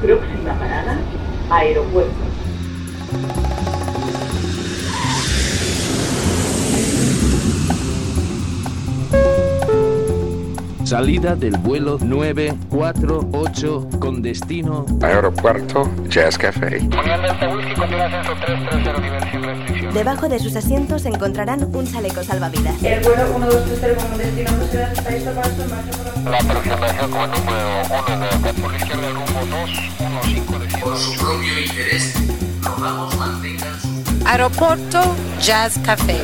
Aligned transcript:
Próxima 0.00 0.54
parada, 0.58 1.04
aeropuerto. 1.50 2.15
Salida 10.86 11.34
del 11.34 11.58
vuelo 11.58 11.98
948 12.00 13.88
con 13.98 14.22
destino 14.22 14.86
Aeropuerto 15.02 15.90
Jazz 16.08 16.38
Café. 16.38 16.78
Debajo 19.92 20.28
de 20.28 20.38
sus 20.38 20.54
asientos 20.54 21.04
encontrarán 21.06 21.74
un 21.74 21.90
chaleco 21.90 22.22
salvavidas. 22.22 22.80
El 22.84 23.02
vuelo 23.02 23.36
1230 23.36 24.08
con 24.08 24.18
destino 24.18 24.50
la... 26.24 26.38
Aproximación 26.38 27.10
como 27.10 27.26
número 27.26 27.82
1 28.06 28.18
de 28.44 28.54
por 28.62 28.70
la 28.70 28.78
izquierda 28.78 29.10
rumbo 29.10 29.40
215 29.56 30.58
de 30.60 30.82
Por 30.84 30.96
su 30.96 31.18
propio 31.18 31.60
interés, 31.66 32.14
rogamos 32.62 33.16
mantengan 33.16 33.80
su... 33.80 33.88
Aeropuerto 34.24 35.02
Jazz 35.40 35.80
Café. 35.84 36.20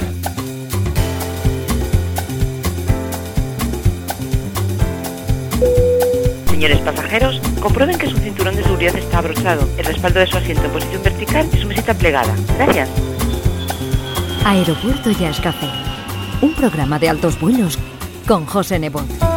Señores 6.48 6.78
pasajeros, 6.78 7.40
comprueben 7.60 7.98
que 7.98 8.08
su 8.08 8.16
cinturón 8.18 8.56
de 8.56 8.62
seguridad 8.62 8.96
está 8.96 9.18
abrochado, 9.18 9.68
el 9.78 9.84
respaldo 9.84 10.20
de 10.20 10.26
su 10.26 10.36
asiento 10.36 10.64
en 10.64 10.70
posición 10.70 11.02
vertical 11.02 11.48
y 11.52 11.58
su 11.58 11.66
mesita 11.66 11.94
plegada. 11.94 12.34
Gracias. 12.56 12.88
Aeropuerto 14.44 15.10
Jazz 15.10 15.40
Café. 15.40 15.68
Un 16.40 16.54
programa 16.54 16.98
de 16.98 17.08
altos 17.08 17.40
vuelos 17.40 17.78
con 18.26 18.46
José 18.46 18.78
Nebot. 18.78 19.31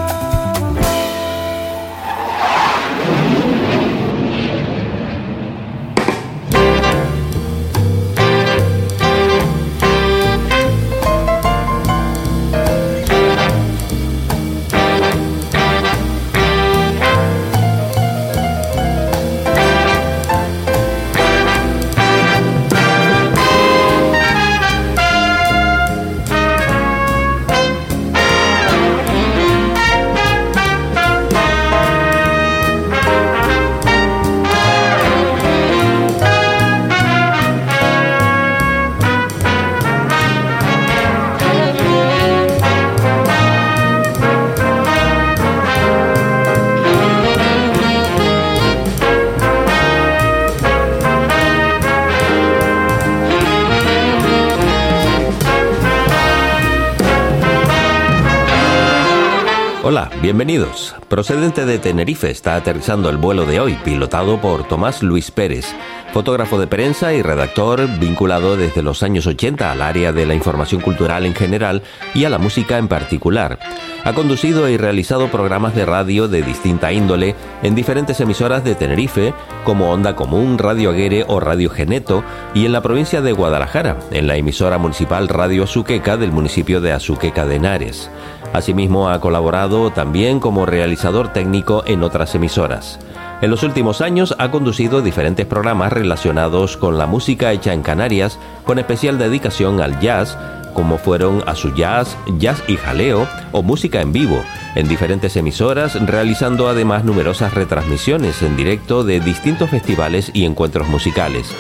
Hola, 59.88 60.10
bienvenidos. 60.20 60.96
Procedente 61.08 61.64
de 61.64 61.78
Tenerife 61.78 62.32
está 62.32 62.55
aterrizando 62.55 63.08
el 63.08 63.18
vuelo 63.18 63.46
de 63.46 63.60
hoy, 63.60 63.78
pilotado 63.86 64.41
por 64.41 64.68
Tomás 64.68 65.03
Luis 65.03 65.30
Pérez, 65.30 65.75
fotógrafo 66.16 66.58
de 66.58 66.68
prensa 66.68 67.13
y 67.13 67.22
redactor 67.22 67.90
vinculado 68.00 68.56
desde 68.56 68.81
los 68.81 69.03
años 69.03 69.28
80 69.28 69.69
al 69.69 69.81
área 69.81 70.13
de 70.13 70.25
la 70.25 70.34
información 70.34 70.79
cultural 70.79 71.25
en 71.25 71.35
general 71.35 71.81
y 72.13 72.23
a 72.23 72.29
la 72.29 72.38
música 72.38 72.78
en 72.78 72.88
particular. 72.88 73.59
Ha 74.06 74.13
conducido 74.13 74.69
y 74.69 74.78
realizado 74.78 75.28
programas 75.28 75.75
de 75.75 75.85
radio 75.85 76.29
de 76.29 76.41
distinta 76.41 76.94
índole 76.94 77.35
en 77.63 77.75
diferentes 77.75 78.22
emisoras 78.22 78.63
de 78.63 78.75
Tenerife, 78.75 79.34
como 79.66 79.91
Onda 79.91 80.16
Común, 80.16 80.57
Radio 80.57 80.91
Aguere 80.91 81.25
o 81.28 81.41
Radio 81.41 81.69
Geneto, 81.69 82.23
y 82.53 82.66
en 82.66 82.72
la 82.72 82.81
provincia 82.81 83.19
de 83.22 83.34
Guadalajara, 83.34 83.97
en 84.12 84.28
la 84.28 84.38
emisora 84.38 84.78
municipal 84.78 85.28
Radio 85.28 85.66
Azuqueca 85.66 86.16
del 86.16 86.31
municipio 86.31 86.79
de 86.79 86.94
Azuqueca 86.94 87.45
de 87.45 87.57
Henares. 87.57 88.09
Asimismo, 88.53 89.09
ha 89.09 89.19
colaborado 89.19 89.91
también 89.91 90.39
como 90.39 90.66
realizador 90.66 91.34
técnico 91.34 91.84
en 91.85 92.03
otras 92.03 92.35
emisoras. 92.35 93.00
En 93.41 93.51
los 93.51 93.63
últimos 93.63 94.00
años 94.00 94.34
ha 94.40 94.50
conducido 94.50 95.01
diferentes 95.01 95.46
programas 95.46 95.91
relacionados 95.91 96.78
con 96.78 96.97
la 96.97 97.06
música 97.06 97.51
hecha 97.51 97.73
en 97.73 97.81
Canarias, 97.81 98.40
con 98.63 98.79
especial 98.79 99.18
dedicación 99.18 99.81
al 99.81 100.00
jazz, 100.00 100.38
como 100.73 100.97
fueron 100.97 101.44
a 101.45 101.56
su 101.56 101.74
jazz, 101.74 102.18
jazz 102.38 102.63
y 102.68 102.78
jaleo 102.78 103.28
o 103.51 103.62
música 103.62 104.01
en 104.01 104.13
vivo, 104.13 104.41
en 104.75 104.88
diferentes 104.88 105.35
emisoras, 105.35 105.95
realizando 106.06 106.69
además 106.69 107.03
numerosas 107.03 107.53
retransmisiones 107.53 108.41
en 108.41 108.56
directo 108.56 109.03
de 109.03 109.19
distintos 109.19 109.69
festivales 109.69 110.31
y 110.34 110.45
encuentros 110.45 110.88
musicales. 110.88 111.53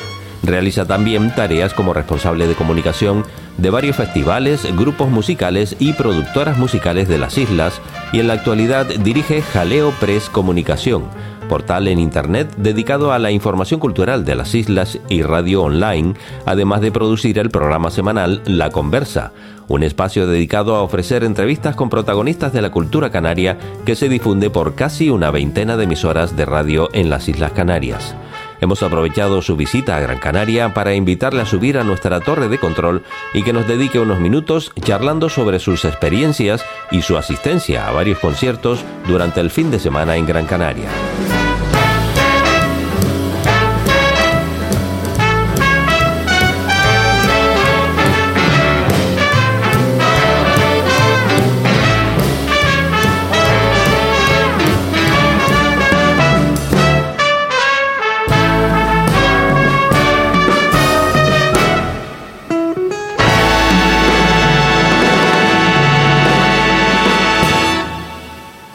Realiza 0.43 0.85
también 0.85 1.33
tareas 1.33 1.73
como 1.73 1.93
responsable 1.93 2.47
de 2.47 2.55
comunicación 2.55 3.25
de 3.57 3.69
varios 3.69 3.95
festivales, 3.95 4.67
grupos 4.75 5.09
musicales 5.09 5.75
y 5.79 5.93
productoras 5.93 6.57
musicales 6.57 7.07
de 7.07 7.17
las 7.17 7.37
islas 7.37 7.81
y 8.11 8.19
en 8.19 8.27
la 8.27 8.33
actualidad 8.33 8.85
dirige 8.85 9.41
Jaleo 9.41 9.91
Press 9.99 10.29
Comunicación, 10.29 11.05
portal 11.45 11.87
en 11.87 11.99
Internet 11.99 12.53
dedicado 12.57 13.11
a 13.11 13.19
la 13.19 13.31
información 13.31 13.79
cultural 13.79 14.25
de 14.25 14.35
las 14.35 14.53
islas 14.55 14.99
y 15.09 15.21
radio 15.21 15.63
online, 15.63 16.13
además 16.45 16.81
de 16.81 16.91
producir 16.91 17.39
el 17.39 17.49
programa 17.49 17.89
semanal 17.89 18.41
La 18.45 18.69
Conversa, 18.69 19.31
un 19.67 19.83
espacio 19.83 20.27
dedicado 20.27 20.75
a 20.75 20.81
ofrecer 20.81 21.23
entrevistas 21.23 21.75
con 21.75 21.89
protagonistas 21.89 22.53
de 22.53 22.61
la 22.61 22.71
cultura 22.71 23.09
canaria 23.09 23.57
que 23.85 23.95
se 23.95 24.09
difunde 24.09 24.49
por 24.49 24.75
casi 24.75 25.09
una 25.09 25.31
veintena 25.31 25.77
de 25.77 25.85
emisoras 25.85 26.35
de 26.35 26.45
radio 26.45 26.89
en 26.93 27.09
las 27.09 27.27
Islas 27.27 27.51
Canarias. 27.51 28.15
Hemos 28.61 28.83
aprovechado 28.83 29.41
su 29.41 29.55
visita 29.55 29.97
a 29.97 29.99
Gran 29.99 30.19
Canaria 30.19 30.73
para 30.73 30.93
invitarle 30.93 31.41
a 31.41 31.45
subir 31.45 31.77
a 31.77 31.83
nuestra 31.83 32.19
torre 32.19 32.47
de 32.47 32.57
control 32.57 33.03
y 33.33 33.43
que 33.43 33.53
nos 33.53 33.67
dedique 33.67 33.99
unos 33.99 34.19
minutos 34.19 34.71
charlando 34.81 35.29
sobre 35.29 35.59
sus 35.59 35.85
experiencias 35.85 36.65
y 36.91 37.01
su 37.01 37.17
asistencia 37.17 37.87
a 37.87 37.91
varios 37.91 38.19
conciertos 38.19 38.83
durante 39.07 39.41
el 39.41 39.49
fin 39.49 39.71
de 39.71 39.79
semana 39.79 40.15
en 40.15 40.25
Gran 40.25 40.45
Canaria. 40.45 40.89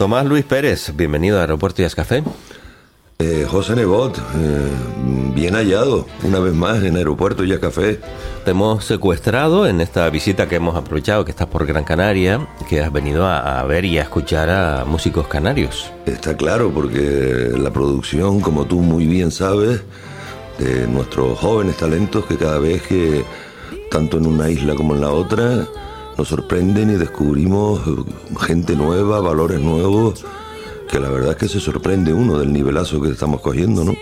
Tomás 0.01 0.25
Luis 0.25 0.47
Pérez, 0.47 0.95
bienvenido 0.97 1.37
a 1.37 1.41
Aeropuerto 1.43 1.83
Jazz 1.83 1.95
Café. 1.95 2.25
Eh, 3.19 3.47
José 3.47 3.77
Nebot, 3.77 4.17
eh, 4.17 4.71
bien 5.35 5.53
hallado 5.53 6.07
una 6.23 6.39
vez 6.39 6.55
más 6.55 6.83
en 6.85 6.97
Aeropuerto 6.97 7.45
Jazz 7.45 7.59
Café. 7.59 8.01
Te 8.47 8.53
hemos 8.53 8.87
secuestrado 8.87 9.67
en 9.67 9.83
esta 9.83 10.09
visita 10.09 10.49
que 10.49 10.57
hemos 10.57 10.75
aprovechado, 10.75 11.27
que 11.27 11.33
estás 11.33 11.49
por 11.49 11.67
Gran 11.67 11.85
Canaria, 11.85 12.49
que 12.67 12.81
has 12.81 12.91
venido 12.91 13.27
a, 13.27 13.61
a 13.61 13.65
ver 13.65 13.85
y 13.85 13.99
a 13.99 14.03
escuchar 14.05 14.49
a 14.49 14.87
músicos 14.87 15.29
canarios. 15.29 15.93
Está 16.07 16.35
claro, 16.35 16.73
porque 16.73 17.51
la 17.59 17.71
producción, 17.71 18.41
como 18.41 18.65
tú 18.65 18.81
muy 18.81 19.07
bien 19.07 19.31
sabes, 19.31 19.83
de 20.59 20.87
nuestros 20.87 21.39
jóvenes 21.39 21.77
talentos 21.77 22.25
que 22.25 22.39
cada 22.39 22.59
vez 22.59 22.81
que, 22.85 23.23
tanto 23.91 24.17
en 24.17 24.29
una 24.29 24.49
isla 24.49 24.75
como 24.75 24.95
en 24.95 25.03
la 25.03 25.11
otra, 25.11 25.69
nos 26.21 26.29
sorprenden 26.29 26.91
y 26.91 26.97
descubrimos 26.97 27.81
gente 28.43 28.77
nueva, 28.77 29.21
valores 29.21 29.59
nuevos, 29.59 30.23
que 30.87 31.01
la 31.01 31.09
verdad 31.09 31.31
es 31.31 31.37
que 31.39 31.49
se 31.49 31.61
sorprende 31.61 32.13
uno 32.13 32.39
del 32.39 32.53
nivelazo 32.53 33.01
que 33.01 33.09
estamos 33.09 33.41
cogiendo, 33.41 33.85
¿no? 33.85 33.95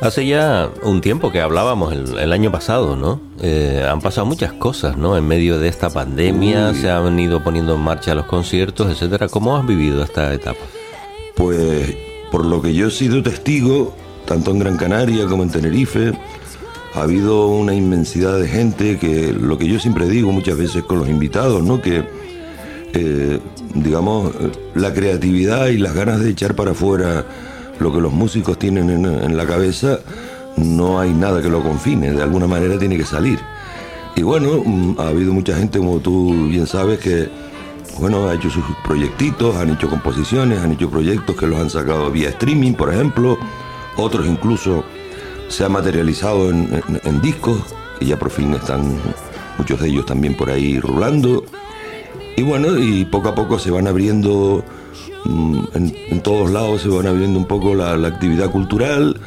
Hace 0.00 0.26
ya 0.26 0.70
un 0.82 1.02
tiempo 1.02 1.30
que 1.30 1.42
hablábamos 1.42 1.92
el, 1.92 2.16
el 2.16 2.32
año 2.32 2.50
pasado, 2.50 2.96
¿no? 2.96 3.20
Eh, 3.42 3.86
han 3.86 4.00
pasado 4.00 4.26
muchas 4.26 4.54
cosas, 4.54 4.96
¿no? 4.96 5.18
En 5.18 5.28
medio 5.28 5.58
de 5.58 5.68
esta 5.68 5.90
pandemia 5.90 6.70
Uy. 6.70 6.76
se 6.76 6.90
han 6.90 7.20
ido 7.20 7.44
poniendo 7.44 7.74
en 7.74 7.82
marcha 7.82 8.14
los 8.14 8.24
conciertos, 8.24 8.90
etcétera. 8.90 9.28
¿Cómo 9.28 9.54
has 9.54 9.66
vivido 9.66 10.02
esta 10.02 10.32
etapa? 10.32 10.64
Pues 11.36 11.94
por 12.32 12.46
lo 12.46 12.62
que 12.62 12.72
yo 12.72 12.86
he 12.86 12.90
sido 12.90 13.22
testigo, 13.22 13.94
tanto 14.24 14.50
en 14.50 14.60
Gran 14.60 14.78
Canaria 14.78 15.26
como 15.26 15.42
en 15.42 15.50
Tenerife, 15.50 16.14
ha 16.94 17.02
habido 17.02 17.48
una 17.48 17.74
inmensidad 17.74 18.38
de 18.38 18.48
gente 18.48 18.98
que 18.98 19.32
lo 19.32 19.58
que 19.58 19.66
yo 19.66 19.78
siempre 19.78 20.08
digo 20.08 20.32
muchas 20.32 20.56
veces 20.56 20.82
con 20.84 20.98
los 20.98 21.08
invitados, 21.08 21.62
¿no? 21.62 21.80
Que 21.80 22.04
eh, 22.92 23.38
digamos, 23.74 24.32
la 24.74 24.92
creatividad 24.92 25.68
y 25.68 25.78
las 25.78 25.94
ganas 25.94 26.20
de 26.20 26.30
echar 26.30 26.54
para 26.54 26.72
afuera 26.72 27.24
lo 27.78 27.92
que 27.92 28.00
los 28.00 28.12
músicos 28.12 28.58
tienen 28.58 28.90
en, 28.90 29.36
la 29.36 29.46
cabeza, 29.46 30.00
no 30.56 31.00
hay 31.00 31.12
nada 31.12 31.40
que 31.40 31.48
lo 31.48 31.62
confine, 31.62 32.10
de 32.10 32.22
alguna 32.22 32.46
manera 32.46 32.78
tiene 32.78 32.96
que 32.96 33.04
salir. 33.04 33.38
Y 34.16 34.22
bueno, 34.22 34.62
mm, 34.64 34.96
ha 34.98 35.08
habido 35.08 35.32
mucha 35.32 35.56
gente, 35.56 35.78
como 35.78 36.00
tú 36.00 36.48
bien 36.48 36.66
sabes, 36.66 36.98
que 36.98 37.28
bueno, 37.98 38.28
ha 38.28 38.34
hecho 38.34 38.50
sus 38.50 38.64
proyectitos, 38.84 39.56
han 39.56 39.70
hecho 39.70 39.88
composiciones, 39.88 40.58
han 40.58 40.72
hecho 40.72 40.90
proyectos 40.90 41.36
que 41.36 41.46
los 41.46 41.58
han 41.58 41.70
sacado 41.70 42.10
vía 42.10 42.30
streaming, 42.30 42.74
por 42.74 42.92
ejemplo, 42.92 43.38
otros 43.96 44.26
incluso 44.26 44.84
se 45.50 45.64
han 45.64 45.72
materializado 45.72 46.48
en, 46.48 47.20
discos, 47.20 47.58
que 47.98 48.06
ya 48.06 48.18
por 48.18 48.30
fin 48.30 48.54
están 48.54 48.98
muchos 49.58 49.78
de 49.80 49.88
ellos 49.88 50.06
también 50.06 50.34
por 50.36 50.50
ahí 50.50 50.80
rulando. 50.80 51.44
Y 52.36 52.42
bueno, 52.42 52.78
y 52.78 53.04
poco 53.04 53.28
a 53.28 53.34
poco 53.34 53.58
se 53.58 53.70
van 53.70 53.86
abriendo 53.86 54.64
Mm, 55.24 55.64
en, 55.74 56.22
todos 56.22 56.50
lados 56.50 56.82
se 56.82 56.88
van 56.88 57.06
abriendo 57.06 57.38
un 57.38 57.46
poco 57.46 57.74
la, 57.74 57.92
actividad 57.92 58.50
cultural, 58.50 59.20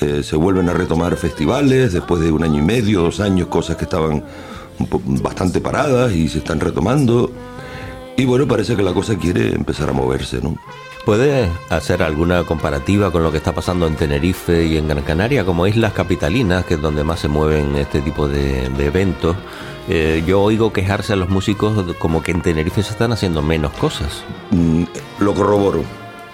eh, 0.00 0.22
se 0.22 0.36
vuelven 0.36 0.68
a 0.68 0.72
retomar 0.72 1.16
festivales 1.16 1.92
después 1.92 2.20
de 2.22 2.30
un 2.30 2.44
año 2.44 2.58
y 2.58 2.62
medio, 2.62 3.02
dos 3.02 3.20
años, 3.20 3.48
cosas 3.48 3.76
que 3.76 3.84
estaban 3.84 4.22
bastante 5.22 5.60
paradas 5.60 6.12
y 6.12 6.28
se 6.28 6.38
están 6.38 6.60
retomando. 6.60 7.30
Y 8.20 8.26
bueno, 8.26 8.46
parece 8.46 8.76
que 8.76 8.82
la 8.82 8.92
cosa 8.92 9.16
quiere 9.16 9.54
empezar 9.54 9.88
a 9.88 9.94
moverse, 9.94 10.42
¿no? 10.42 10.54
¿Puede 11.06 11.48
hacer 11.70 12.02
alguna 12.02 12.44
comparativa 12.44 13.10
con 13.10 13.22
lo 13.22 13.30
que 13.30 13.38
está 13.38 13.54
pasando 13.54 13.86
en 13.86 13.96
Tenerife 13.96 14.66
y 14.66 14.76
en 14.76 14.88
Gran 14.88 15.02
Canaria, 15.02 15.46
como 15.46 15.66
islas 15.66 15.94
capitalinas, 15.94 16.66
que 16.66 16.74
es 16.74 16.82
donde 16.82 17.02
más 17.02 17.20
se 17.20 17.28
mueven 17.28 17.76
este 17.76 18.02
tipo 18.02 18.28
de, 18.28 18.66
eventos? 18.84 19.36
Eh, 19.88 20.22
yo 20.26 20.42
oigo 20.42 20.70
quejarse 20.70 21.14
a 21.14 21.16
los 21.16 21.30
músicos 21.30 21.96
como 21.96 22.22
que 22.22 22.32
en 22.32 22.42
Tenerife 22.42 22.82
se 22.82 22.90
están 22.90 23.10
haciendo 23.10 23.40
menos 23.40 23.72
cosas. 23.72 24.22
Mm, 24.50 24.82
lo 25.20 25.32
corroboro, 25.32 25.82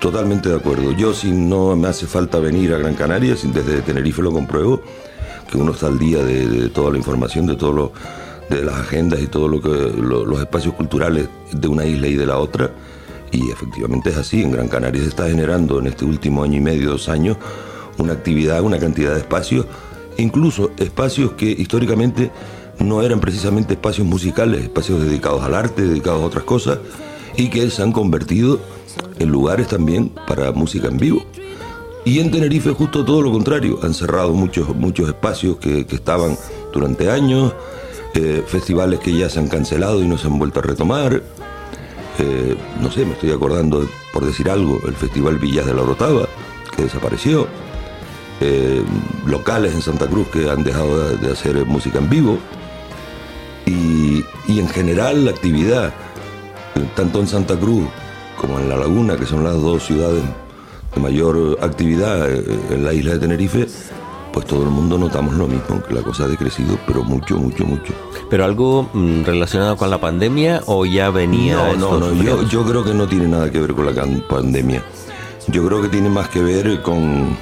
totalmente 0.00 0.48
de 0.48 0.56
acuerdo. 0.56 0.90
Yo 0.90 1.14
si 1.14 1.30
no 1.30 1.76
me 1.76 1.86
hace 1.86 2.06
falta 2.06 2.40
venir 2.40 2.74
a 2.74 2.78
Gran 2.78 2.96
Canaria, 2.96 3.36
desde 3.40 3.82
Tenerife 3.82 4.22
lo 4.22 4.32
compruebo, 4.32 4.82
que 5.48 5.56
uno 5.56 5.70
está 5.70 5.86
al 5.86 6.00
día 6.00 6.24
de, 6.24 6.68
toda 6.70 6.90
la 6.90 6.98
información, 6.98 7.46
de 7.46 7.54
todo 7.54 7.72
lo, 7.72 7.92
de 8.50 8.62
las 8.62 8.74
agendas 8.74 9.20
y 9.20 9.26
todos 9.26 9.50
lo 9.50 9.60
que, 9.60 9.68
los 9.68 10.40
espacios 10.40 10.74
culturales 10.74 11.28
de 11.52 11.68
una 11.68 11.84
isla 11.84 12.06
y 12.06 12.14
de 12.14 12.26
la 12.26 12.38
otra 12.38 12.70
y 13.32 13.50
efectivamente 13.50 14.10
es 14.10 14.16
así, 14.16 14.42
en 14.42 14.52
Gran 14.52 14.68
Canaria 14.68 15.02
se 15.02 15.08
está 15.08 15.28
generando 15.28 15.78
en 15.78 15.86
este 15.88 16.04
último 16.04 16.42
año 16.42 16.56
y 16.56 16.60
medio, 16.60 16.90
dos 16.90 17.08
años, 17.08 17.36
una 17.98 18.12
actividad, 18.12 18.62
una 18.62 18.78
cantidad 18.78 19.12
de 19.12 19.20
espacios, 19.20 19.66
incluso 20.16 20.70
espacios 20.78 21.32
que 21.32 21.46
históricamente 21.46 22.30
no 22.78 23.02
eran 23.02 23.20
precisamente 23.20 23.74
espacios 23.74 24.06
musicales, 24.06 24.62
espacios 24.62 25.02
dedicados 25.02 25.42
al 25.42 25.54
arte, 25.54 25.82
dedicados 25.82 26.22
a 26.22 26.26
otras 26.26 26.44
cosas, 26.44 26.78
y 27.36 27.48
que 27.48 27.68
se 27.70 27.82
han 27.82 27.92
convertido 27.92 28.60
en 29.18 29.28
lugares 29.28 29.68
también 29.68 30.12
para 30.26 30.52
música 30.52 30.88
en 30.88 30.98
vivo. 30.98 31.22
Y 32.04 32.20
en 32.20 32.30
Tenerife 32.30 32.70
justo 32.70 33.04
todo 33.04 33.20
lo 33.20 33.32
contrario, 33.32 33.80
han 33.82 33.92
cerrado 33.92 34.32
muchos, 34.32 34.74
muchos 34.74 35.08
espacios 35.08 35.56
que, 35.56 35.86
estaban 35.90 36.38
durante 36.72 37.10
años, 37.10 37.52
eh, 38.16 38.42
festivales 38.46 39.00
que 39.00 39.14
ya 39.14 39.28
se 39.28 39.38
han 39.38 39.48
cancelado 39.48 40.02
y 40.02 40.08
no 40.08 40.16
se 40.16 40.26
han 40.26 40.38
vuelto 40.38 40.60
a 40.60 40.62
retomar, 40.62 41.22
eh, 42.18 42.56
no 42.80 42.90
sé, 42.90 43.04
me 43.04 43.12
estoy 43.12 43.30
acordando, 43.30 43.86
por 44.12 44.24
decir 44.24 44.48
algo, 44.48 44.80
el 44.86 44.94
Festival 44.94 45.38
Villas 45.38 45.66
de 45.66 45.74
la 45.74 45.82
Orotava, 45.82 46.26
que 46.74 46.84
desapareció, 46.84 47.46
eh, 48.40 48.82
locales 49.26 49.74
en 49.74 49.82
Santa 49.82 50.06
Cruz 50.06 50.28
que 50.28 50.48
han 50.48 50.64
dejado 50.64 51.16
de, 51.16 51.30
hacer 51.30 51.66
música 51.66 51.98
en 51.98 52.08
vivo, 52.08 52.38
y, 53.66 54.24
en 54.48 54.68
general 54.68 55.26
la 55.26 55.32
actividad, 55.32 55.92
tanto 56.94 57.20
en 57.20 57.26
Santa 57.26 57.58
Cruz 57.58 57.84
como 58.40 58.58
en 58.58 58.68
La 58.70 58.76
Laguna, 58.76 59.16
que 59.16 59.26
son 59.26 59.44
las 59.44 59.54
dos 59.54 59.84
ciudades 59.84 60.22
de 60.94 61.00
mayor 61.00 61.58
actividad 61.60 62.30
eh, 62.30 62.44
en 62.70 62.84
la 62.84 62.94
isla 62.94 63.12
de 63.14 63.18
Tenerife, 63.18 63.66
pues 64.36 64.48
todo 64.48 64.64
el 64.64 64.68
mundo 64.68 64.98
notamos 64.98 65.34
lo 65.34 65.48
mismo, 65.48 65.82
que 65.82 65.94
la 65.94 66.02
cosa 66.02 66.24
ha 66.24 66.28
decrecido, 66.28 66.78
pero 66.86 67.02
mucho, 67.02 67.38
mucho, 67.38 67.64
mucho. 67.64 67.94
¿Pero 68.28 68.44
algo 68.44 68.86
mm, 68.92 69.22
relacionado 69.24 69.78
con 69.78 69.88
la 69.88 69.98
pandemia 69.98 70.60
o 70.66 70.84
ya 70.84 71.08
venía? 71.08 71.56
No, 71.78 71.98
no, 71.98 72.10
no, 72.10 72.42
yo, 72.42 72.62
creo 72.66 72.84
que 72.84 72.92
no 72.92 73.08
tiene 73.08 73.28
nada 73.28 73.50
que 73.50 73.58
ver 73.58 73.72
con 73.72 73.86
la 73.86 74.06
pandemia. 74.28 74.84
Yo 75.48 75.66
creo 75.66 75.80
que 75.80 75.88
tiene 75.88 76.10
más 76.10 76.28
que 76.28 76.42
ver 76.42 76.82
con, 76.82 77.34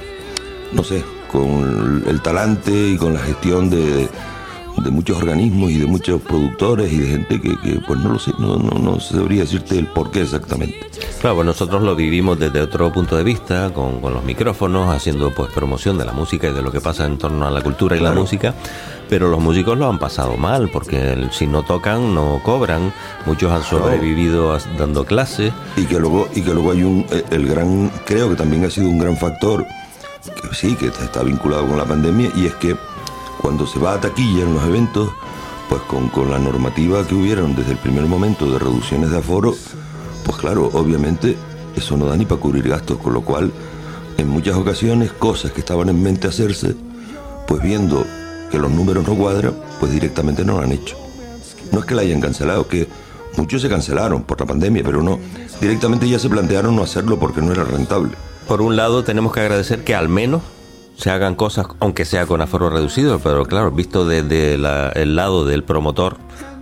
no 0.70 0.84
sé, 0.84 1.02
con 1.32 2.04
el 2.06 2.22
talante 2.22 2.70
y 2.90 2.96
con 2.96 3.12
la 3.12 3.18
gestión 3.18 3.70
de, 3.70 4.08
de 4.82 4.90
muchos 4.90 5.18
organismos 5.18 5.70
y 5.70 5.78
de 5.78 5.86
muchos 5.86 6.20
productores 6.20 6.92
y 6.92 6.98
de 6.98 7.06
gente 7.06 7.40
que, 7.40 7.80
pues 7.86 7.98
no 8.00 8.12
lo 8.12 8.18
sé, 8.18 8.32
no, 8.38 8.56
no, 8.56 8.78
no 8.78 9.00
sabría 9.00 9.42
decirte 9.42 9.78
el 9.78 9.86
por 9.86 10.10
qué 10.10 10.22
exactamente. 10.22 10.80
Claro, 11.20 11.36
pues 11.36 11.46
nosotros 11.46 11.82
lo 11.82 11.94
vivimos 11.94 12.38
desde 12.38 12.60
otro 12.60 12.92
punto 12.92 13.16
de 13.16 13.24
vista, 13.24 13.72
con, 13.72 14.00
con, 14.00 14.14
los 14.14 14.24
micrófonos, 14.24 14.94
haciendo 14.94 15.32
pues 15.34 15.52
promoción 15.52 15.96
de 15.98 16.04
la 16.04 16.12
música 16.12 16.48
y 16.48 16.52
de 16.52 16.62
lo 16.62 16.72
que 16.72 16.80
pasa 16.80 17.06
en 17.06 17.18
torno 17.18 17.46
a 17.46 17.50
la 17.50 17.62
cultura 17.62 17.96
y 17.96 18.00
la 18.00 18.12
música, 18.12 18.54
pero 19.08 19.28
los 19.28 19.40
músicos 19.40 19.78
lo 19.78 19.88
han 19.88 19.98
pasado 19.98 20.36
mal, 20.36 20.70
porque 20.70 21.28
si 21.32 21.46
no 21.46 21.62
tocan, 21.62 22.14
no 22.14 22.40
cobran, 22.42 22.92
muchos 23.26 23.52
han 23.52 23.62
sobrevivido 23.62 24.58
dando 24.78 25.04
clases. 25.04 25.52
Y 25.76 25.84
que 25.84 25.98
luego, 25.98 26.28
y 26.34 26.42
que 26.42 26.52
luego 26.52 26.72
hay 26.72 26.82
un, 26.82 27.06
eh, 27.10 27.22
el 27.30 27.46
gran, 27.46 27.90
creo 28.04 28.30
que 28.30 28.36
también 28.36 28.64
ha 28.64 28.70
sido 28.70 28.88
un 28.88 28.98
gran 28.98 29.16
factor, 29.16 29.66
que 30.24 30.54
sí, 30.54 30.74
que 30.74 30.86
está 30.86 31.22
vinculado 31.22 31.66
con 31.66 31.76
la 31.76 31.84
pandemia, 31.84 32.30
y 32.34 32.46
es 32.46 32.54
que 32.54 32.76
cuando 33.44 33.66
se 33.66 33.78
va 33.78 33.92
a 33.92 34.00
taquilla 34.00 34.44
en 34.44 34.54
los 34.54 34.64
eventos, 34.64 35.10
pues 35.68 35.82
con, 35.82 36.30
la 36.30 36.38
normativa 36.38 37.06
que 37.06 37.14
hubieron 37.14 37.54
desde 37.54 37.72
el 37.72 37.76
primer 37.76 38.06
momento 38.06 38.50
de 38.50 38.58
reducciones 38.58 39.10
de 39.10 39.18
aforo, 39.18 39.54
pues 40.24 40.38
claro, 40.38 40.70
obviamente 40.72 41.36
eso 41.76 41.94
no 41.98 42.06
da 42.06 42.16
ni 42.16 42.24
para 42.24 42.40
cubrir 42.40 42.66
gastos, 42.66 42.96
con 42.96 43.12
lo 43.12 43.20
cual 43.20 43.52
en 44.16 44.28
muchas 44.30 44.56
ocasiones 44.56 45.12
cosas 45.12 45.52
que 45.52 45.60
estaban 45.60 45.90
en 45.90 46.02
mente 46.02 46.26
hacerse, 46.26 46.74
pues 47.46 47.62
viendo 47.62 48.06
que 48.50 48.58
los 48.58 48.70
números 48.70 49.06
no 49.06 49.14
cuadran, 49.14 49.52
pues 49.78 49.92
directamente 49.92 50.42
no 50.42 50.54
lo 50.54 50.62
han 50.62 50.72
hecho. 50.72 50.96
No 51.70 51.80
es 51.80 51.84
que 51.84 51.94
la 51.94 52.00
hayan 52.00 52.22
cancelado, 52.22 52.66
que 52.66 52.88
muchos 53.36 53.60
se 53.60 53.68
cancelaron 53.68 54.22
por 54.22 54.40
la 54.40 54.46
pandemia, 54.46 54.82
pero 54.82 55.02
no, 55.02 55.18
directamente 55.60 56.08
ya 56.08 56.18
se 56.18 56.30
plantearon 56.30 56.74
no 56.74 56.82
hacerlo 56.82 57.18
porque 57.18 57.42
no 57.42 57.52
era 57.52 57.64
rentable. 57.64 58.12
Por 58.48 58.62
un 58.62 58.74
lado 58.74 59.04
tenemos 59.04 59.34
que 59.34 59.40
agradecer 59.40 59.84
que 59.84 59.94
al 59.94 60.08
menos 60.08 60.40
se 60.96 61.10
hagan 61.10 61.34
cosas, 61.34 61.66
aunque 61.80 62.04
sea 62.04 62.26
con 62.26 62.40
aforo 62.40 62.70
reducido, 62.70 63.18
pero 63.18 63.44
claro, 63.46 63.70
visto 63.70 64.06
desde 64.06 64.54
el 64.54 65.16
lado 65.16 65.44
del 65.44 65.64
promotor 65.64 66.16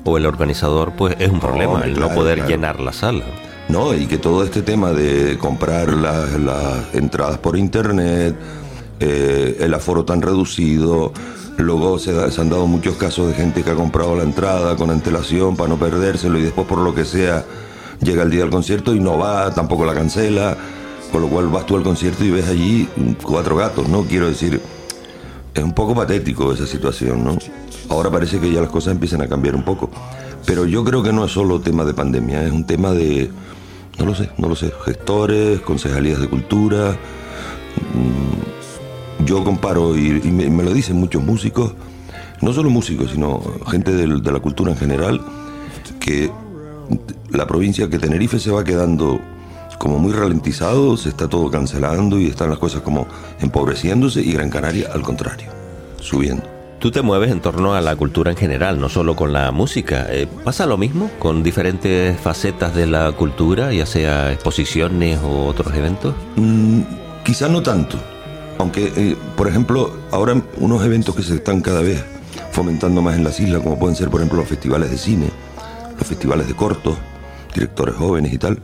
o 0.05 0.17
el 0.17 0.27
organizador, 0.27 0.93
pues 0.97 1.17
es 1.19 1.31
un 1.31 1.41
problema 1.41 1.83
el 1.85 1.99
no 1.99 2.09
poder 2.11 2.47
llenar 2.47 2.81
la 2.81 2.93
sala. 2.93 3.25
No, 3.69 3.95
y 3.95 4.07
que 4.07 4.19
todo 4.19 4.43
este 4.43 4.63
tema 4.63 4.91
de 4.93 5.39
comprar 5.39 5.93
las, 5.93 6.95
entradas 6.95 7.39
por 7.39 7.57
internet, 7.57 8.35
eh, 9.01 9.59
el 9.61 9.73
aforo 9.75 10.05
tan 10.05 10.21
reducido, 10.21 11.13
luego 11.59 11.99
se, 11.99 12.31
se, 12.31 12.41
han 12.41 12.51
dado 12.51 12.67
muchos 12.67 12.97
casos 12.97 13.29
de 13.29 13.35
gente 13.35 13.63
que 13.63 13.71
ha 13.71 13.75
comprado 13.75 14.17
la 14.17 14.25
entrada 14.25 14.77
con 14.77 14.91
antelación 14.91 15.57
para 15.57 15.69
no 15.69 15.77
perdérselo 15.77 16.39
y 16.39 16.43
después 16.43 16.67
por 16.67 16.79
lo 16.79 16.95
que 16.95 17.05
sea 17.05 17.45
llega 18.01 18.25
el 18.25 18.31
día 18.31 18.41
del 18.41 18.51
concierto 18.51 18.95
y 18.95 19.01
no 19.01 19.17
va, 19.17 19.55
tampoco 19.55 19.85
la 19.85 19.95
cancela 19.95 20.57
con 21.13 21.21
lo 21.21 21.29
cual 21.29 21.49
vas 21.49 21.67
tú 21.67 21.77
al 21.77 21.83
concierto 21.83 22.25
y 22.25 22.31
ves 22.31 22.49
allí 22.49 22.89
cuatro 23.23 23.55
gatos, 23.55 23.87
¿no? 23.87 24.03
Quiero 24.03 24.29
decir, 24.29 24.61
es 25.55 25.63
un 25.63 25.75
poco 25.75 25.95
patético 25.95 26.53
esa 26.53 26.67
situación, 26.67 27.23
¿no? 27.23 27.37
Ahora 27.91 28.11
parece 28.11 28.41
que 28.41 28.51
ya 28.51 28.63
las 28.63 28.71
cosas 28.71 28.93
empiezan 28.93 29.21
a 29.21 29.29
cambiar 29.29 29.55
un 29.55 29.63
poco. 29.63 29.91
Pero 30.47 30.65
yo 30.65 30.83
creo 30.83 31.03
que 31.03 31.13
no 31.13 31.27
es 31.27 31.33
solo 31.33 31.61
tema 31.61 31.85
de 31.85 31.93
pandemia, 31.93 32.43
es 32.45 32.51
un 32.51 32.65
tema 32.65 32.93
de, 32.93 33.31
no 33.99 34.07
lo 34.07 34.15
sé, 34.15 34.31
no 34.39 34.49
lo 34.49 34.57
sé, 34.57 34.73
gestores, 34.87 35.61
concejalías 35.61 36.19
de 36.19 36.29
cultura. 36.29 36.97
Mm, 37.95 39.25
yo 39.27 39.45
comparo, 39.45 39.97
y, 39.97 40.13
me, 40.23 40.63
lo 40.65 40.73
dicen 40.73 40.97
muchos 40.97 41.23
músicos, 41.23 41.75
no 42.41 42.55
solo 42.55 42.71
músicos, 42.71 43.11
sino 43.11 43.41
gente 43.71 43.93
de 43.93 44.33
la 44.33 44.41
cultura 44.41 44.73
en 44.73 44.79
general, 44.79 45.21
que 46.01 46.31
la 47.31 47.47
provincia 47.47 47.89
que 47.89 47.99
Tenerife 47.99 48.39
se 48.39 48.51
va 48.51 48.65
quedando 48.65 49.21
como 49.83 49.99
muy 49.99 50.13
ralentizado, 50.13 50.97
se 50.97 51.09
está 51.09 51.27
todo 51.27 51.51
cancelando 51.51 52.17
y 52.17 52.27
están 52.27 52.51
las 52.51 52.61
cosas 52.61 52.83
como 52.83 53.09
empobreciéndose 53.41 54.21
y 54.21 54.33
Gran 54.33 54.49
Canaria 54.49 54.89
al 54.95 55.03
contrario, 55.03 55.49
subiendo. 56.01 56.45
Tú 56.79 56.93
te 56.93 57.03
mueves 57.03 57.33
en 57.33 57.41
torno 57.41 57.75
a 57.75 57.81
la 57.81 57.97
cultura 57.97 58.31
en 58.31 58.37
general, 58.37 58.79
no 58.79 58.89
solo 58.89 59.17
con 59.17 59.33
la 59.33 59.51
música. 59.51 60.07
Eh, 60.09 60.29
¿Pasa 60.45 60.67
lo 60.67 60.79
mismo 60.79 61.11
con 61.19 61.43
diferentes 61.43 62.17
facetas 62.21 62.77
de 62.77 62.87
la 62.87 63.11
cultura, 63.11 63.73
ya 63.73 63.85
sea 63.85 64.31
exposiciones 64.31 65.19
o 65.19 65.47
otros 65.47 65.75
eventos? 65.75 66.15
Mm, 66.37 66.83
quizá 67.25 67.49
no 67.49 67.61
tanto, 67.61 67.99
aunque, 68.59 68.93
eh, 68.97 69.17
por 69.37 69.49
ejemplo, 69.49 69.93
ahora 70.13 70.41
unos 70.59 70.85
eventos 70.85 71.17
que 71.17 71.25
se 71.25 71.35
están 71.35 71.61
cada 71.61 71.81
vez 71.81 72.05
fomentando 72.53 73.03
más 73.03 73.17
en 73.17 73.25
las 73.25 73.41
islas, 73.41 73.61
como 73.63 73.81
pueden 73.81 73.97
ser, 73.97 74.11
por 74.11 74.21
ejemplo, 74.21 74.39
los 74.39 74.49
festivales 74.49 74.93
de 74.93 74.99
cine, 74.99 75.27
los 75.99 76.07
festivales 76.07 76.47
de 76.47 76.55
cortos, 76.55 76.97
directores 77.53 77.97
jóvenes 77.97 78.33
y 78.33 78.39
tal, 78.39 78.61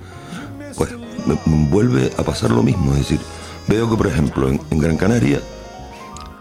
vuelve 1.46 2.10
a 2.16 2.22
pasar 2.22 2.50
lo 2.50 2.62
mismo. 2.62 2.92
Es 2.92 3.00
decir, 3.00 3.20
veo 3.66 3.88
que, 3.90 3.96
por 3.96 4.06
ejemplo, 4.06 4.48
en, 4.48 4.60
Gran 4.78 4.96
Canaria 4.96 5.40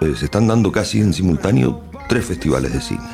eh, 0.02 0.14
se 0.18 0.26
están 0.26 0.48
dando 0.48 0.72
casi 0.72 1.02
en 1.02 1.14
simultáneo 1.14 1.82
tres 2.08 2.26
festivales 2.26 2.74
de 2.74 2.82
cine. 2.82 3.08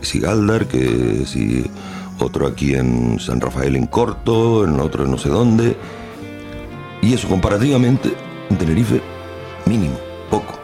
Si 0.00 0.20
Galdar, 0.20 0.66
que 0.66 1.24
si 1.26 1.64
otro 2.20 2.46
aquí 2.46 2.74
en 2.74 3.18
San 3.20 3.40
Rafael 3.40 3.76
en 3.76 3.86
Corto, 3.86 4.64
en 4.64 4.78
otro 4.80 5.04
en 5.04 5.10
no 5.10 5.18
sé 5.18 5.28
dónde. 5.28 5.76
Y 7.02 7.14
eso 7.14 7.28
comparativamente 7.28 8.12
en 8.50 8.56
Tenerife, 8.56 9.00
mínimo, 9.66 9.96
poco. 10.30 10.58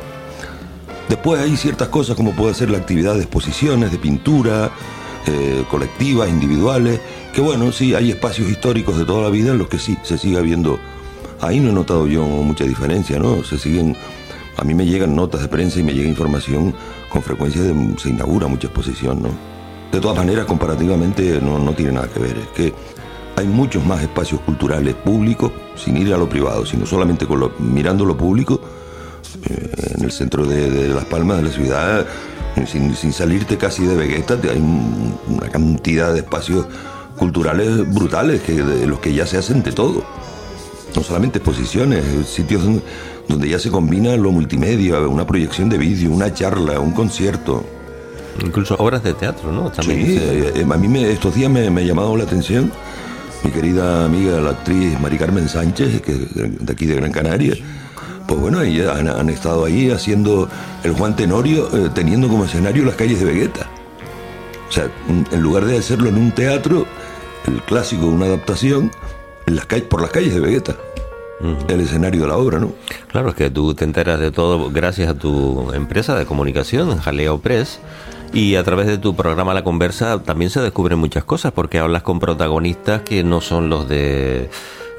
Después 1.09 1.41
hay 1.41 1.57
ciertas 1.57 1.89
cosas 1.89 2.17
como 2.17 2.33
puede 2.33 2.55
ser 2.55 2.71
la 2.71 2.79
actividad 2.79 3.15
de 3.15 3.21
exposiciones, 3.21 3.93
de 3.93 3.99
pintura, 3.99 4.71
eh, 5.27 5.65
colectivas, 5.71 6.29
individuales, 6.29 7.01
que 7.33 7.41
bueno, 7.41 7.73
sí, 7.73 7.95
hay 7.95 8.11
espacios 8.11 8.51
históricos 8.51 8.99
de 8.99 9.05
toda 9.05 9.23
la 9.23 9.31
vida 9.31 9.53
en 9.53 9.59
los 9.59 9.69
que 9.69 9.79
sí, 9.79 9.97
se 10.03 10.19
sigue 10.19 10.41
viendo. 10.43 10.79
Ahí 11.41 11.61
no 11.61 11.71
he 11.71 11.73
notado 11.73 12.07
yo 12.07 12.25
mucha 12.25 12.65
diferencia, 12.65 13.19
¿no? 13.19 13.43
Se 13.45 13.59
siguen, 13.59 13.97
a 14.57 14.65
mí 14.65 14.75
me 14.75 14.87
llegan 14.87 15.15
notas 15.15 15.43
de 15.43 15.49
prensa 15.49 15.81
y 15.81 15.83
me 15.83 15.93
llega 15.93 16.09
información 16.09 16.75
con 17.09 17.23
frecuencia 17.23 17.63
de, 17.63 17.75
se 17.99 18.11
inaugura 18.11 18.47
mucha 18.47 18.67
exposición, 18.67 19.23
¿no? 19.23 19.29
De 19.93 20.01
todas 20.01 20.17
maneras, 20.17 20.47
comparativamente 20.47 21.41
no, 21.41 21.59
no 21.59 21.73
tiene 21.73 21.93
nada 21.93 22.09
que 22.09 22.21
ver, 22.21 22.37
es 22.39 22.49
que 22.49 22.75
hay 23.37 23.47
muchos 23.47 23.85
más 23.85 24.03
espacios 24.03 24.41
culturales 24.43 24.95
públicos, 24.95 25.53
sin 25.75 25.97
ir 25.97 26.13
a 26.15 26.17
lo 26.17 26.29
privado, 26.29 26.65
sino 26.65 26.87
solamente 26.87 27.27
con 27.27 27.41
lo, 27.41 27.53
mirando 27.59 28.05
lo 28.05 28.17
público, 28.17 28.61
eh, 29.49 29.95
en 29.97 30.05
el 30.05 30.13
centro 30.13 30.47
de, 30.47 30.89
Las 30.89 31.05
Palmas 31.07 31.39
de 31.39 31.43
la 31.45 31.51
ciudad, 31.51 32.07
eh, 32.57 32.67
sin, 32.67 33.13
salirte 33.13 33.57
casi 33.57 33.85
de 33.85 33.97
Vegueta, 33.97 34.39
hay 34.43 34.63
una 35.29 35.49
cantidad 35.51 36.13
de 36.13 36.21
espacios 36.21 36.67
culturales 37.17 37.93
brutales 37.93 38.43
que, 38.43 38.63
de 38.63 38.87
los 38.87 38.99
que 39.01 39.13
ya 39.13 39.27
se 39.27 39.39
hacen 39.39 39.63
de 39.63 39.73
todo. 39.73 40.05
No 40.95 41.03
solamente 41.03 41.39
exposiciones, 41.39 42.05
sitios 42.27 42.63
donde 43.29 43.49
ya 43.49 43.59
se 43.59 43.71
combina 43.71 44.17
lo 44.17 44.31
multimedia, 44.31 45.01
una 45.01 45.27
proyección 45.27 45.69
de 45.69 45.79
vídeo, 45.79 46.13
una 46.13 46.33
charla, 46.33 46.79
un 46.79 46.93
concierto. 46.93 47.65
Incluso 48.45 48.75
obras 48.79 49.03
de 49.03 49.15
teatro, 49.15 49.53
¿no? 49.53 49.71
También 49.71 50.07
sí, 50.07 50.19
eh, 50.21 50.67
a 50.69 50.77
mí 50.77 51.05
estos 51.05 51.35
días 51.35 51.51
me, 51.51 51.71
me 51.71 51.83
ha 51.83 51.85
llamado 51.85 52.17
la 52.17 52.25
atención 52.25 52.71
mi 53.45 53.51
querida 53.51 54.07
amiga, 54.07 54.41
la 54.41 54.51
actriz 54.51 54.99
Mari 54.99 55.19
Carmen 55.19 55.49
Sánchez, 55.49 56.01
que 56.01 56.13
de 56.13 56.73
aquí 56.73 56.87
de 56.87 56.97
Gran 56.97 57.13
Canaria. 57.13 57.55
Pues 58.27 58.41
bueno, 58.41 58.63
ellas 58.63 58.97
han, 58.97 59.29
estado 59.29 59.65
ahí 59.65 59.91
haciendo 59.91 60.49
el 60.83 60.93
Juan 60.93 61.15
Tenorio, 61.15 61.69
eh, 61.77 61.91
teniendo 61.95 62.29
como 62.29 62.45
escenario 62.45 62.85
las 62.85 62.95
calles 62.95 63.21
de 63.21 63.27
Vegueta. 63.27 63.69
O 64.69 64.73
sea, 64.73 64.89
en 65.09 65.41
lugar 65.41 65.67
de 65.67 65.79
hacerlo 65.79 66.09
en 66.09 66.17
un 66.17 66.33
teatro, 66.33 66.87
el 67.47 67.63
clásico, 67.63 68.07
una 68.07 68.27
adaptación, 68.27 68.91
en 69.47 69.57
las 69.57 69.67
calles, 69.67 69.87
por 69.87 70.01
las 70.01 70.11
calles 70.11 70.35
de 70.35 70.41
Vegueta. 70.41 70.77
El 71.69 71.81
escenario 71.81 72.23
de 72.23 72.29
la 72.29 72.37
obra, 72.39 72.59
¿no? 72.59 72.73
Claro, 73.09 73.29
es 73.29 73.35
que 73.35 73.51
tú 73.51 73.75
te 73.75 73.85
enteras 73.85 74.19
de 74.19 74.31
todo 74.31 74.71
gracias 74.71 75.11
a 75.11 75.15
tu 75.15 75.73
empresa 75.73 76.17
de 76.17 76.25
comunicación, 76.25 76.97
Jaleo 76.99 77.39
Press, 77.39 77.81
y 78.35 78.57
a 78.57 78.65
través 78.65 78.89
de 78.89 78.99
tu 78.99 79.15
programa 79.15 79.55
La 79.55 79.63
Conversa 79.63 80.21
también 80.23 80.51
se 80.51 80.61
descubren 80.61 80.99
muchas 80.99 81.25
cosas 81.25 81.53
porque 81.53 81.79
hablas 81.79 82.03
con 82.03 82.19
protagonistas 82.19 83.03
que 83.03 83.23
no 83.23 83.41
son 83.41 83.71
los 83.71 83.89
de 83.89 84.51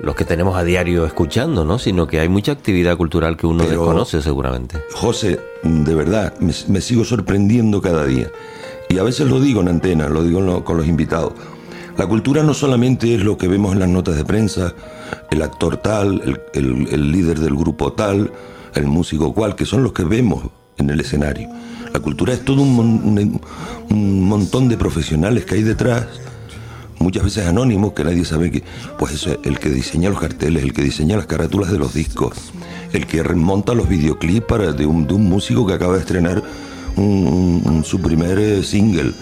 los 0.02 0.16
que 0.16 0.24
tenemos 0.24 0.58
a 0.58 0.64
diario 0.64 1.06
escuchando, 1.06 1.66
¿no? 1.66 1.78
Sino 1.78 2.08
que 2.08 2.20
hay 2.20 2.30
mucha 2.30 2.54
actividad 2.54 2.96
cultural 2.98 3.38
que 3.38 3.46
uno 3.48 3.66
desconoce 3.66 4.22
seguramente. 4.22 4.82
José, 4.94 5.40
de 5.64 5.96
verdad, 5.96 6.34
me, 6.40 6.82
sigo 6.82 7.04
sorprendiendo 7.04 7.82
cada 7.82 8.06
día. 8.06 8.30
Y 8.90 8.98
a 9.00 9.04
veces 9.04 9.28
lo 9.28 9.40
digo 9.40 9.62
en 9.62 9.70
antena, 9.70 10.08
lo 10.10 10.24
digo 10.24 10.64
con 10.64 10.78
los 10.78 10.88
invitados. 10.88 11.34
La 11.98 12.08
cultura 12.08 12.44
no 12.44 12.54
solamente 12.54 13.16
es 13.16 13.24
lo 13.24 13.38
que 13.38 13.48
vemos 13.48 13.74
en 13.74 13.80
las 13.80 13.90
notas 13.90 14.16
de 14.18 14.26
prensa, 14.26 14.74
el 15.32 15.42
actor 15.42 15.78
tal, 15.78 16.42
el, 16.54 16.88
el 16.92 17.12
líder 17.12 17.40
del 17.40 17.56
grupo 17.56 17.94
tal, 17.94 18.32
el 18.76 18.86
músico 18.86 19.34
cual, 19.34 19.56
que 19.56 19.66
son 19.66 19.82
los 19.82 19.94
que 19.94 20.04
vemos 20.04 20.44
en 20.78 20.90
el 20.90 21.00
escenario 21.00 21.50
la 21.96 22.02
cultura 22.02 22.34
es 22.34 22.44
todo 22.44 22.62
un, 22.62 23.40
montón 24.28 24.68
de 24.68 24.76
profesionales 24.76 25.46
que 25.46 25.56
hay 25.56 25.64
detrás, 25.64 26.06
muchas 27.00 27.24
veces 27.24 27.48
anónimos, 27.48 27.94
que 27.94 28.04
nadie 28.04 28.26
sabe 28.26 28.52
que, 28.52 28.64
pues 29.00 29.14
eso, 29.14 29.38
el 29.44 29.60
que 29.60 29.70
diseña 29.70 30.10
los 30.10 30.20
carteles, 30.20 30.62
el 30.62 30.74
que 30.74 30.82
diseña 30.82 31.16
las 31.16 31.26
carátulas 31.26 31.72
de 31.72 31.78
los 31.78 31.94
discos, 31.94 32.34
el 32.92 33.08
que 33.08 33.24
remonta 33.24 33.74
los 33.74 33.88
videoclips 33.88 34.46
para, 34.46 34.74
de, 34.74 34.86
un, 34.86 35.08
músico 35.30 35.66
que 35.66 35.74
acaba 35.74 35.94
de 35.94 36.02
estrenar 36.02 36.44
su 37.86 38.02
primer 38.02 38.40
eh, 38.40 38.62
single. 38.62 39.14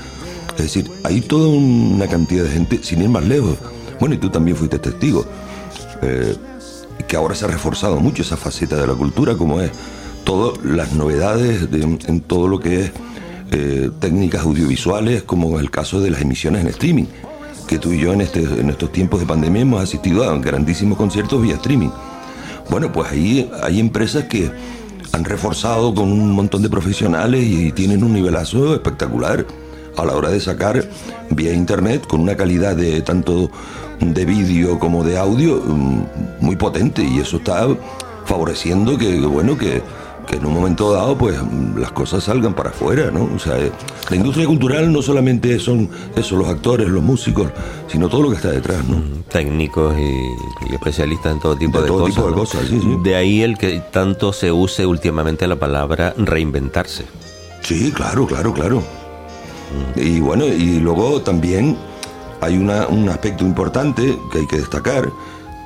Es 0.57 0.63
decir, 0.63 0.89
hay 1.03 1.21
toda 1.21 1.49
una 1.49 2.07
cantidad 2.07 2.43
de 2.43 2.49
gente, 2.49 2.79
sin 2.81 3.03
ir 3.03 3.09
más 3.09 3.23
lejos. 3.23 3.55
Bueno, 3.99 4.15
y 4.15 4.17
tú 4.17 4.31
también 4.31 4.57
fuiste 4.57 4.79
testigo, 4.79 5.27
eh, 6.01 6.35
que 7.07 7.15
ahora 7.15 7.35
se 7.35 7.45
ha 7.45 7.49
reforzado 7.49 7.97
mucho 7.99 8.23
esa 8.23 8.35
faceta 8.35 8.77
de 8.77 8.87
la 8.87 8.95
cultura, 8.95 9.35
como 9.35 9.61
es 9.61 9.69
todas 10.23 10.63
las 10.63 10.93
novedades 10.93 11.67
en 11.71 12.21
todo 12.21 12.47
lo 12.47 12.59
que 12.59 12.85
es 12.85 12.91
eh, 13.55 13.91
técnicas 13.99 14.41
audiovisuales, 14.41 15.21
como 15.21 15.59
el 15.59 15.69
caso 15.69 16.01
de 16.01 16.09
las 16.09 16.21
emisiones 16.21 16.61
en 16.61 16.69
streaming, 16.69 17.05
que 17.67 17.77
tú 17.77 17.91
y 17.91 17.99
yo 17.99 18.11
en, 18.11 18.21
este, 18.21 18.41
en 18.41 18.71
estos 18.71 18.91
tiempos 18.91 19.19
de 19.19 19.27
pandemia 19.27 19.61
hemos 19.61 19.83
asistido 19.83 20.23
a 20.23 20.35
grandísimos 20.39 20.97
conciertos 20.97 21.39
vía 21.39 21.55
streaming. 21.55 21.91
Bueno, 22.71 22.91
pues 22.91 23.11
ahí 23.11 23.51
hay 23.61 23.79
empresas 23.79 24.23
que 24.23 24.49
han 25.11 25.23
reforzado 25.23 25.93
con 25.93 26.11
un 26.11 26.31
montón 26.31 26.63
de 26.63 26.69
profesionales 26.69 27.45
y 27.45 27.71
tienen 27.71 28.03
un 28.03 28.13
nivelazo 28.13 28.73
espectacular 28.73 29.45
a 29.97 30.03
la 30.03 30.15
hora 30.15 30.29
de 30.29 30.39
sacar 30.39 30.83
vía 31.29 31.53
internet 31.53 32.07
con 32.07 32.21
una 32.21 32.35
calidad 32.35 32.75
de 32.75 33.01
tanto 33.01 33.51
de 33.99 34.25
vídeo 34.25 34.79
como 34.79 35.03
de 35.03 35.19
audio 35.19 35.61
mm, 35.63 36.05
muy 36.41 36.55
potente 36.55 37.03
y 37.03 37.19
eso 37.19 37.37
está 37.37 37.67
favoreciendo 38.25 38.97
que 38.97 39.19
bueno 39.19 39.55
que 39.57 39.83
que 40.27 40.37
en 40.37 40.45
un 40.45 40.53
momento 40.53 40.91
dado 40.93 41.17
pues 41.17 41.37
las 41.75 41.91
cosas 41.91 42.23
salgan 42.23 42.53
para 42.53 42.69
afuera, 42.69 43.11
¿no? 43.11 43.29
O 43.35 43.39
sea, 43.39 43.57
la 44.09 44.15
industria 44.15 44.45
cultural 44.45 44.91
no 44.91 45.01
solamente 45.01 45.59
son 45.59 45.89
eso, 46.15 46.35
los 46.35 46.47
actores, 46.47 46.87
los 46.87 47.03
músicos, 47.03 47.51
sino 47.87 48.09
todo 48.09 48.23
lo 48.23 48.29
que 48.29 48.37
está 48.37 48.51
detrás, 48.51 48.83
¿no? 48.87 49.01
Técnicos 49.29 49.95
y, 49.97 50.73
especialistas 50.73 51.33
en 51.33 51.39
todo 51.39 51.55
tipo 51.55 51.81
de, 51.81 51.87
todo 51.87 51.99
cosas. 51.99 52.15
Tipo 52.15 52.27
de, 52.29 52.33
cosas 52.33 52.67
sí, 52.67 52.79
sí. 52.79 52.97
de 53.03 53.15
ahí 53.15 53.41
el 53.41 53.57
que 53.57 53.81
tanto 53.91 54.33
se 54.33 54.51
use 54.51 54.85
últimamente 54.85 55.47
la 55.47 55.57
palabra 55.57 56.13
reinventarse. 56.17 57.05
Sí, 57.61 57.91
claro, 57.91 58.25
claro, 58.25 58.53
claro. 58.53 58.79
Mm. 58.79 59.99
Y 59.99 60.19
bueno, 60.19 60.45
y 60.45 60.79
luego 60.79 61.21
también 61.21 61.77
hay 62.41 62.57
una, 62.57 62.87
un 62.87 63.07
aspecto 63.09 63.45
importante 63.45 64.17
que 64.31 64.39
hay 64.39 64.47
que 64.47 64.57
destacar, 64.57 65.09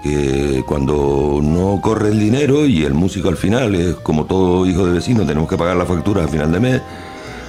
que 0.04 0.63
cuando 0.66 1.39
no 1.42 1.80
corre 1.82 2.10
el 2.10 2.20
dinero 2.20 2.66
y 2.66 2.84
el 2.84 2.94
músico 2.94 3.30
al 3.30 3.38
final 3.38 3.75
es 3.75 3.96
como 3.96 4.25
todo 4.25 4.66
hijo 4.66 4.86
de 4.86 4.94
vecino, 4.94 5.25
tenemos 5.25 5.50
que 5.50 5.58
pagar 5.58 5.75
la 5.75 5.86
factura 5.86 6.24
al 6.24 6.30
final 6.30 6.51
de 6.51 6.60
mes, 6.60 6.82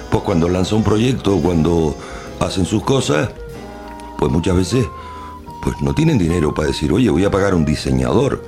pues 0.09 0.23
cuando 0.23 0.49
lanza 0.49 0.75
un 0.75 0.83
proyecto, 0.83 1.37
cuando 1.37 1.95
hacen 2.39 2.65
sus 2.65 2.83
cosas, 2.83 3.29
pues 4.17 4.31
muchas 4.31 4.55
veces 4.55 4.85
pues 5.61 5.75
no 5.81 5.93
tienen 5.93 6.17
dinero 6.17 6.53
para 6.53 6.67
decir, 6.69 6.91
oye, 6.91 7.09
voy 7.09 7.25
a 7.25 7.31
pagar 7.31 7.53
a 7.53 7.55
un 7.55 7.65
diseñador, 7.65 8.43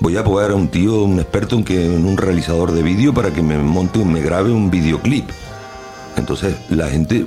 voy 0.00 0.16
a 0.16 0.24
pagar 0.24 0.50
a 0.50 0.54
un 0.54 0.68
tío, 0.68 1.02
un 1.02 1.18
experto 1.18 1.56
en, 1.56 1.64
que, 1.64 1.94
en 1.94 2.06
un 2.06 2.16
realizador 2.16 2.72
de 2.72 2.82
vídeo 2.82 3.14
para 3.14 3.32
que 3.32 3.42
me 3.42 3.56
monte, 3.58 4.04
me 4.04 4.20
grabe 4.20 4.52
un 4.52 4.70
videoclip. 4.70 5.28
Entonces 6.16 6.56
la 6.70 6.88
gente 6.88 7.26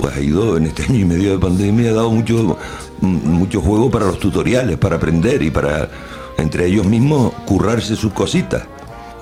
pues 0.00 0.16
ha 0.16 0.20
ido 0.20 0.56
en 0.56 0.66
este 0.66 0.82
año 0.88 1.00
y 1.00 1.04
medio 1.04 1.32
de 1.32 1.38
pandemia, 1.38 1.90
ha 1.90 1.94
dado 1.94 2.10
mucho, 2.10 2.56
mucho 3.00 3.60
juego 3.60 3.90
para 3.90 4.06
los 4.06 4.18
tutoriales, 4.18 4.78
para 4.78 4.96
aprender 4.96 5.42
y 5.42 5.50
para 5.50 5.90
entre 6.38 6.66
ellos 6.66 6.86
mismos 6.86 7.32
currarse 7.46 7.94
sus 7.96 8.12
cositas. 8.12 8.62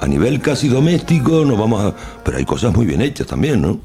A 0.00 0.06
nivel 0.06 0.40
casi 0.40 0.68
doméstico 0.68 1.44
nos 1.44 1.58
vamos 1.58 1.82
a... 1.82 1.94
Pero 2.25 2.38
hay 2.38 2.44
cosas 2.44 2.73
muy 2.73 2.87
bien 2.87 3.02
hechas 3.02 3.26
también, 3.26 3.61
¿no? 3.61 3.80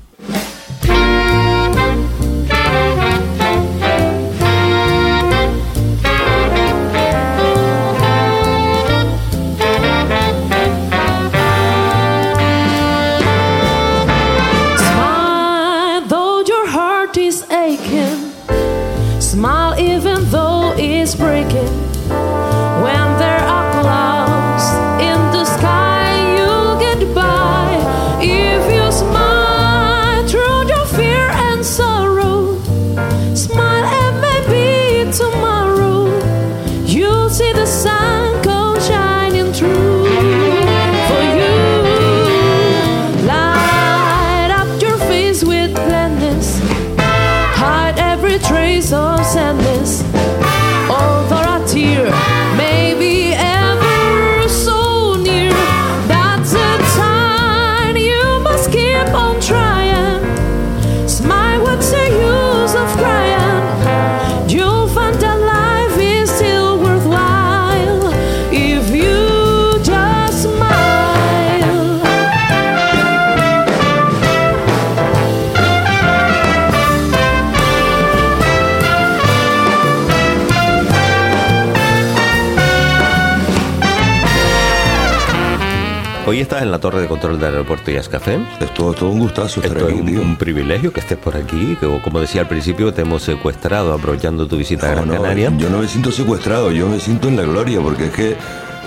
La 86.74 86.80
torre 86.80 87.02
de 87.02 87.08
control 87.08 87.38
del 87.38 87.52
aeropuerto 87.52 87.92
Jazz 87.92 88.10
Café. 88.10 88.40
Es 88.60 88.74
todo, 88.74 88.94
todo 88.94 89.12
un 89.12 89.20
gustazo 89.20 89.62
estar 89.62 89.78
Esto 89.78 89.90
aquí, 89.90 90.00
es 90.00 90.18
un, 90.18 90.30
un 90.30 90.36
privilegio 90.38 90.92
que 90.92 91.02
estés 91.02 91.20
por 91.20 91.38
aquí, 91.38 91.78
que 91.80 91.88
como 92.02 92.20
decía 92.20 92.42
al 92.42 92.48
principio 92.48 92.92
te 92.92 93.04
hemos 93.04 93.22
secuestrado 93.22 93.94
aprovechando 93.94 94.48
tu 94.48 94.58
visita 94.58 94.88
a 94.88 94.96
No, 94.96 94.96
Gran 94.96 95.08
no, 95.08 95.22
Canaria. 95.22 95.54
Yo 95.56 95.70
no 95.70 95.78
me 95.78 95.88
siento 95.88 96.12
secuestrado, 96.12 96.72
yo 96.72 96.88
me 96.90 97.00
siento 97.00 97.28
en 97.28 97.38
la 97.38 97.44
gloria, 97.44 97.80
porque 97.80 98.06
es 98.06 98.12
que 98.12 98.36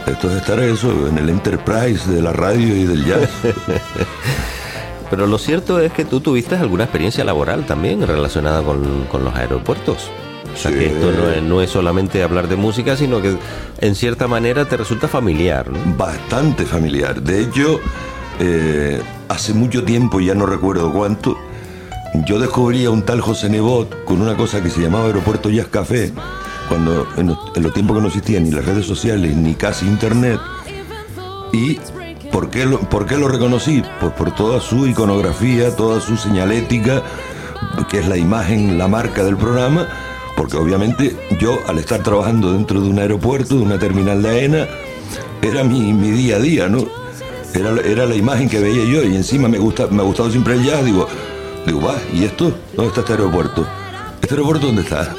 esto 0.08 0.28
es 0.28 0.36
estar 0.38 0.58
eso, 0.58 1.06
en 1.06 1.16
el 1.16 1.28
Enterprise 1.28 2.10
de 2.10 2.20
la 2.20 2.32
radio 2.32 2.74
y 2.74 2.86
del 2.86 3.04
jazz. 3.04 3.30
Pero 5.10 5.28
lo 5.28 5.38
cierto 5.38 5.78
es 5.78 5.92
que 5.92 6.04
tú 6.04 6.18
tuviste 6.18 6.56
alguna 6.56 6.82
experiencia 6.82 7.22
laboral 7.22 7.66
también 7.66 8.04
relacionada 8.04 8.62
con, 8.62 9.04
con 9.04 9.22
los 9.22 9.32
aeropuertos. 9.36 10.10
O 10.52 10.56
sea 10.56 10.70
Sí. 10.70 10.78
que 10.78 10.86
esto 10.86 11.12
no 11.12 11.30
es, 11.30 11.42
no 11.42 11.62
es 11.62 11.70
solamente 11.70 12.22
hablar 12.22 12.48
de 12.48 12.56
música, 12.56 12.96
sino 12.96 13.20
que 13.20 13.36
en 13.80 13.94
cierta 13.94 14.26
manera 14.26 14.64
te 14.66 14.76
resulta 14.76 15.08
familiar, 15.08 15.70
¿no? 15.70 15.78
Bastante 15.96 16.64
familiar. 16.64 17.20
De 17.22 17.40
hecho, 17.42 17.80
eh, 18.40 19.00
hace 19.28 19.52
mucho 19.54 19.84
tiempo, 19.84 20.20
ya 20.20 20.34
no 20.34 20.46
recuerdo 20.46 20.92
cuánto, 20.92 21.36
yo 22.26 22.38
descubrí 22.38 22.84
a 22.84 22.90
un 22.90 23.02
tal 23.02 23.20
José 23.20 23.48
Nebot 23.50 24.04
con 24.04 24.22
una 24.22 24.36
cosa 24.36 24.62
que 24.62 24.70
se 24.70 24.80
llamaba 24.80 25.06
Aeropuerto 25.06 25.50
Jazz 25.50 25.66
Café, 25.68 26.12
cuando 26.68 27.06
en 27.16 27.28
los, 27.28 27.38
en 27.54 27.62
los 27.62 27.72
tiempos 27.74 27.96
que 27.96 28.00
no 28.02 28.08
existían 28.08 28.44
ni 28.44 28.50
las 28.50 28.64
redes 28.64 28.86
sociales 28.86 29.36
ni 29.36 29.54
casi 29.54 29.86
internet. 29.86 30.40
Y 31.52 31.78
¿por 32.32 32.50
qué, 32.50 32.64
lo, 32.66 32.80
¿por 32.80 33.06
qué 33.06 33.16
lo 33.18 33.28
reconocí? 33.28 33.82
Pues 34.00 34.12
por 34.14 34.34
toda 34.34 34.60
su 34.60 34.86
iconografía, 34.86 35.74
toda 35.76 36.00
su 36.00 36.16
señalética, 36.16 37.02
que 37.90 37.98
es 38.00 38.08
la 38.08 38.16
imagen, 38.16 38.78
la 38.78 38.88
marca 38.88 39.22
del 39.22 39.36
programa, 39.36 39.86
porque 40.36 40.56
obviamente 40.56 41.16
yo 41.40 41.58
al 41.66 41.78
estar 41.78 42.02
trabajando 42.02 42.52
dentro 42.52 42.80
de 42.80 42.88
un 42.88 42.98
aeropuerto, 42.98 43.56
de 43.56 43.62
una 43.62 43.78
terminal 43.78 44.22
de 44.22 44.28
AENA, 44.28 44.68
era 45.42 45.64
mi, 45.64 45.92
mi 45.92 46.10
día 46.10 46.36
a 46.36 46.38
día, 46.38 46.68
¿no? 46.68 46.86
Era, 47.54 47.70
era 47.80 48.06
la 48.06 48.14
imagen 48.14 48.48
que 48.48 48.60
veía 48.60 48.84
yo 48.84 49.02
y 49.02 49.16
encima 49.16 49.48
me, 49.48 49.58
gusta, 49.58 49.86
me 49.88 50.02
ha 50.02 50.04
gustado 50.04 50.30
siempre 50.30 50.54
el 50.54 50.64
jazz, 50.64 50.84
digo, 50.84 51.08
digo, 51.64 51.80
va, 51.80 51.96
¿y 52.12 52.24
esto? 52.24 52.52
¿Dónde 52.74 52.88
está 52.88 53.00
este 53.00 53.12
aeropuerto? 53.14 53.66
¿Este 54.26 54.34
aeropuerto 54.34 54.66
dónde 54.66 54.82
está? 54.82 55.14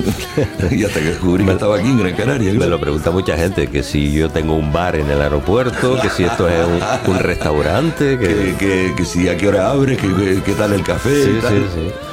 y 0.70 0.84
hasta 0.84 1.00
que 1.00 1.06
descubrí 1.06 1.46
que 1.46 1.52
estaba 1.54 1.78
aquí 1.78 1.88
en 1.88 1.98
Gran 2.00 2.14
Canaria. 2.14 2.52
Me 2.52 2.66
lo 2.68 2.78
pregunta 2.78 3.10
mucha 3.10 3.38
gente, 3.38 3.68
que 3.68 3.82
si 3.82 4.12
yo 4.12 4.30
tengo 4.30 4.54
un 4.54 4.74
bar 4.74 4.98
en 4.98 5.10
el 5.10 5.22
aeropuerto, 5.22 5.98
que 6.02 6.10
si 6.10 6.26
esto 6.26 6.50
es 6.50 6.60
un, 6.68 7.14
un 7.14 7.20
restaurante, 7.20 8.18
que... 8.20 8.28
Que, 8.28 8.56
que- 8.58 8.94
que 8.98 9.06
si 9.06 9.30
a 9.30 9.38
qué 9.38 9.48
hora 9.48 9.72
abre, 9.72 9.96
que, 9.96 10.14
que- 10.14 10.42
qué 10.44 10.52
tal 10.56 10.74
el 10.74 10.84
café. 10.84 11.24
Sí, 11.24 11.40
tal. 11.42 11.54
sí, 11.54 11.64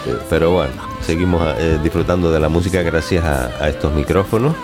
sí. 0.05 0.13
Pero 0.31 0.53
bueno, 0.53 0.71
seguimos 1.05 1.43
eh, 1.59 1.79
disfrutando 1.83 2.31
de 2.31 2.39
la 2.39 2.49
música 2.49 2.81
gracias 2.83 3.25
a, 3.25 3.47
a 3.61 3.69
estos 3.69 3.93
micrófonos 3.93 4.55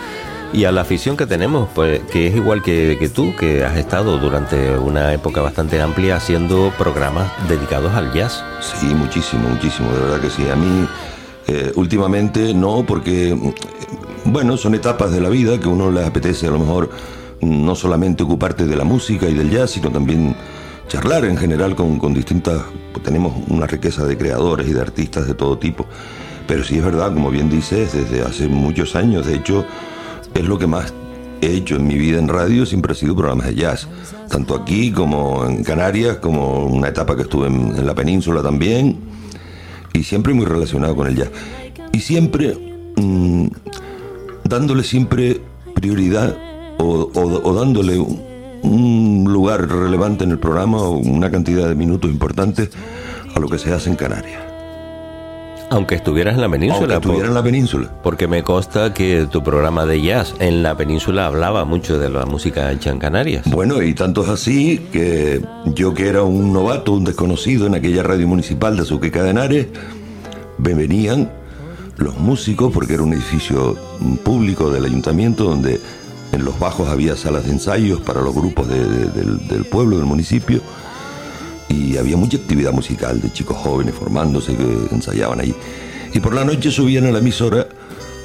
y 0.52 0.64
a 0.66 0.70
la 0.72 0.82
afición 0.82 1.16
que 1.16 1.26
tenemos, 1.26 1.68
pues 1.74 2.00
que 2.12 2.28
es 2.28 2.36
igual 2.36 2.62
que, 2.62 2.96
que 3.00 3.08
tú, 3.08 3.34
que 3.34 3.64
has 3.64 3.76
estado 3.76 4.18
durante 4.18 4.76
una 4.78 5.12
época 5.14 5.40
bastante 5.40 5.80
amplia 5.80 6.14
haciendo 6.16 6.72
programas 6.78 7.28
dedicados 7.48 7.92
al 7.94 8.12
jazz. 8.12 8.44
Sí, 8.60 8.86
muchísimo, 8.86 9.48
muchísimo, 9.48 9.92
de 9.92 10.00
verdad 10.00 10.20
que 10.20 10.30
sí. 10.30 10.48
A 10.48 10.54
mí 10.56 10.86
eh, 11.52 11.72
últimamente 11.74 12.54
no, 12.54 12.84
porque, 12.86 13.34
mm, 13.34 14.30
bueno, 14.30 14.56
son 14.56 14.76
etapas 14.76 15.10
de 15.10 15.20
la 15.20 15.28
vida 15.28 15.58
que 15.58 15.66
uno 15.66 15.90
le 15.90 16.04
apetece 16.04 16.46
a 16.46 16.50
lo 16.50 16.60
mejor 16.60 16.90
mm, 17.40 17.64
no 17.66 17.74
solamente 17.74 18.22
ocuparte 18.22 18.66
de 18.66 18.76
la 18.76 18.84
música 18.84 19.28
y 19.28 19.34
del 19.34 19.50
jazz, 19.50 19.72
sino 19.72 19.90
también 19.90 20.36
charlar 20.86 21.24
en 21.24 21.36
general 21.36 21.74
con, 21.74 21.98
con 21.98 22.14
distintas, 22.14 22.62
pues 22.92 23.04
tenemos 23.04 23.32
una 23.48 23.66
riqueza 23.66 24.04
de 24.04 24.16
creadores 24.16 24.68
y 24.68 24.72
de 24.72 24.80
artistas 24.80 25.26
de 25.26 25.34
todo 25.34 25.58
tipo. 25.58 25.86
Pero 26.46 26.62
sí 26.62 26.78
es 26.78 26.84
verdad, 26.84 27.12
como 27.12 27.30
bien 27.30 27.50
dices, 27.50 27.94
desde 27.94 28.22
hace 28.22 28.46
muchos 28.46 28.94
años, 28.94 29.26
de 29.26 29.34
hecho, 29.34 29.64
es 30.32 30.44
lo 30.44 30.56
que 30.56 30.68
más 30.68 30.94
he 31.40 31.48
hecho 31.48 31.76
en 31.76 31.86
mi 31.88 31.98
vida 31.98 32.20
en 32.20 32.28
radio, 32.28 32.64
siempre 32.64 32.92
ha 32.92 32.94
sido 32.94 33.16
programas 33.16 33.46
de 33.46 33.56
jazz. 33.56 33.88
Tanto 34.28 34.54
aquí 34.54 34.92
como 34.92 35.46
en 35.46 35.64
Canarias, 35.64 36.18
como 36.18 36.66
una 36.66 36.88
etapa 36.88 37.16
que 37.16 37.22
estuve 37.22 37.48
en 37.48 37.84
la 37.84 37.94
península 37.96 38.40
también, 38.40 39.09
y 39.92 40.02
siempre 40.02 40.34
muy 40.34 40.46
relacionado 40.46 40.96
con 40.96 41.06
el 41.06 41.16
jazz. 41.16 41.30
Y 41.92 42.00
siempre 42.00 42.56
mm, 42.96 43.46
dándole 44.44 44.84
siempre 44.84 45.40
prioridad 45.74 46.36
o, 46.78 47.54
dándole 47.54 47.98
un, 47.98 48.22
un 48.62 49.32
lugar 49.32 49.68
relevante 49.68 50.24
en 50.24 50.30
el 50.30 50.38
programa 50.38 50.78
o 50.78 50.96
una 50.96 51.30
cantidad 51.30 51.68
de 51.68 51.74
minutos 51.74 52.10
importantes 52.10 52.70
a 53.34 53.40
lo 53.40 53.48
que 53.48 53.58
se 53.58 53.72
hace 53.72 53.90
en 53.90 53.96
Canarias. 53.96 54.49
Aunque 55.70 55.94
estuvieras 55.94 56.34
en 56.34 56.40
la 56.40 56.48
península. 56.48 56.78
Aunque 56.80 56.94
estuviera 56.94 57.20
por- 57.22 57.28
en 57.28 57.34
la 57.34 57.42
península. 57.42 57.90
Porque 58.02 58.26
me 58.26 58.42
consta 58.42 58.92
que 58.92 59.26
tu 59.30 59.42
programa 59.44 59.86
de 59.86 60.02
jazz 60.02 60.34
en 60.40 60.62
la 60.64 60.76
península 60.76 61.26
hablaba 61.26 61.64
mucho 61.64 61.98
de 61.98 62.10
la 62.10 62.26
música 62.26 62.70
hecha 62.72 62.90
en 62.90 62.98
Canarias. 62.98 63.44
Bueno, 63.46 63.80
y 63.80 63.94
tanto 63.94 64.24
es 64.24 64.28
así 64.30 64.78
que 64.92 65.40
yo 65.66 65.94
que 65.94 66.08
era 66.08 66.22
un 66.24 66.52
novato, 66.52 66.92
un 66.92 67.04
desconocido 67.04 67.66
en 67.66 67.76
aquella 67.76 68.02
radio 68.02 68.26
municipal 68.26 68.74
de 68.76 68.82
Azuqueca 68.82 69.22
de 69.22 69.30
Henares, 69.30 69.66
me 70.58 70.74
venían 70.74 71.30
los 71.98 72.18
músicos, 72.18 72.72
porque 72.72 72.94
era 72.94 73.02
un 73.04 73.12
edificio 73.12 73.76
público 74.24 74.70
del 74.70 74.84
ayuntamiento 74.86 75.44
donde 75.44 75.80
en 76.32 76.44
los 76.44 76.58
bajos 76.58 76.88
había 76.88 77.14
salas 77.16 77.44
de 77.44 77.52
ensayos 77.52 78.00
para 78.00 78.20
los 78.22 78.34
grupos 78.34 78.68
de- 78.68 78.84
de- 78.88 79.06
del, 79.10 79.46
del 79.48 79.64
pueblo, 79.66 79.96
del 79.98 80.06
municipio, 80.06 80.60
y 81.70 81.96
había 81.96 82.16
mucha 82.18 82.36
actividad 82.36 82.72
musical 82.72 83.20
de 83.20 83.32
chicos 83.32 83.56
jóvenes 83.56 83.94
formándose 83.94 84.54
que 84.56 84.94
ensayaban 84.94 85.40
ahí. 85.40 85.54
Y 86.12 86.20
por 86.20 86.34
la 86.34 86.44
noche 86.44 86.70
subían 86.70 87.06
a 87.06 87.10
la 87.12 87.20
emisora, 87.20 87.66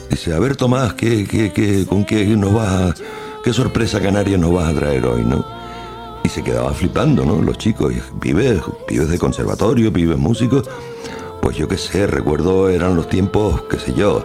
dice, 0.10 0.34
a 0.34 0.40
ver 0.40 0.56
Tomás, 0.58 0.94
¿qué, 0.96 1.26
qué, 1.26 1.54
qué- 1.54 1.86
con 1.86 2.04
qué 2.04 2.26
nos 2.36 2.54
vas 2.54 2.96
qué 3.44 3.54
sorpresa 3.54 4.02
canaria 4.02 4.38
nos 4.40 4.52
vas 4.54 4.70
a 4.70 4.74
traer 4.80 5.06
hoy, 5.06 5.24
no? 5.24 5.46
Y 6.24 6.30
se 6.30 6.42
quedaban 6.44 6.74
flipando, 6.74 7.24
¿no? 7.24 7.40
Los 7.40 7.60
chicos, 7.60 7.94
pibes, 8.20 8.60
pibes 8.88 9.08
de 9.08 9.20
conservatorio, 9.20 9.94
pibes 9.94 10.18
músicos, 10.18 10.68
pues 11.44 11.56
yo 11.56 11.68
qué 11.68 11.78
sé, 11.78 12.08
recuerdo, 12.08 12.68
eran 12.70 12.96
los 12.96 13.08
tiempos, 13.08 13.62
qué 13.70 13.78
sé 13.78 13.94
yo, 13.94 14.24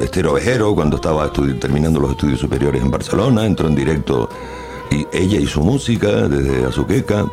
Estero 0.00 0.32
Vejero, 0.32 0.74
cuando 0.74 0.96
estaba 0.96 1.30
terminando 1.60 2.00
los 2.00 2.12
estudios 2.12 2.40
superiores 2.40 2.82
en 2.82 2.90
Barcelona, 2.90 3.44
entró 3.44 3.68
en 3.68 3.74
directo 3.74 4.28
y 4.90 5.06
ella 5.16 5.38
y 5.38 5.46
su 5.46 5.60
música 5.60 6.26
desde 6.28 6.64
Azuqueca. 6.64 7.26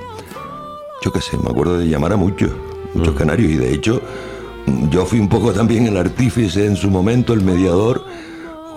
Yo 1.01 1.11
qué 1.11 1.19
sé, 1.19 1.35
me 1.37 1.49
acuerdo 1.49 1.79
de 1.79 1.87
llamar 1.87 2.13
a 2.13 2.15
muchos, 2.15 2.51
muchos 2.93 3.15
canarios 3.15 3.51
y 3.51 3.57
de 3.57 3.73
hecho 3.73 4.01
mm, 4.67 4.89
yo 4.89 5.03
fui 5.05 5.19
un 5.19 5.29
poco 5.29 5.51
también 5.51 5.87
el 5.87 5.97
artífice 5.97 6.67
en 6.67 6.75
su 6.75 6.91
momento, 6.91 7.33
el 7.33 7.41
mediador, 7.41 8.05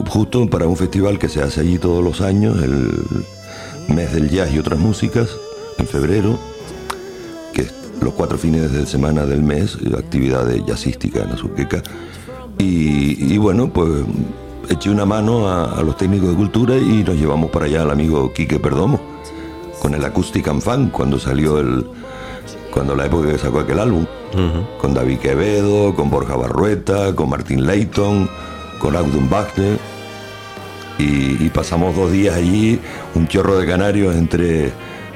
justo 0.09 0.49
para 0.49 0.67
un 0.67 0.77
festival 0.77 1.19
que 1.19 1.29
se 1.29 1.43
hace 1.43 1.61
allí 1.61 1.79
todos 1.79 2.03
los 2.03 2.23
años, 2.23 2.63
el 2.63 2.91
mes 3.89 4.13
del 4.15 4.31
jazz 4.31 4.51
y 4.53 4.59
otras 4.59 4.79
músicas, 4.79 5.29
en 5.77 5.87
febrero, 5.87 6.39
que 7.53 7.63
es 7.63 7.75
los 8.01 8.15
cuatro 8.15 8.39
fines 8.39 8.73
de 8.73 8.87
semana 8.87 9.27
del 9.27 9.43
mes, 9.43 9.77
actividades 9.97 10.65
jazzísticas 10.65 11.25
en 11.25 11.33
Azuqueca. 11.33 11.83
Y, 12.59 13.35
y 13.35 13.37
bueno, 13.37 13.71
pues 13.71 13.91
eché 14.71 14.89
una 14.89 15.05
mano 15.05 15.47
a, 15.49 15.79
a 15.79 15.83
los 15.83 15.99
técnicos 15.99 16.31
de 16.31 16.37
cultura 16.37 16.77
y 16.77 17.05
nos 17.05 17.17
llevamos 17.17 17.51
para 17.51 17.67
allá 17.67 17.83
al 17.83 17.91
amigo 17.91 18.33
Quique 18.33 18.59
Perdomo, 18.59 18.99
con 19.85 19.95
el 19.95 20.03
Acoustic 20.03 20.49
and 20.49 20.63
Fan, 20.63 20.89
cuando 20.89 21.19
salió 21.19 21.59
el. 21.61 21.85
cuando 22.73 22.97
la 22.97 23.05
época 23.05 23.31
que 23.31 23.37
sacó 23.39 23.59
aquel 23.61 23.79
álbum. 23.79 24.07
Con 24.81 24.95
David 24.95 25.19
Quevedo, 25.19 25.95
con 25.95 26.09
Borja 26.11 26.37
Barrueta, 26.37 27.15
con 27.15 27.29
Martin 27.29 27.67
Leighton, 27.67 28.29
con 28.81 28.97
Audun 28.97 29.29
Wagner. 29.29 29.79
Y, 30.99 31.45
y 31.45 31.51
pasamos 31.53 31.95
dos 31.95 32.11
días 32.11 32.35
allí, 32.35 32.81
un 33.15 33.29
chorro 33.29 33.59
de 33.59 33.67
canarios 33.67 34.17
entre 34.17 34.73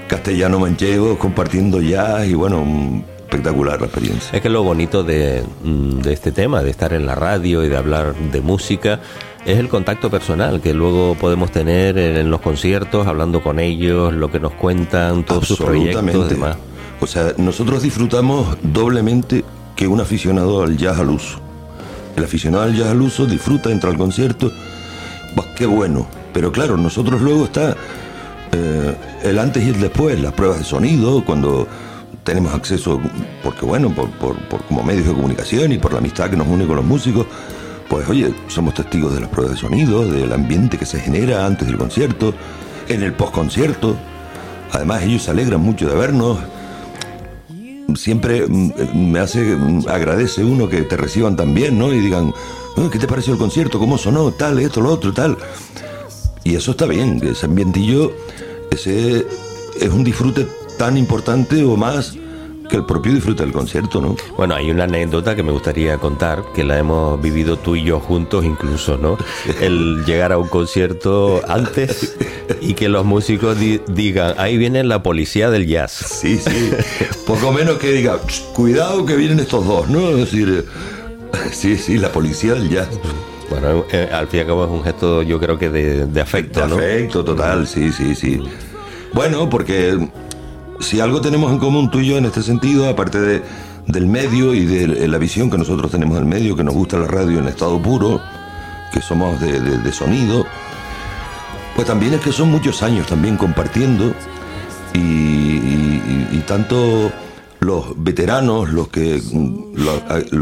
castellano 0.07 0.59
manchego, 0.61 1.19
compartiendo 1.19 1.81
jazz 1.81 2.27
y 2.27 2.35
bueno, 2.35 2.61
un- 2.61 3.05
espectacular 3.21 3.81
la 3.81 3.87
experiencia. 3.87 4.31
Es 4.37 4.43
que 4.43 4.49
lo 4.51 4.63
bonito 4.63 5.03
de, 5.03 5.43
mm, 5.65 6.01
de 6.01 6.13
este 6.13 6.31
tema, 6.31 6.63
de 6.63 6.71
estar 6.71 6.93
en 6.93 7.07
la 7.07 7.15
radio 7.15 7.65
y 7.65 7.69
de 7.71 7.77
hablar 7.77 8.15
de 8.15 8.41
música, 8.43 9.01
es 9.47 9.59
el 9.59 9.69
contacto 9.69 10.11
personal 10.11 10.61
que 10.61 10.75
luego 10.75 11.15
podemos 11.15 11.51
tener 11.51 11.97
en, 11.99 12.31
los 12.31 12.41
conciertos, 12.41 13.07
hablando 13.07 13.43
con 13.43 13.59
ellos, 13.59 14.13
lo 14.13 14.31
que 14.31 14.41
nos 14.41 14.53
cuentan, 14.53 15.25
todos 15.25 15.47
sus 15.49 15.59
proyectos 15.67 16.03
y 16.27 16.35
demás. 16.35 16.57
O 17.01 17.07
sea, 17.07 17.33
nosotros 17.39 17.83
disfrutamos 17.83 18.57
doblemente 18.63 19.45
que 19.77 19.87
un 19.87 20.01
aficionado 20.01 20.63
al 20.63 20.77
jazz 20.77 20.99
al 20.99 21.11
uso. 21.11 21.39
El 22.17 22.25
aficionado 22.25 22.65
al 22.65 22.75
jazz 22.77 22.89
al 22.89 23.01
uso 23.01 23.27
disfruta, 23.27 23.71
entra 23.71 23.91
al 23.91 23.97
concierto, 23.97 24.51
bah, 25.37 25.45
qué 25.57 25.67
bueno. 25.67 26.07
Pero 26.35 26.51
claro, 26.53 26.77
nosotros 26.77 27.21
luego 27.21 27.45
está 27.45 27.77
eh, 28.53 28.95
el 29.23 29.39
antes 29.39 29.65
y 29.65 29.69
el 29.69 29.81
después, 29.81 30.21
las 30.21 30.33
pruebas 30.33 30.59
de 30.59 30.65
sonido, 30.65 31.25
cuando 31.25 31.67
tenemos 32.25 32.53
acceso, 32.53 33.01
porque 33.43 33.65
bueno, 33.65 33.91
por, 33.95 34.11
por- 34.11 34.37
por 34.49 34.63
como 34.65 34.83
medios 34.83 35.07
de 35.07 35.13
comunicación 35.15 35.73
y 35.73 35.79
por 35.79 35.93
la 35.93 35.99
amistad 35.99 36.29
que 36.29 36.37
nos 36.37 36.49
une 36.49 36.67
con 36.67 36.77
los 36.77 36.85
músicos, 36.85 37.27
pues 37.89 38.09
oye, 38.09 38.35
somos 38.49 38.75
testigos 38.75 39.15
de 39.15 39.21
las 39.21 39.31
pruebas 39.31 39.55
de 39.55 39.61
sonido, 39.61 40.07
del 40.07 40.33
ambiente 40.33 40.77
que 40.77 40.87
se 40.87 41.01
genera 41.01 41.47
antes 41.47 41.67
del 41.67 41.79
concierto, 41.79 42.35
en 42.89 43.03
el 43.03 43.13
postconcierto. 43.13 43.97
Además, 44.73 45.03
ellos 45.03 45.23
se 45.23 45.31
alegran 45.31 45.61
mucho 45.61 45.89
de 45.89 45.95
vernos. 45.95 46.39
Siempre 47.95 48.47
mm, 48.47 49.11
me 49.11 49.19
hace, 49.19 49.57
mm, 49.57 49.89
agradece 49.89 50.45
uno 50.45 50.69
que 50.69 50.83
te 50.83 50.97
reciban 50.97 51.37
tan 51.37 51.55
bien, 51.55 51.79
¿no? 51.79 51.93
Y 51.93 52.01
digan, 52.01 52.33
"Oh, 52.77 52.91
¿qué 52.91 52.99
te 52.99 53.07
pareció 53.07 53.33
el 53.33 53.39
concierto? 53.39 53.79
¿Cómo 53.79 53.97
sonó? 53.97 54.31
Tal, 54.33 54.59
esto, 54.59 54.81
lo 54.81 54.91
otro, 54.93 55.13
tal. 55.13 55.37
Y 56.45 56.55
eso 56.55 56.73
está 56.73 56.87
bien, 56.87 57.21
ese 57.23 57.47
ambientillo, 57.47 58.13
ese, 58.71 59.27
es 59.81 59.91
un 59.91 60.05
disfrute 60.05 60.47
tan 60.77 60.97
importante 60.97 61.65
o 61.65 61.77
más 61.77 62.17
que 62.69 62.77
el 62.77 62.85
propio 62.85 63.13
disfrute 63.13 63.43
del 63.43 63.53
concierto, 63.53 64.01
¿no? 64.01 64.17
Bueno, 64.37 64.55
hay 64.55 64.71
una 64.71 64.85
anécdota 64.85 65.35
que 65.35 65.43
me 65.43 65.53
gustaría 65.53 65.99
contar, 65.99 66.45
que 66.55 66.65
la 66.65 66.79
hemos 66.79 67.21
vivido 67.21 67.57
tú 67.57 67.77
y 67.77 67.85
yo 67.85 68.01
juntos 68.01 68.45
incluso, 68.45 68.97
¿no? 68.97 69.17
El 69.61 70.05
llegar 70.05 70.33
a 70.33 70.39
un 70.39 70.49
concierto 70.49 71.41
antes 71.49 72.17
y 72.61 72.75
que 72.75 72.89
los 72.89 73.05
músicos 73.05 73.57
digan, 73.89 74.35
ahí 74.39 74.57
viene 74.57 74.85
la 74.85 75.03
policía 75.03 75.51
del 75.51 75.67
jazz. 75.67 75.93
Sí, 75.93 76.39
sí. 76.39 76.71
Poco 77.27 77.53
menos 77.53 77.79
que 77.79 77.93
diga, 77.93 78.19
cuidado 78.55 79.05
que 79.07 79.17
vienen 79.17 79.41
estos 79.41 79.67
dos, 79.67 79.89
¿no? 79.89 80.11
Es 80.11 80.17
decir, 80.17 80.67
sí, 81.51 81.77
sí, 81.77 81.99
la 81.99 82.13
policía 82.13 82.55
del 82.55 82.69
jazz. 82.69 82.89
Bueno, 83.51 83.87
eh, 83.91 84.09
al 84.13 84.29
fin 84.29 84.39
y 84.39 84.41
al 84.43 84.47
cabo 84.49 84.65
es 84.65 84.71
un 84.71 84.85
gesto, 84.85 85.23
yo 85.23 85.41
creo 85.41 85.59
que 85.59 85.71
de, 85.71 86.21
afecto, 86.21 86.67
de 86.67 86.75
Afecto, 86.75 87.25
total, 87.25 87.67
sí, 87.67 87.91
sí, 87.93 88.15
sí. 88.15 88.43
Bueno, 89.15 89.49
porque 89.49 89.97
si 90.81 91.01
algo 91.01 91.21
tenemos 91.21 91.53
en 91.53 91.59
común 91.59 91.91
tú 91.91 92.01
y 92.01 92.07
yo 92.07 92.19
en 92.19 92.25
este 92.25 92.43
sentido, 92.43 92.89
aparte 92.89 93.21
de, 93.21 93.43
del 93.87 94.07
medio 94.07 94.55
y 94.55 94.67
de 94.67 95.09
la 95.09 95.19
visión 95.19 95.51
que 95.51 95.59
nosotros 95.59 95.91
tenemos 95.91 96.17
del 96.17 96.27
medio, 96.27 96.55
que 96.57 96.63
nos 96.63 96.75
gusta 96.75 96.99
la 96.99 97.07
radio 97.07 97.39
en 97.39 97.49
estado 97.49 97.81
puro, 97.81 98.21
que 98.93 99.01
somos 99.01 99.41
de, 99.41 99.93
sonido, 99.93 100.47
pues 101.75 101.87
también 101.87 102.15
es 102.15 102.21
que 102.21 102.33
son 102.33 102.51
muchos 102.51 102.83
años 102.83 103.07
también 103.07 103.37
compartiendo 103.37 104.15
y, 104.95 106.41
tanto 106.47 107.13
los 107.61 108.03
veteranos, 108.03 108.71
los 108.71 108.89
que 108.89 109.21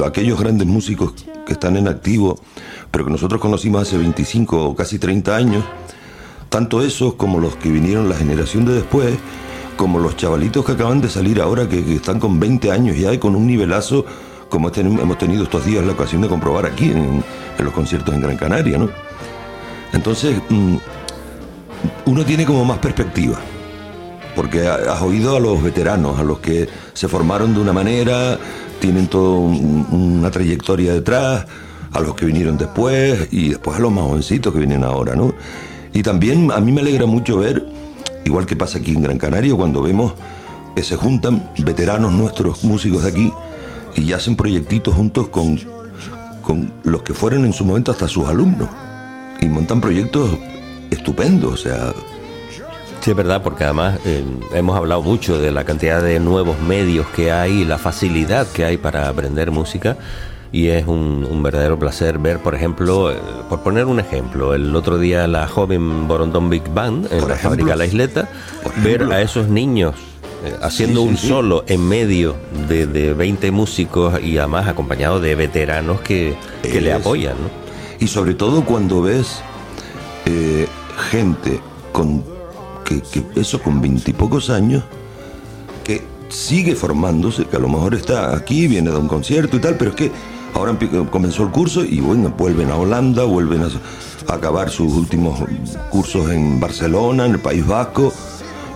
aquellos 0.05 0.39
grandes 0.39 0.69
músicos 0.69 1.15
que 1.45 1.55
están 1.55 1.77
en 1.77 1.89
activo, 1.89 2.39
pero 2.93 3.05
que 3.05 3.11
nosotros 3.11 3.41
conocimos 3.41 3.83
hace 3.83 3.99
25 3.99 4.69
o 4.69 4.77
casi 4.77 5.01
30 5.01 5.35
años, 5.35 5.65
tanto 6.49 6.83
esos 6.83 7.15
como 7.15 7.41
los 7.41 7.57
que 7.57 7.71
vinieron 7.71 8.09
la 8.09 8.15
generación 8.15 8.65
de 8.67 8.75
después, 8.75 9.15
como 9.77 9.99
los 9.99 10.17
chavalitos 10.17 10.65
que 10.65 10.73
acaban 10.73 11.01
de 11.01 11.09
salir 11.09 11.41
ahora, 11.41 11.69
que, 11.69 11.95
están 11.95 12.19
con 12.19 12.41
20 12.41 12.71
años 12.71 12.97
ya 12.97 13.13
y 13.13 13.19
con 13.19 13.37
un 13.37 13.47
nivelazo, 13.47 14.05
como 14.49 14.69
este, 14.69 14.81
hemos 14.81 15.19
tenido 15.19 15.45
estos 15.45 15.65
días 15.65 15.85
la 15.85 15.93
ocasión 15.93 16.23
de 16.23 16.29
comprobar 16.29 16.67
aquí 16.67 16.91
en, 16.91 17.23
los 17.59 17.73
conciertos 17.73 18.15
en 18.15 18.23
Gran 18.23 18.37
Canaria, 18.37 18.79
¿no? 18.79 18.89
Entonces, 19.93 20.37
mm, 20.49 20.77
uno 22.07 22.25
tiene 22.25 22.45
como 22.45 22.65
más 22.65 22.79
perspectiva, 22.79 23.39
porque 24.35 24.67
has 24.67 25.01
oído 25.03 25.37
a 25.37 25.41
los 25.41 25.63
veteranos, 25.63 26.19
a 26.19 26.23
los 26.23 26.39
que 26.41 26.69
se 26.93 27.09
formaron 27.09 27.55
de 27.55 27.61
una 27.61 27.73
manera, 27.73 28.39
tienen 28.81 29.09
toda 29.09 29.39
una 29.39 30.31
trayectoria 30.31 30.93
detrás, 30.93 31.47
a 31.93 32.01
los 32.01 32.15
que 32.15 32.27
vinieron 32.27 32.59
después 32.59 33.29
y 33.31 33.51
después 33.51 33.77
a 33.77 33.81
los 33.81 33.91
más 33.91 34.05
jovencitos 34.05 34.53
que 34.53 34.59
vienen 34.59 34.85
ahora, 34.85 35.15
¿no? 35.15 35.35
Y 35.93 36.03
también 36.03 36.51
a 36.53 36.61
mí 36.61 36.73
me 36.73 36.83
alegra 36.83 37.07
mucho 37.07 37.39
ver 37.39 37.76
igual 38.27 38.45
que 38.45 38.57
pasa 38.57 38.79
aquí 38.79 38.93
en 38.93 39.03
Gran 39.03 39.19
Canaria, 39.19 39.55
cuando 39.55 39.83
vemos 39.83 40.13
que 40.75 40.83
se 40.83 40.97
juntan 40.97 41.49
veteranos 41.59 42.13
nuestros 42.13 42.65
músicos 42.65 43.05
de 43.05 43.09
aquí 43.09 43.33
y 43.95 44.13
hacen 44.13 44.37
proyectitos 44.37 44.95
juntos 44.95 45.29
con, 45.29 45.59
con 46.43 46.73
los 46.83 47.03
que 47.03 47.15
fueron 47.15 47.45
en 47.45 47.53
su 47.53 47.65
momento 47.65 47.93
hasta 47.93 48.09
sus 48.09 48.27
alumnos. 48.29 48.69
Y 49.41 49.47
montan 49.47 49.81
proyectos 49.81 50.31
estupendos, 50.91 51.53
o 51.53 51.57
sea... 51.57 51.93
Sí, 53.01 53.11
es 53.11 53.17
verdad, 53.17 53.43
porque 53.43 53.63
además 53.63 54.01
eh, 54.05 54.25
hemos 54.53 54.77
hablado 54.77 55.01
mucho 55.03 55.39
de 55.39 55.53
la 55.53 55.65
cantidad 55.65 56.03
de 56.03 56.19
nuevos 56.19 56.61
medios 56.61 57.07
que 57.15 57.31
hay, 57.31 57.65
la 57.65 57.79
facilidad 57.79 58.49
que 58.49 58.65
hay 58.65 58.77
para 58.77 59.09
aprender 59.09 59.53
música 59.53 59.97
y 60.57 60.69
es 60.69 60.87
un, 60.87 61.43
verdadero 61.43 61.79
placer 61.79 62.19
ver, 62.19 62.39
por 62.39 62.55
ejemplo, 62.55 63.13
eh, 63.13 63.19
por 63.51 63.61
poner 63.61 63.85
un 63.85 64.01
ejemplo, 64.01 64.55
el 64.55 64.75
otro 64.75 64.97
día 64.97 65.27
la 65.27 65.47
joven 65.47 66.09
Borondón 66.09 66.49
Big 66.49 66.67
Band 66.73 67.13
en 67.13 67.29
la 67.29 67.35
fábrica 67.35 67.77
La 67.77 67.85
Isleta, 67.85 68.27
ver 68.83 69.03
a 69.03 69.21
esos 69.21 69.49
niños 69.49 69.95
eh, 70.47 70.57
haciendo 70.63 71.03
un 71.03 71.19
solo 71.19 71.63
en 71.67 71.87
medio 71.87 72.37
de, 72.69 72.87
de, 72.87 73.13
20 73.13 73.51
músicos 73.51 74.19
y 74.23 74.39
además 74.39 74.67
acompañado 74.67 75.21
de 75.21 75.35
veteranos 75.35 76.01
que, 76.01 76.35
que 76.63 76.81
le 76.81 76.95
apoyan. 76.95 77.35
¿no? 77.35 77.51
Y 78.01 78.09
sobre 78.09 78.33
todo 78.33 78.65
cuando 78.65 79.03
ves 79.03 79.43
eh, 80.25 80.67
gente 81.11 81.61
con 81.93 82.25
que, 82.83 83.03
que 83.03 83.23
eso 83.39 83.61
con 83.61 83.83
veintipocos 83.83 84.49
años 84.49 84.85
que 85.85 86.03
sigue 86.31 86.75
formándose, 86.75 87.45
que 87.45 87.57
a 87.57 87.61
lo 87.61 87.69
mejor 87.69 87.95
está 87.95 88.35
aquí, 88.35 88.67
viene 88.69 88.91
de 88.91 88.97
un 88.97 89.07
concierto 89.07 89.59
y 89.59 89.61
tal, 89.61 89.77
pero 89.77 89.91
es 89.91 89.97
que 89.97 90.36
Ahora 90.57 90.75
comenzó 91.11 91.43
el 91.43 91.51
curso 91.51 91.85
y 91.85 92.01
bueno, 92.01 92.31
vuelven 92.31 92.71
a 92.71 92.77
Holanda, 92.77 93.25
vuelven 93.25 93.63
a, 93.63 94.33
acabar 94.33 94.71
sus 94.71 94.91
últimos 94.95 95.39
cursos 95.91 96.31
en 96.31 96.59
Barcelona, 96.59 97.27
en 97.27 97.33
el 97.33 97.39
País 97.41 97.67
Vasco, 97.67 98.11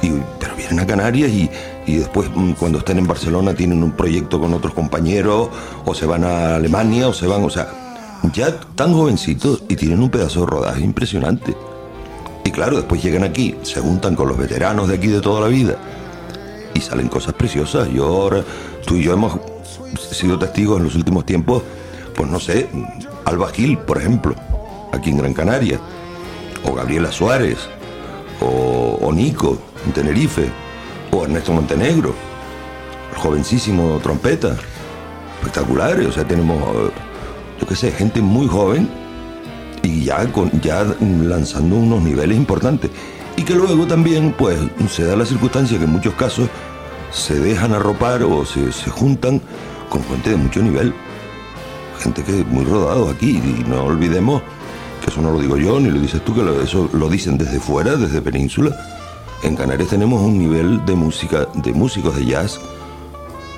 y, 0.03 0.11
pero 0.39 0.55
vienen 0.57 0.81
a 0.81 0.87
Canarias 0.87 1.31
y, 1.31 1.49
después 1.87 2.29
mm, 2.35 2.53
cuando 2.53 2.81
estén 2.81 2.99
en 2.99 3.07
Barcelona 3.07 3.55
tienen 3.55 3.83
un 3.83 3.93
proyecto 3.93 4.39
con 4.39 4.53
otros 4.53 4.75
compañeros, 4.75 5.49
o 5.87 5.95
se 5.95 6.05
van 6.05 6.23
a 6.25 6.57
Alemania, 6.57 7.09
o 7.09 7.15
se 7.15 7.27
van, 7.27 7.43
o 7.45 7.51
sea, 7.51 7.67
ya 8.35 8.61
tan 8.75 8.93
jovencitos 8.93 9.63
y 9.67 9.75
tienen 9.75 10.03
un 10.03 10.11
pedazo 10.11 10.41
de 10.41 10.47
rodaje 10.47 10.83
impresionante. 10.83 11.57
Y 12.45 12.51
claro, 12.51 12.77
después 12.77 13.03
llegan 13.03 13.25
aquí, 13.25 13.55
se 13.63 13.81
juntan 13.81 14.15
con 14.15 14.29
los 14.29 14.37
veteranos 14.37 14.87
de 14.87 14.97
aquí 14.97 15.07
de 15.07 15.23
toda 15.23 15.41
la 15.41 15.49
vida 15.49 15.79
y 16.75 16.81
salen 16.81 17.09
cosas 17.09 17.35
preciosas. 17.35 17.89
Yo 17.89 18.07
ahora, 18.07 18.45
tú 18.87 18.97
y 18.97 19.03
yo 19.03 19.13
hemos 19.13 19.39
sido 19.99 20.39
testigos 20.39 20.79
en 20.79 20.85
los 20.85 20.95
últimos 20.95 21.25
tiempos, 21.25 21.63
pues 22.15 22.31
no 22.31 22.41
sé, 22.41 22.69
Alba 23.25 23.49
Gil, 23.49 23.79
por 23.79 23.99
ejemplo, 23.99 24.35
aquí 24.93 25.11
en 25.11 25.19
Gran 25.19 25.35
Canaria, 25.35 25.81
o 26.65 26.75
Gabriela 26.75 27.13
Suárez, 27.13 27.69
o, 28.41 29.11
Nico 29.13 29.59
en 29.87 29.93
Tenerife, 29.93 30.49
o 31.11 31.25
Ernesto 31.25 31.53
Montenegro, 31.53 32.15
el 33.13 33.19
jovencísimo 33.19 33.99
trompeta, 34.03 34.57
espectaculares, 35.39 36.07
o 36.07 36.13
sea, 36.13 36.27
tenemos, 36.27 36.59
yo 37.61 37.67
qué 37.67 37.75
sé, 37.75 37.91
gente 37.91 38.21
muy 38.21 38.47
joven 38.47 38.89
y 39.83 40.05
ya, 40.05 40.31
con, 40.33 40.51
ya 40.61 40.85
lanzando 41.01 41.77
unos 41.77 42.03
niveles 42.03 42.37
importantes. 42.37 42.91
Y 43.41 43.43
que 43.43 43.55
luego 43.55 43.87
también, 43.87 44.35
pues, 44.37 44.59
se 44.91 45.03
da 45.03 45.17
la 45.17 45.25
circunstancia 45.25 45.79
que 45.79 45.85
en 45.85 45.93
muchos 45.93 46.13
casos 46.13 46.51
se 47.11 47.41
dejan 47.41 47.73
arropar 47.73 48.23
o 48.23 48.45
se, 48.45 48.71
se 48.71 48.91
juntan 48.91 49.41
con 49.89 50.05
gente 50.05 50.29
de 50.29 50.37
mucho 50.37 50.61
nivel, 50.61 50.93
gente 51.99 52.23
que 52.23 52.41
es 52.41 52.47
muy 52.47 52.67
rodado 52.67 53.09
aquí, 53.09 53.39
y 53.39 53.65
no 53.67 53.85
olvidemos 53.85 54.43
que 55.03 55.11
eso 55.11 55.23
no 55.23 55.33
lo 55.33 55.41
digo 55.41 55.57
yo, 55.57 55.81
ni 55.81 55.89
lo 55.89 55.99
dices 55.99 56.23
tú, 56.23 56.35
que 56.35 56.43
eso 56.63 56.91
lo 56.93 57.09
dicen 57.09 57.39
desde 57.39 57.61
fuera, 57.61 57.97
desde 57.97 58.21
Península. 58.21 58.77
En 59.43 59.57
Canarias 59.57 59.89
tenemos 59.89 60.21
un 60.21 60.37
nivel 60.37 60.85
de 60.85 60.95
música, 60.95 61.49
de 61.55 61.73
músicos 61.73 62.17
de 62.17 62.27
jazz 62.27 62.61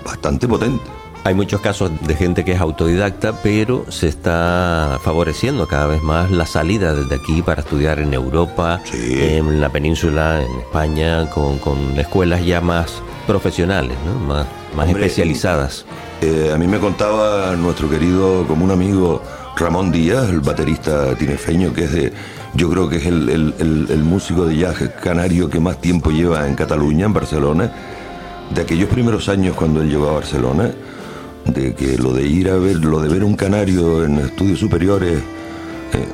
bastante 0.04 0.46
potente. 0.46 1.01
Hay 1.24 1.34
muchos 1.34 1.60
casos 1.60 1.92
de 2.04 2.16
gente 2.16 2.44
que 2.44 2.52
es 2.52 2.60
autodidacta, 2.60 3.32
pero 3.42 3.86
se 3.90 4.08
está 4.08 4.98
favoreciendo 5.04 5.68
cada 5.68 5.86
vez 5.86 6.02
más 6.02 6.32
la 6.32 6.46
salida 6.46 6.94
desde 6.94 7.14
aquí 7.14 7.42
para 7.42 7.60
estudiar 7.60 8.00
en 8.00 8.12
Europa, 8.12 8.80
en 8.92 9.60
la 9.60 9.68
península, 9.68 10.42
en 10.42 10.58
España, 10.58 11.30
con, 11.30 11.60
escuelas 11.96 12.44
ya 12.44 12.60
más 12.60 13.00
profesionales, 13.28 13.96
más, 14.26 14.46
más 14.76 14.88
especializadas. 14.88 15.84
Eh, 16.20 16.50
a 16.52 16.58
mí 16.58 16.66
me 16.66 16.80
contaba 16.80 17.54
nuestro 17.54 17.88
querido 17.88 18.44
como 18.48 18.64
un 18.64 18.72
amigo 18.72 19.22
Ramón 19.56 19.92
Díaz, 19.92 20.28
el 20.28 20.40
baterista 20.40 21.14
tinefeño, 21.14 21.72
que 21.72 21.84
es 21.84 21.92
de, 21.92 22.12
yo 22.54 22.68
creo 22.68 22.88
que 22.88 22.96
es 22.96 23.06
el, 23.06 24.02
músico 24.02 24.46
de 24.46 24.56
jazz 24.56 24.76
canario 25.00 25.48
que 25.48 25.60
más 25.60 25.80
tiempo 25.80 26.10
lleva 26.10 26.48
en 26.48 26.56
Cataluña, 26.56 27.06
en 27.06 27.12
Barcelona, 27.12 27.72
de 28.52 28.60
aquellos 28.60 28.88
primeros 28.88 29.28
años 29.28 29.54
cuando 29.54 29.82
él 29.82 29.88
llegó 29.88 30.10
a 30.10 30.14
Barcelona, 30.14 30.72
de 31.46 31.74
que 31.74 31.98
lo 31.98 32.12
de 32.12 32.26
ir 32.26 32.48
a 32.48 32.56
ver, 32.56 32.76
lo 32.76 33.00
de 33.00 33.08
ver 33.08 33.24
un 33.24 33.34
canario 33.34 34.04
en 34.04 34.18
estudios 34.18 34.58
superiores, 34.58 35.22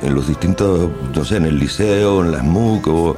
en, 0.01 0.13
los 0.13 0.27
distintos, 0.27 0.89
no 1.15 1.23
sé, 1.23 1.37
en 1.37 1.45
el 1.45 1.57
liceo, 1.57 2.23
en 2.23 2.31
la 2.31 2.39
SMUC 2.39 2.87
o 2.87 3.15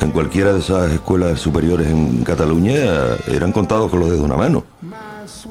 en 0.00 0.10
cualquiera 0.10 0.52
de 0.52 0.60
esas 0.60 0.92
escuelas 0.92 1.40
superiores 1.40 1.88
en 1.88 2.22
Cataluña, 2.22 3.16
eran 3.26 3.52
contados 3.52 3.90
con 3.90 4.00
los 4.00 4.08
dedos 4.08 4.20
de 4.20 4.26
una 4.26 4.36
mano. 4.36 4.64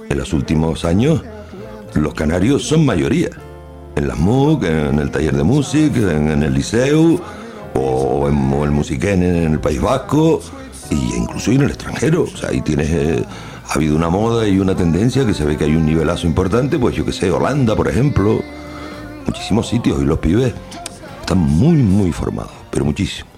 En 0.09 0.17
los 0.17 0.31
últimos 0.33 0.85
años, 0.85 1.21
los 1.95 2.13
canarios 2.13 2.63
son 2.63 2.85
mayoría. 2.85 3.29
En 3.95 4.07
las 4.07 4.17
MUC, 4.17 4.63
en 4.63 4.99
el 4.99 5.11
taller 5.11 5.35
de 5.35 5.43
música, 5.43 5.99
en, 5.99 6.43
el 6.43 6.53
liceo, 6.53 7.19
o 7.73 8.27
en 8.27 8.63
el 8.63 8.71
musiquén 8.71 9.23
en 9.23 9.53
el 9.53 9.59
País 9.59 9.81
Vasco, 9.81 10.41
e 10.89 10.95
incluso 10.95 11.51
en 11.51 11.61
el 11.61 11.69
extranjero. 11.69 12.23
O 12.23 12.37
sea, 12.37 12.49
ahí 12.49 12.61
tienes... 12.61 12.89
Eh, 12.89 13.25
ha 13.67 13.73
habido 13.73 13.95
una 13.95 14.09
moda 14.09 14.47
y 14.47 14.59
una 14.59 14.75
tendencia 14.75 15.25
que 15.25 15.33
se 15.33 15.45
ve 15.45 15.57
que 15.57 15.65
hay 15.65 15.75
un 15.75 15.85
nivelazo 15.85 16.27
importante, 16.27 16.77
pues 16.77 16.95
yo 16.95 17.05
que 17.05 17.11
sé, 17.11 17.31
Holanda, 17.31 17.75
por 17.75 17.87
ejemplo, 17.87 18.41
muchísimos 19.25 19.67
sitios 19.67 20.01
y 20.01 20.05
los 20.05 20.19
pibes 20.19 20.53
están 21.21 21.37
muy, 21.37 21.77
muy 21.77 22.11
formados, 22.11 22.51
pero 22.69 22.85
muchísimo. 22.85 23.29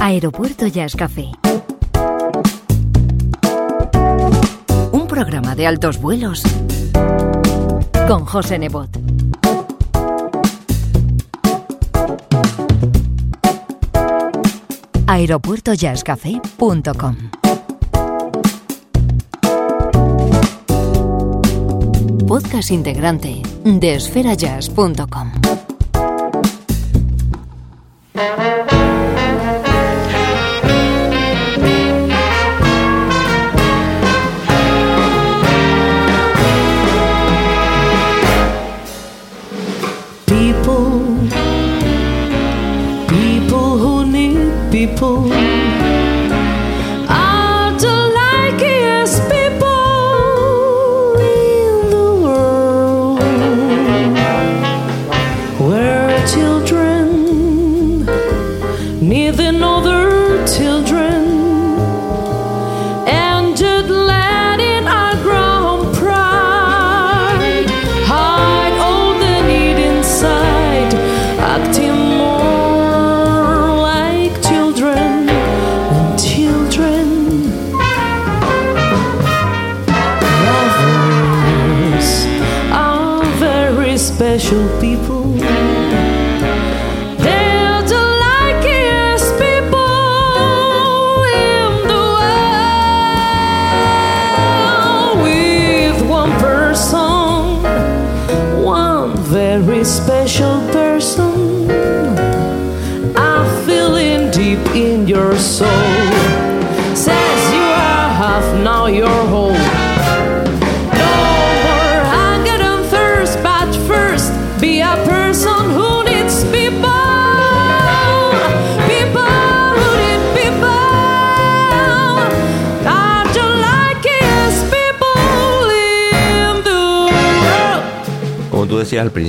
Aeropuerto 0.00 0.66
Jazz 0.66 0.96
Café. 0.96 1.30
programa 5.10 5.56
de 5.56 5.66
altos 5.66 6.00
vuelos 6.00 6.42
con 8.06 8.24
José 8.24 8.60
Nebot. 8.60 8.88
aeropuertojazzcafé.com. 15.10 17.16
Podcast 22.26 22.70
integrante 22.70 23.42
de 23.64 23.94
esferajazz.com. 23.94 25.49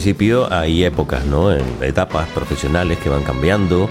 principio, 0.01 0.51
hay 0.51 0.83
épocas, 0.83 1.25
¿no? 1.25 1.51
En 1.51 1.63
etapas 1.81 2.27
profesionales 2.29 2.97
que 2.97 3.07
van 3.07 3.21
cambiando. 3.21 3.87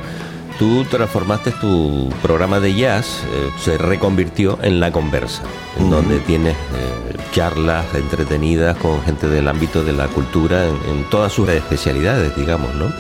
Tú 0.59 0.85
transformaste 0.91 1.53
tu 1.53 2.11
programa 2.21 2.59
de 2.59 2.75
jazz, 2.75 3.23
eh, 3.33 3.51
se 3.63 3.79
reconvirtió 3.79 4.59
en 4.61 4.81
La 4.81 4.91
Conversa, 4.91 5.43
en 5.79 5.89
donde 5.89 6.19
tienes 6.19 6.55
eh, 6.55 7.17
charlas 7.33 7.87
entretenidas 7.95 8.77
con 8.79 9.01
gente 9.03 9.29
del 9.29 9.47
ámbito 9.47 9.85
de 9.85 9.93
la 9.93 10.09
cultura 10.09 10.67
en, 10.67 10.75
en 10.91 11.05
todas 11.11 11.33
sus 11.33 11.49
especialidades, 11.49 12.35
digamos, 12.37 12.75
¿no? 12.75 12.93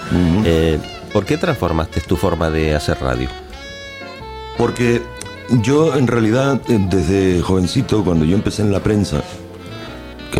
Eh, 0.44 0.78
¿Por 1.12 1.26
qué 1.26 1.36
transformaste 1.36 2.00
tu 2.02 2.16
forma 2.16 2.48
de 2.48 2.76
hacer 2.76 2.96
radio? 3.00 3.28
Porque 4.56 5.02
yo 5.62 5.96
en 5.96 6.06
realidad 6.06 6.60
eh, 6.68 6.78
desde 6.88 7.42
jovencito, 7.42 8.04
cuando 8.04 8.24
yo 8.24 8.36
empecé 8.36 8.62
en 8.62 8.70
la 8.70 8.80
prensa, 8.80 9.22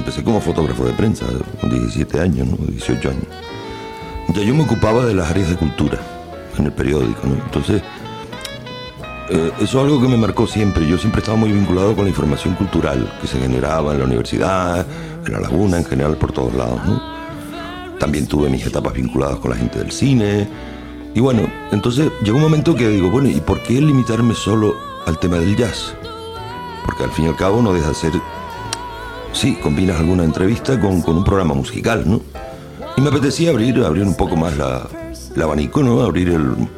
empecé 0.00 0.24
como 0.24 0.40
fotógrafo 0.40 0.84
de 0.84 0.92
prensa, 0.92 1.26
con 1.60 1.70
17 1.70 2.20
años, 2.20 2.48
¿no? 2.48 2.56
18 2.66 3.10
años, 3.10 3.24
ya 4.34 4.42
yo 4.42 4.54
me 4.54 4.64
ocupaba 4.64 5.04
de 5.04 5.14
las 5.14 5.30
áreas 5.30 5.50
de 5.50 5.56
cultura 5.56 5.98
en 6.58 6.66
el 6.66 6.72
periódico, 6.72 7.26
¿no? 7.26 7.34
Entonces, 7.34 7.82
eh, 9.30 9.52
eso 9.60 9.78
es 9.78 9.84
algo 9.84 10.00
que 10.00 10.08
me 10.08 10.16
marcó 10.16 10.46
siempre. 10.46 10.86
Yo 10.86 10.98
siempre 10.98 11.20
estaba 11.20 11.36
muy 11.36 11.52
vinculado 11.52 11.94
con 11.94 12.04
la 12.04 12.10
información 12.10 12.54
cultural 12.54 13.12
que 13.20 13.28
se 13.28 13.38
generaba 13.38 13.92
en 13.92 14.00
la 14.00 14.04
universidad, 14.04 14.86
en 15.24 15.32
la 15.32 15.40
laguna, 15.40 15.78
en 15.78 15.84
general 15.84 16.16
por 16.16 16.32
todos 16.32 16.54
lados, 16.54 16.80
¿no? 16.84 17.00
También 17.98 18.26
tuve 18.26 18.48
mis 18.48 18.66
etapas 18.66 18.92
vinculadas 18.94 19.38
con 19.38 19.50
la 19.50 19.56
gente 19.56 19.78
del 19.78 19.92
cine. 19.92 20.48
Y 21.14 21.20
bueno, 21.20 21.42
entonces 21.70 22.10
llegó 22.22 22.38
un 22.38 22.42
momento 22.42 22.74
que 22.74 22.88
digo, 22.88 23.10
bueno, 23.10 23.28
¿y 23.28 23.40
por 23.40 23.62
qué 23.62 23.74
limitarme 23.80 24.34
solo 24.34 24.74
al 25.06 25.18
tema 25.18 25.38
del 25.38 25.56
jazz? 25.56 25.94
Porque 26.86 27.04
al 27.04 27.10
fin 27.10 27.26
y 27.26 27.28
al 27.28 27.36
cabo 27.36 27.62
no 27.62 27.72
deja 27.72 27.88
de 27.88 27.94
ser... 27.94 28.12
Sí, 29.32 29.56
combinas 29.56 29.98
alguna 29.98 30.24
entrevista 30.24 30.78
con, 30.80 31.02
con 31.02 31.16
un 31.16 31.24
programa 31.24 31.54
musical, 31.54 32.04
¿no? 32.06 32.20
Y 32.96 33.00
me 33.00 33.08
apetecía 33.08 33.50
abrir, 33.50 33.82
abrir 33.84 34.04
un 34.04 34.14
poco 34.14 34.36
más 34.36 34.56
la, 34.56 34.86
el 35.34 35.42
abanico, 35.42 35.82
¿no? 35.82 36.02
Abrir 36.02 36.28
el... 36.30 36.68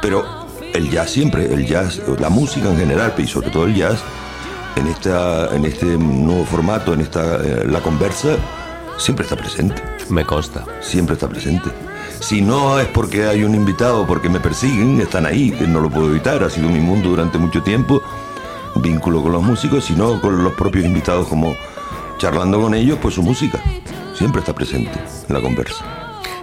Pero 0.00 0.24
el 0.72 0.90
jazz 0.90 1.10
siempre, 1.10 1.52
el 1.52 1.66
jazz, 1.66 2.00
la 2.18 2.28
música 2.28 2.70
en 2.70 2.76
general, 2.76 3.14
y 3.18 3.26
sobre 3.26 3.50
todo 3.50 3.64
el 3.64 3.74
jazz, 3.74 4.00
en, 4.76 4.86
esta, 4.86 5.54
en 5.54 5.64
este 5.64 5.86
nuevo 5.86 6.44
formato, 6.44 6.94
en 6.94 7.00
esta, 7.00 7.36
eh, 7.36 7.64
la 7.66 7.80
conversa, 7.80 8.36
siempre 8.98 9.24
está 9.24 9.36
presente. 9.36 9.82
Me 10.08 10.24
consta. 10.24 10.64
Siempre 10.80 11.14
está 11.14 11.28
presente. 11.28 11.70
Si 12.20 12.40
no 12.40 12.78
es 12.78 12.86
porque 12.88 13.26
hay 13.26 13.44
un 13.44 13.54
invitado, 13.54 14.06
porque 14.06 14.28
me 14.28 14.40
persiguen, 14.40 15.00
están 15.00 15.26
ahí, 15.26 15.50
no 15.66 15.80
lo 15.80 15.90
puedo 15.90 16.10
evitar, 16.10 16.42
ha 16.42 16.50
sido 16.50 16.68
mi 16.68 16.80
mundo 16.80 17.10
durante 17.10 17.38
mucho 17.38 17.62
tiempo, 17.62 18.02
vínculo 18.76 19.22
con 19.22 19.32
los 19.32 19.42
músicos, 19.42 19.84
sino 19.84 20.20
con 20.20 20.42
los 20.42 20.52
propios 20.54 20.84
invitados, 20.84 21.28
como 21.28 21.54
charlando 22.18 22.60
con 22.60 22.74
ellos, 22.74 22.98
pues 23.00 23.14
su 23.14 23.22
música 23.22 23.60
siempre 24.14 24.40
está 24.40 24.54
presente 24.54 24.92
en 25.28 25.34
la 25.34 25.40
conversa. 25.40 25.84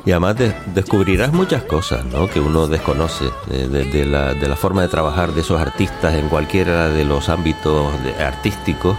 Y 0.05 0.11
además 0.11 0.35
de- 0.37 0.53
descubrirás 0.75 1.31
muchas 1.31 1.63
cosas 1.63 2.03
¿no? 2.05 2.27
que 2.27 2.39
uno 2.41 2.67
desconoce 2.67 3.25
eh, 3.49 3.67
de, 3.71 3.85
de 3.85 4.05
la, 4.05 4.33
de 4.33 4.47
la 4.49 4.55
forma 4.57 4.81
de 4.81 4.89
trabajar 4.89 5.31
de 5.33 5.41
esos 5.41 5.59
artistas 5.61 6.13
en 6.15 6.27
cualquiera 6.27 6.89
de 6.89 7.05
los 7.05 7.29
ámbitos 7.29 7.93
artísticos. 8.19 8.97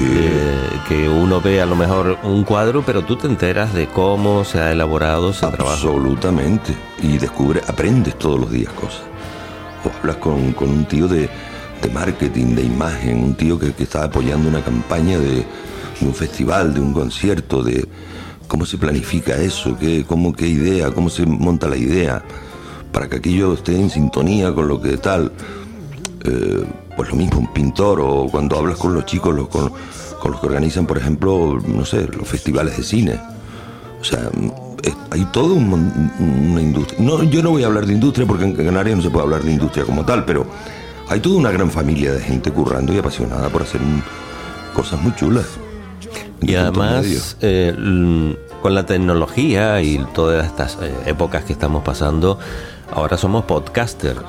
eh, 0.00 0.68
que 0.88 1.08
uno 1.08 1.40
ve 1.40 1.60
a 1.60 1.66
lo 1.66 1.74
mejor 1.76 2.18
un 2.22 2.44
cuadro, 2.44 2.82
pero 2.84 3.02
tú 3.04 3.16
te 3.16 3.26
enteras 3.26 3.72
de 3.74 3.86
cómo 3.88 4.44
se 4.44 4.60
ha 4.60 4.72
elaborado 4.72 5.30
ese 5.30 5.46
trabajo. 5.46 5.70
Absolutamente. 5.72 6.74
Y 7.02 7.18
descubre, 7.18 7.60
aprendes 7.66 8.18
todos 8.18 8.38
los 8.40 8.50
días 8.50 8.72
cosas. 8.74 9.02
O 9.84 9.90
hablas 9.98 10.16
con, 10.16 10.52
con 10.52 10.68
un 10.68 10.84
tío 10.84 11.08
de, 11.08 11.28
de 11.82 11.88
marketing, 11.92 12.54
de 12.54 12.62
imagen, 12.62 13.22
un 13.24 13.34
tío 13.34 13.58
que, 13.58 13.72
que 13.72 13.84
está 13.84 14.04
apoyando 14.04 14.48
una 14.48 14.60
campaña 14.62 15.18
de, 15.18 15.44
de 16.00 16.06
un 16.06 16.14
festival, 16.14 16.74
de 16.74 16.80
un 16.80 16.92
concierto, 16.92 17.62
de 17.62 17.86
cómo 18.48 18.64
se 18.66 18.78
planifica 18.78 19.36
eso, 19.36 19.76
qué, 19.78 20.04
cómo, 20.06 20.32
qué 20.32 20.46
idea, 20.46 20.90
cómo 20.92 21.08
se 21.10 21.26
monta 21.26 21.66
la 21.68 21.76
idea, 21.76 22.22
para 22.92 23.08
que 23.08 23.16
aquello 23.16 23.54
esté 23.54 23.78
en 23.78 23.90
sintonía 23.90 24.52
con 24.54 24.68
lo 24.68 24.80
que 24.80 24.96
tal. 24.98 25.32
Eh, 26.24 26.64
pues 26.96 27.10
lo 27.10 27.16
mismo, 27.16 27.40
un 27.40 27.52
pintor, 27.52 28.00
o 28.00 28.26
cuando 28.30 28.56
hablas 28.58 28.78
con 28.78 28.94
los 28.94 29.04
chicos, 29.04 29.34
los- 29.34 29.48
con, 29.48 29.70
con 30.20 30.30
los 30.32 30.40
que 30.40 30.46
organizan, 30.46 30.86
por 30.86 30.96
ejemplo, 30.96 31.58
no 31.66 31.84
sé, 31.84 32.08
los 32.16 32.26
festivales 32.26 32.76
de 32.78 32.82
cine. 32.82 33.20
O 34.00 34.04
sea, 34.04 34.30
hay 35.10 35.24
todo 35.26 35.54
un 35.54 36.10
una 36.18 36.60
industria. 36.62 36.98
No, 37.00 37.22
yo 37.24 37.42
no 37.42 37.50
voy 37.50 37.64
a 37.64 37.66
hablar 37.66 37.84
de 37.86 37.92
industria 37.92 38.26
porque 38.26 38.44
en 38.44 38.54
Canarias 38.54 38.96
no 38.96 39.02
se 39.02 39.10
puede 39.10 39.24
hablar 39.24 39.42
de 39.42 39.52
industria 39.52 39.84
como 39.84 40.04
tal, 40.06 40.24
pero 40.24 40.46
hay 41.08 41.20
toda 41.20 41.36
una 41.36 41.50
gran 41.50 41.70
familia 41.70 42.12
de 42.12 42.20
gente 42.20 42.50
currando 42.50 42.94
y 42.94 42.98
apasionada 42.98 43.48
por 43.50 43.62
hacer 43.62 43.80
cosas 44.74 45.00
muy 45.02 45.14
chulas. 45.16 45.46
Y 46.42 46.54
además, 46.54 47.36
eh, 47.40 47.74
con 48.62 48.74
la 48.74 48.86
tecnología 48.86 49.80
y 49.82 50.04
todas 50.14 50.46
estas 50.46 50.78
eh, 50.82 50.92
épocas 51.06 51.44
que 51.44 51.52
estamos 51.52 51.82
pasando, 51.82 52.38
ahora 52.92 53.16
somos 53.16 53.44
podcasters. 53.44 54.20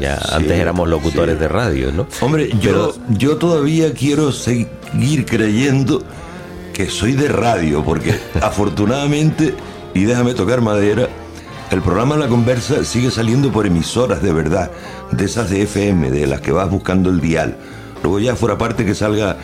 Ya 0.00 0.18
Sí, 0.18 0.28
antes 0.32 0.52
éramos 0.52 0.88
locutores 0.88 1.34
sí. 1.34 1.40
de 1.40 1.48
radio, 1.48 1.92
¿no? 1.92 2.06
Hombre, 2.20 2.50
yo, 2.60 2.94
yo 3.10 3.36
todavía 3.36 3.92
quiero 3.92 4.32
seguir 4.32 5.26
creyendo 5.26 6.02
que 6.72 6.88
soy 6.88 7.12
de 7.12 7.28
radio, 7.28 7.82
porque 7.84 8.18
afortunadamente, 8.42 9.54
y 9.94 10.04
déjame 10.04 10.34
tocar 10.34 10.60
madera, 10.60 11.08
el 11.70 11.82
programa 11.82 12.16
La 12.16 12.28
Conversa 12.28 12.84
sigue 12.84 13.10
saliendo 13.10 13.50
por 13.50 13.66
emisoras 13.66 14.22
de 14.22 14.32
verdad, 14.32 14.70
de 15.10 15.24
esas 15.24 15.50
de 15.50 15.62
FM, 15.62 16.10
de 16.10 16.26
las 16.26 16.40
que 16.40 16.52
vas 16.52 16.70
buscando 16.70 17.10
el 17.10 17.20
dial. 17.20 17.56
Luego 18.02 18.20
ya 18.20 18.36
fuera 18.36 18.56
parte 18.56 18.84
que 18.84 18.94
salga 18.94 19.36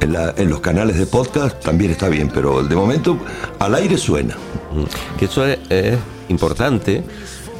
en, 0.00 0.12
la- 0.12 0.34
en 0.36 0.48
los 0.50 0.60
canales 0.60 0.98
de 0.98 1.06
podcast, 1.06 1.60
también 1.62 1.90
está 1.90 2.08
bien, 2.08 2.30
pero 2.32 2.62
de 2.62 2.74
momento 2.76 3.18
al 3.58 3.74
aire 3.74 3.96
suena. 3.98 4.36
Que 5.18 5.24
eso 5.26 5.46
es, 5.46 5.58
es 5.70 5.96
importante 6.28 7.02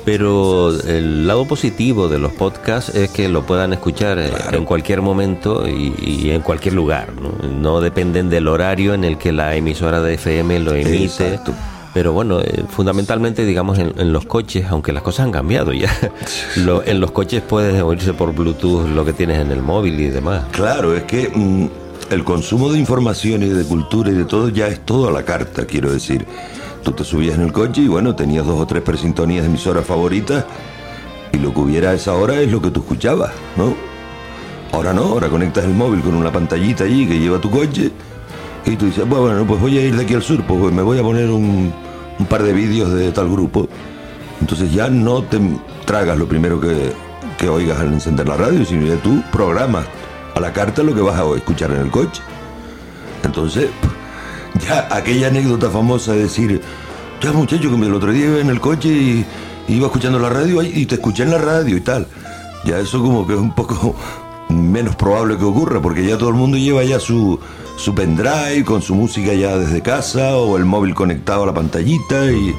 Pero 0.04 0.70
el 0.86 1.26
lado 1.26 1.46
positivo 1.46 2.08
de 2.08 2.18
los 2.18 2.32
podcasts 2.32 2.94
es 2.94 3.10
que 3.10 3.28
lo 3.28 3.44
puedan 3.44 3.72
escuchar 3.72 4.18
eh, 4.20 4.30
en 4.52 4.64
cualquier 4.64 5.02
momento 5.02 5.66
y, 5.68 5.94
y 5.98 6.30
en 6.30 6.42
cualquier 6.42 6.74
lugar. 6.74 7.08
¿no? 7.20 7.48
no 7.48 7.80
dependen 7.80 8.28
del 8.30 8.46
horario 8.48 8.94
en 8.94 9.02
el 9.04 9.18
que 9.18 9.32
la 9.32 9.56
emisora 9.56 10.00
de 10.02 10.14
FM 10.14 10.60
lo 10.60 10.74
emite. 10.74 11.04
Exacto. 11.04 11.52
Pero 11.92 12.12
bueno, 12.12 12.40
eh, 12.40 12.62
fundamentalmente, 12.68 13.44
digamos, 13.46 13.78
en, 13.78 13.94
en 13.98 14.12
los 14.12 14.26
coches, 14.26 14.66
aunque 14.68 14.92
las 14.92 15.02
cosas 15.02 15.24
han 15.24 15.32
cambiado 15.32 15.72
ya, 15.72 15.90
lo- 16.56 16.84
en 16.84 17.00
los 17.00 17.10
coches 17.10 17.42
puedes 17.42 17.82
oírse 17.82 18.12
por 18.12 18.32
Bluetooth 18.34 18.86
lo 18.86 19.04
que 19.04 19.12
tienes 19.12 19.40
en 19.40 19.50
el 19.50 19.62
móvil 19.62 19.98
y 19.98 20.08
demás. 20.10 20.44
Claro, 20.52 20.94
es 20.94 21.02
que 21.04 21.30
mm, 21.34 21.66
el 22.10 22.24
consumo 22.24 22.72
de 22.72 22.78
información 22.78 23.42
y 23.42 23.48
de 23.48 23.64
cultura 23.64 24.10
y 24.10 24.14
de 24.14 24.24
todo 24.24 24.48
ya 24.48 24.68
es 24.68 24.84
todo 24.84 25.08
a 25.08 25.12
la 25.12 25.24
carta, 25.24 25.66
quiero 25.66 25.92
decir. 25.92 26.26
Tú 26.82 26.92
te 26.92 27.04
subías 27.04 27.34
en 27.34 27.42
el 27.42 27.52
coche 27.52 27.82
y 27.82 27.88
bueno, 27.88 28.14
tenías 28.14 28.46
dos 28.46 28.60
o 28.60 28.66
tres 28.66 28.82
presintonías 28.82 29.42
de 29.42 29.48
emisoras 29.48 29.84
favoritas 29.84 30.44
y 31.32 31.38
lo 31.38 31.52
que 31.52 31.60
hubiera 31.60 31.90
a 31.90 31.94
esa 31.94 32.14
hora 32.14 32.40
es 32.40 32.50
lo 32.50 32.62
que 32.62 32.70
tú 32.70 32.80
escuchabas, 32.80 33.32
¿no? 33.56 33.74
Ahora 34.72 34.92
no, 34.92 35.02
ahora 35.02 35.28
conectas 35.28 35.64
el 35.64 35.74
móvil 35.74 36.00
con 36.00 36.14
una 36.14 36.30
pantallita 36.30 36.84
allí 36.84 37.06
que 37.06 37.18
lleva 37.18 37.40
tu 37.40 37.50
coche 37.50 37.90
y 38.64 38.76
tú 38.76 38.86
dices, 38.86 39.08
bueno, 39.08 39.46
pues 39.46 39.60
voy 39.60 39.78
a 39.78 39.82
ir 39.82 39.96
de 39.96 40.02
aquí 40.02 40.14
al 40.14 40.22
sur, 40.22 40.42
pues 40.44 40.72
me 40.72 40.82
voy 40.82 40.98
a 40.98 41.02
poner 41.02 41.30
un, 41.30 41.72
par 42.28 42.42
de 42.42 42.52
vídeos 42.52 42.92
de 42.92 43.12
tal 43.12 43.30
grupo. 43.30 43.68
Entonces 44.40 44.72
ya 44.72 44.88
no 44.88 45.22
te 45.22 45.40
tragas 45.84 46.18
lo 46.18 46.26
primero 46.26 46.60
que, 46.60 46.92
que 47.38 47.48
oigas 47.48 47.78
al 47.78 47.92
encender 47.92 48.28
la 48.28 48.36
radio, 48.36 48.64
sino 48.64 48.86
ya 48.86 48.96
tú 49.02 49.22
programas 49.32 49.86
a 50.36 50.40
la 50.40 50.52
carta 50.52 50.82
lo 50.82 50.94
que 50.94 51.00
vas 51.00 51.18
a 51.18 51.24
escuchar 51.34 51.70
en 51.72 51.78
el 51.78 51.90
coche. 51.90 52.22
Entonces, 53.24 53.70
ya 54.66 54.86
aquella 54.90 55.28
anécdota 55.28 55.70
famosa 55.70 56.12
de 56.12 56.24
decir, 56.24 56.60
ya 57.22 57.32
muchacho, 57.32 57.70
que 57.70 57.86
el 57.86 57.94
otro 57.94 58.12
día 58.12 58.26
iba 58.26 58.38
en 58.38 58.50
el 58.50 58.60
coche 58.60 58.88
y 58.88 59.26
iba 59.68 59.86
escuchando 59.86 60.18
la 60.18 60.28
radio 60.28 60.62
y 60.62 60.84
te 60.84 60.96
escuché 60.96 61.22
en 61.22 61.30
la 61.30 61.38
radio 61.38 61.76
y 61.76 61.80
tal. 61.80 62.06
Ya 62.64 62.78
eso 62.78 63.00
como 63.00 63.26
que 63.26 63.32
es 63.32 63.40
un 63.40 63.54
poco 63.54 63.96
menos 64.50 64.94
probable 64.94 65.38
que 65.38 65.44
ocurra, 65.44 65.80
porque 65.80 66.06
ya 66.06 66.18
todo 66.18 66.28
el 66.28 66.34
mundo 66.34 66.58
lleva 66.58 66.84
ya 66.84 67.00
su, 67.00 67.40
su 67.76 67.94
pendrive 67.94 68.62
con 68.64 68.82
su 68.82 68.94
música 68.94 69.32
ya 69.32 69.56
desde 69.56 69.80
casa 69.80 70.36
o 70.36 70.58
el 70.58 70.66
móvil 70.66 70.94
conectado 70.94 71.44
a 71.44 71.46
la 71.46 71.54
pantallita 71.54 72.30
y... 72.30 72.54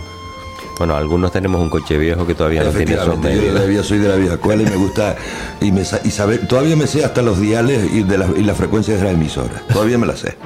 Bueno, 0.78 0.96
algunos 0.96 1.32
tenemos 1.32 1.60
un 1.60 1.70
coche 1.70 1.98
viejo 1.98 2.28
que 2.28 2.36
todavía 2.36 2.64
no 2.64 2.70
tiene 2.70 2.94
Efectivamente, 2.94 3.48
yo 3.48 3.54
todavía 3.54 3.84
soy 3.84 3.98
de 3.98 4.10
la 4.10 4.16
vieja 4.16 4.36
escuela 4.36 4.62
y 4.62 4.66
me 4.66 4.76
gusta 4.76 5.16
y, 5.60 5.72
me, 5.72 5.82
y 5.82 6.12
saber, 6.12 6.48
todavía 6.48 6.76
me 6.76 6.86
sé 6.86 7.04
hasta 7.04 7.24
los 7.24 7.40
diales 7.40 7.92
y, 7.92 8.04
de 8.04 8.18
las, 8.18 8.30
y 8.38 8.44
las 8.44 8.56
frecuencias 8.56 9.00
de 9.00 9.06
la 9.06 9.12
emisora. 9.12 9.64
Todavía 9.74 9.98
me 9.98 10.06
las 10.06 10.20
sé, 10.20 10.38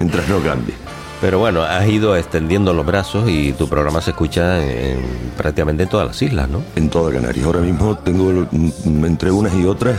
mientras 0.00 0.28
no 0.28 0.40
cambie. 0.40 0.74
Pero 1.20 1.38
bueno, 1.38 1.62
has 1.62 1.86
ido 1.86 2.16
extendiendo 2.16 2.72
los 2.72 2.86
brazos 2.86 3.28
y 3.28 3.52
tu 3.52 3.68
programa 3.68 4.00
se 4.00 4.10
escucha 4.10 4.64
en, 4.64 5.00
prácticamente 5.36 5.82
en 5.82 5.88
todas 5.88 6.06
las 6.06 6.20
islas, 6.22 6.48
¿no? 6.48 6.62
En 6.76 6.88
toda 6.88 7.12
Canarias. 7.12 7.44
Ahora 7.44 7.60
mismo 7.60 7.96
tengo 7.98 8.48
entre 8.52 9.30
unas 9.30 9.54
y 9.54 9.66
otras. 9.66 9.98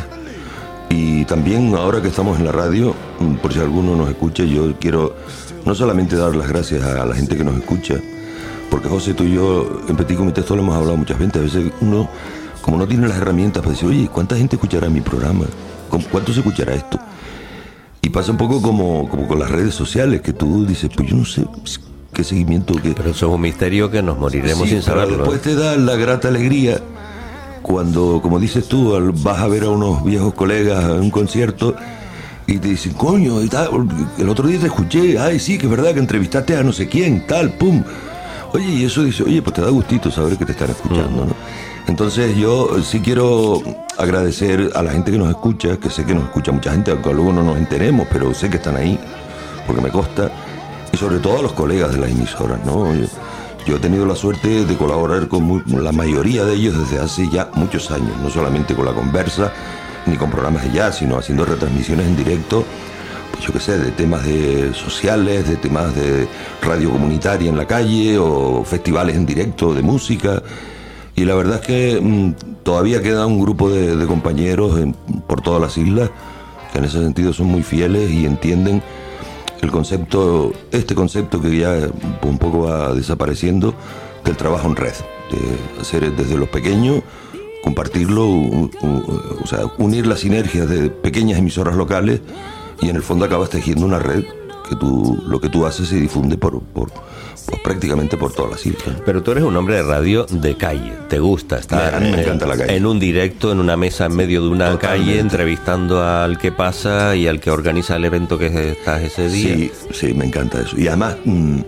Y 0.89 1.23
también 1.25 1.73
ahora 1.75 2.01
que 2.01 2.07
estamos 2.07 2.39
en 2.39 2.45
la 2.45 2.51
radio, 2.51 2.95
por 3.41 3.53
si 3.53 3.59
alguno 3.59 3.95
nos 3.95 4.09
escucha, 4.09 4.43
yo 4.43 4.73
quiero 4.79 5.15
no 5.63 5.75
solamente 5.75 6.15
dar 6.15 6.35
las 6.35 6.49
gracias 6.49 6.83
a 6.83 7.05
la 7.05 7.15
gente 7.15 7.37
que 7.37 7.43
nos 7.43 7.55
escucha, 7.55 7.95
porque 8.71 8.89
José, 8.89 9.13
tú 9.13 9.23
y 9.25 9.33
yo 9.35 9.81
en 9.87 9.95
Petit 9.95 10.17
Comité 10.17 10.41
esto 10.41 10.55
lo 10.55 10.63
hemos 10.63 10.75
hablado 10.75 10.97
muchas 10.97 11.19
veces, 11.19 11.35
a 11.35 11.39
veces 11.39 11.71
uno, 11.81 12.09
como 12.61 12.77
no 12.77 12.87
tiene 12.87 13.07
las 13.07 13.17
herramientas 13.17 13.61
para 13.61 13.73
decir, 13.73 13.87
oye, 13.87 14.07
¿cuánta 14.11 14.35
gente 14.35 14.55
escuchará 14.55 14.89
mi 14.89 15.01
programa? 15.01 15.45
¿Con- 15.89 16.01
¿Cuánto 16.03 16.33
se 16.33 16.39
escuchará 16.39 16.73
esto? 16.73 16.97
Y 18.01 18.09
pasa 18.09 18.31
un 18.31 18.37
poco 18.37 18.61
como, 18.61 19.07
como 19.09 19.27
con 19.27 19.37
las 19.37 19.51
redes 19.51 19.75
sociales, 19.75 20.21
que 20.21 20.33
tú 20.33 20.65
dices, 20.65 20.89
pues 20.95 21.09
yo 21.09 21.15
no 21.17 21.25
sé 21.25 21.45
qué 22.13 22.23
seguimiento, 22.23 22.73
qué... 22.81 22.93
Pero 22.95 23.11
eso 23.11 23.27
es 23.27 23.33
un 23.35 23.41
misterio 23.41 23.91
que 23.91 24.01
nos 24.01 24.17
moriremos 24.17 24.63
Sí, 24.63 24.69
sin 24.75 24.79
pero 24.81 24.83
saberlo. 25.01 25.17
Después 25.17 25.41
te 25.43 25.53
da 25.55 25.75
la 25.77 25.95
grata 25.95 26.29
alegría 26.29 26.79
cuando, 27.61 28.19
como 28.23 28.39
dices 28.39 28.67
tú, 28.67 28.97
vas 29.23 29.39
a 29.39 29.47
ver 29.47 29.63
a 29.65 29.69
unos 29.69 30.03
viejos 30.03 30.33
colegas 30.33 30.83
en 30.85 30.99
un 30.99 31.11
concierto 31.11 31.75
y 32.47 32.57
te 32.57 32.69
dicen, 32.69 32.93
coño, 32.93 33.41
y 33.43 33.47
tal, 33.49 33.69
el 34.17 34.29
otro 34.29 34.47
día 34.47 34.59
te 34.59 34.65
escuché, 34.65 35.19
ay, 35.19 35.39
sí, 35.39 35.57
que 35.57 35.65
es 35.67 35.71
verdad 35.71 35.93
que 35.93 35.99
entrevistaste 35.99 36.57
a 36.57 36.63
no 36.63 36.73
sé 36.73 36.87
quién, 36.87 37.25
tal, 37.27 37.51
pum. 37.53 37.83
Oye, 38.53 38.65
y 38.65 38.85
eso 38.85 39.03
dice, 39.03 39.23
oye, 39.23 39.41
pues 39.41 39.55
te 39.55 39.61
da 39.61 39.69
gustito 39.69 40.11
saber 40.11 40.37
que 40.37 40.45
te 40.45 40.51
están 40.51 40.71
escuchando, 40.71 41.25
¿no? 41.25 41.33
Entonces 41.87 42.35
yo 42.35 42.81
sí 42.83 42.99
quiero 42.99 43.61
agradecer 43.97 44.71
a 44.75 44.83
la 44.83 44.91
gente 44.91 45.11
que 45.11 45.17
nos 45.17 45.29
escucha, 45.29 45.77
que 45.77 45.89
sé 45.89 46.05
que 46.05 46.13
nos 46.13 46.25
escucha 46.25 46.51
mucha 46.51 46.71
gente, 46.71 46.91
aunque 46.91 47.13
luego 47.13 47.33
no 47.33 47.43
nos 47.43 47.57
enteremos, 47.57 48.07
pero 48.11 48.33
sé 48.33 48.49
que 48.49 48.57
están 48.57 48.75
ahí, 48.75 48.99
porque 49.65 49.81
me 49.81 49.89
consta, 49.89 50.31
y 50.91 50.97
sobre 50.97 51.19
todo 51.19 51.39
a 51.39 51.41
los 51.41 51.53
colegas 51.53 51.93
de 51.93 51.99
las 51.99 52.11
emisoras, 52.11 52.63
¿no? 52.65 52.93
Yo, 53.65 53.75
he 53.75 53.79
tenido 53.79 54.05
la 54.05 54.15
suerte 54.15 54.65
de 54.65 54.75
colaborar 54.75 55.27
con 55.27 55.63
la 55.67 55.91
mayoría 55.91 56.43
de 56.45 56.55
ellos 56.55 56.77
desde 56.77 57.01
hace 57.01 57.29
ya 57.29 57.49
muchos 57.53 57.91
años, 57.91 58.17
no 58.21 58.29
solamente 58.29 58.73
con 58.73 58.85
la 58.85 58.93
conversa, 58.93 59.53
ni 60.07 60.17
con 60.17 60.29
programas 60.29 60.63
de 60.63 60.71
jazz, 60.71 60.97
sino 60.97 61.17
haciendo 61.17 61.45
retransmisiones 61.45 62.07
en 62.07 62.17
directo, 62.17 62.65
yo 63.45 63.51
qué 63.53 63.59
sé, 63.59 63.77
de 63.77 63.91
temas 63.91 64.23
de 64.25 64.73
sociales, 64.73 65.47
de 65.49 65.55
temas 65.55 65.93
de 65.95 66.27
radio 66.61 66.91
comunitaria 66.91 67.49
en 67.49 67.57
la 67.57 67.65
calle 67.67 68.17
o 68.17 68.63
festivales 68.63 69.15
en 69.15 69.25
directo 69.25 69.73
de 69.73 69.81
música. 69.81 70.41
Y 71.15 71.25
la 71.25 71.35
verdad 71.35 71.59
es 71.61 71.67
que 71.67 71.99
mm, 72.01 72.61
todavía 72.63 73.01
queda 73.01 73.25
un 73.25 73.39
grupo 73.41 73.69
de, 73.69 73.95
de 73.95 74.05
compañeros 74.07 74.79
en- 74.79 74.93
por 75.27 75.41
todas 75.41 75.61
las 75.61 75.77
islas 75.77 76.09
que 76.71 76.79
en 76.79 76.85
ese 76.85 76.99
sentido 76.99 77.33
son 77.33 77.47
muy 77.47 77.63
fieles 77.63 78.09
y 78.11 78.25
entienden 78.25 78.81
el 79.61 79.69
concepto, 79.71 80.53
este 80.71 80.95
concepto 80.95 81.41
que 81.41 81.55
ya 81.57 81.75
un 82.23 82.37
poco 82.37 82.61
va 82.61 82.93
desapareciendo 82.93 83.73
del 84.23 84.37
trabajo 84.37 84.67
en 84.69 84.75
red, 84.77 84.93
de 85.31 85.81
hacer 85.81 86.15
desde 86.15 86.37
los 86.37 86.47
pequeños, 86.49 87.01
compartirlo, 87.63 88.25
o 88.25 89.45
sea, 89.45 89.59
unir 89.77 90.07
las 90.07 90.21
sinergias 90.21 90.67
de 90.69 90.89
pequeñas 90.89 91.37
emisoras 91.39 91.75
locales 91.75 92.21
y 92.81 92.89
en 92.89 92.95
el 92.95 93.01
fondo 93.03 93.25
acabas 93.25 93.49
tejiendo 93.49 93.85
una 93.85 93.99
red 93.99 94.23
que 94.69 94.75
tú, 94.75 95.21
lo 95.27 95.39
que 95.41 95.49
tú 95.49 95.65
haces 95.65 95.87
se 95.89 95.95
difunde 95.97 96.37
por, 96.37 96.61
por 96.61 96.89
pues, 96.91 97.59
prácticamente 97.61 98.15
por 98.17 98.31
todas 98.31 98.51
las 98.51 98.65
islas. 98.65 98.95
Pero 99.05 99.21
tú 99.21 99.31
eres 99.31 99.43
un 99.43 99.55
hombre 99.57 99.75
de 99.75 99.83
radio 99.83 100.25
de 100.29 100.55
calle, 100.55 100.93
te 101.09 101.19
gusta 101.19 101.57
estar 101.57 101.99
me 101.99 102.09
en- 102.13 102.19
encanta 102.19 102.45
la 102.45 102.55
calle. 102.57 102.75
en 102.75 102.85
un 102.85 102.99
directo, 102.99 103.51
en 103.51 103.59
una 103.59 103.75
mesa 103.75 104.05
en 104.05 104.15
medio 104.15 104.41
de 104.43 104.47
una 104.49 104.77
calle, 104.79 105.19
entrevistando 105.19 106.01
al 106.03 106.37
que 106.37 106.51
pasa 106.51 107.15
y 107.15 107.27
al 107.27 107.39
que 107.39 107.51
organiza 107.51 107.95
el 107.97 108.05
evento 108.05 108.37
que 108.37 108.71
estás 108.71 109.01
ese 109.01 109.27
día. 109.29 109.55
Sí, 109.55 109.71
sí, 109.91 110.13
me 110.13 110.25
encanta 110.25 110.61
eso. 110.61 110.79
Y 110.79 110.87
además, 110.87 111.17
mm, 111.25 111.59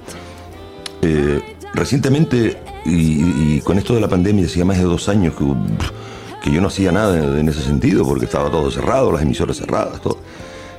eh, 1.02 1.42
recientemente, 1.74 2.58
y, 2.86 3.56
y 3.58 3.62
con 3.64 3.78
esto 3.78 3.94
de 3.96 4.02
la 4.02 4.08
pandemia, 4.08 4.46
hacía 4.46 4.64
más 4.66 4.78
de 4.78 4.84
dos 4.84 5.10
años 5.10 5.34
que, 5.36 5.46
que 6.44 6.52
yo 6.56 6.62
no 6.62 6.68
hacía 6.68 6.92
nada 6.92 7.40
en 7.40 7.50
ese 7.50 7.62
sentido, 7.62 8.06
porque 8.06 8.26
estaba 8.26 8.50
todo 8.50 8.70
cerrado, 8.72 9.12
las 9.12 9.22
emisoras 9.22 9.58
cerradas, 9.58 10.02
todo. 10.02 10.18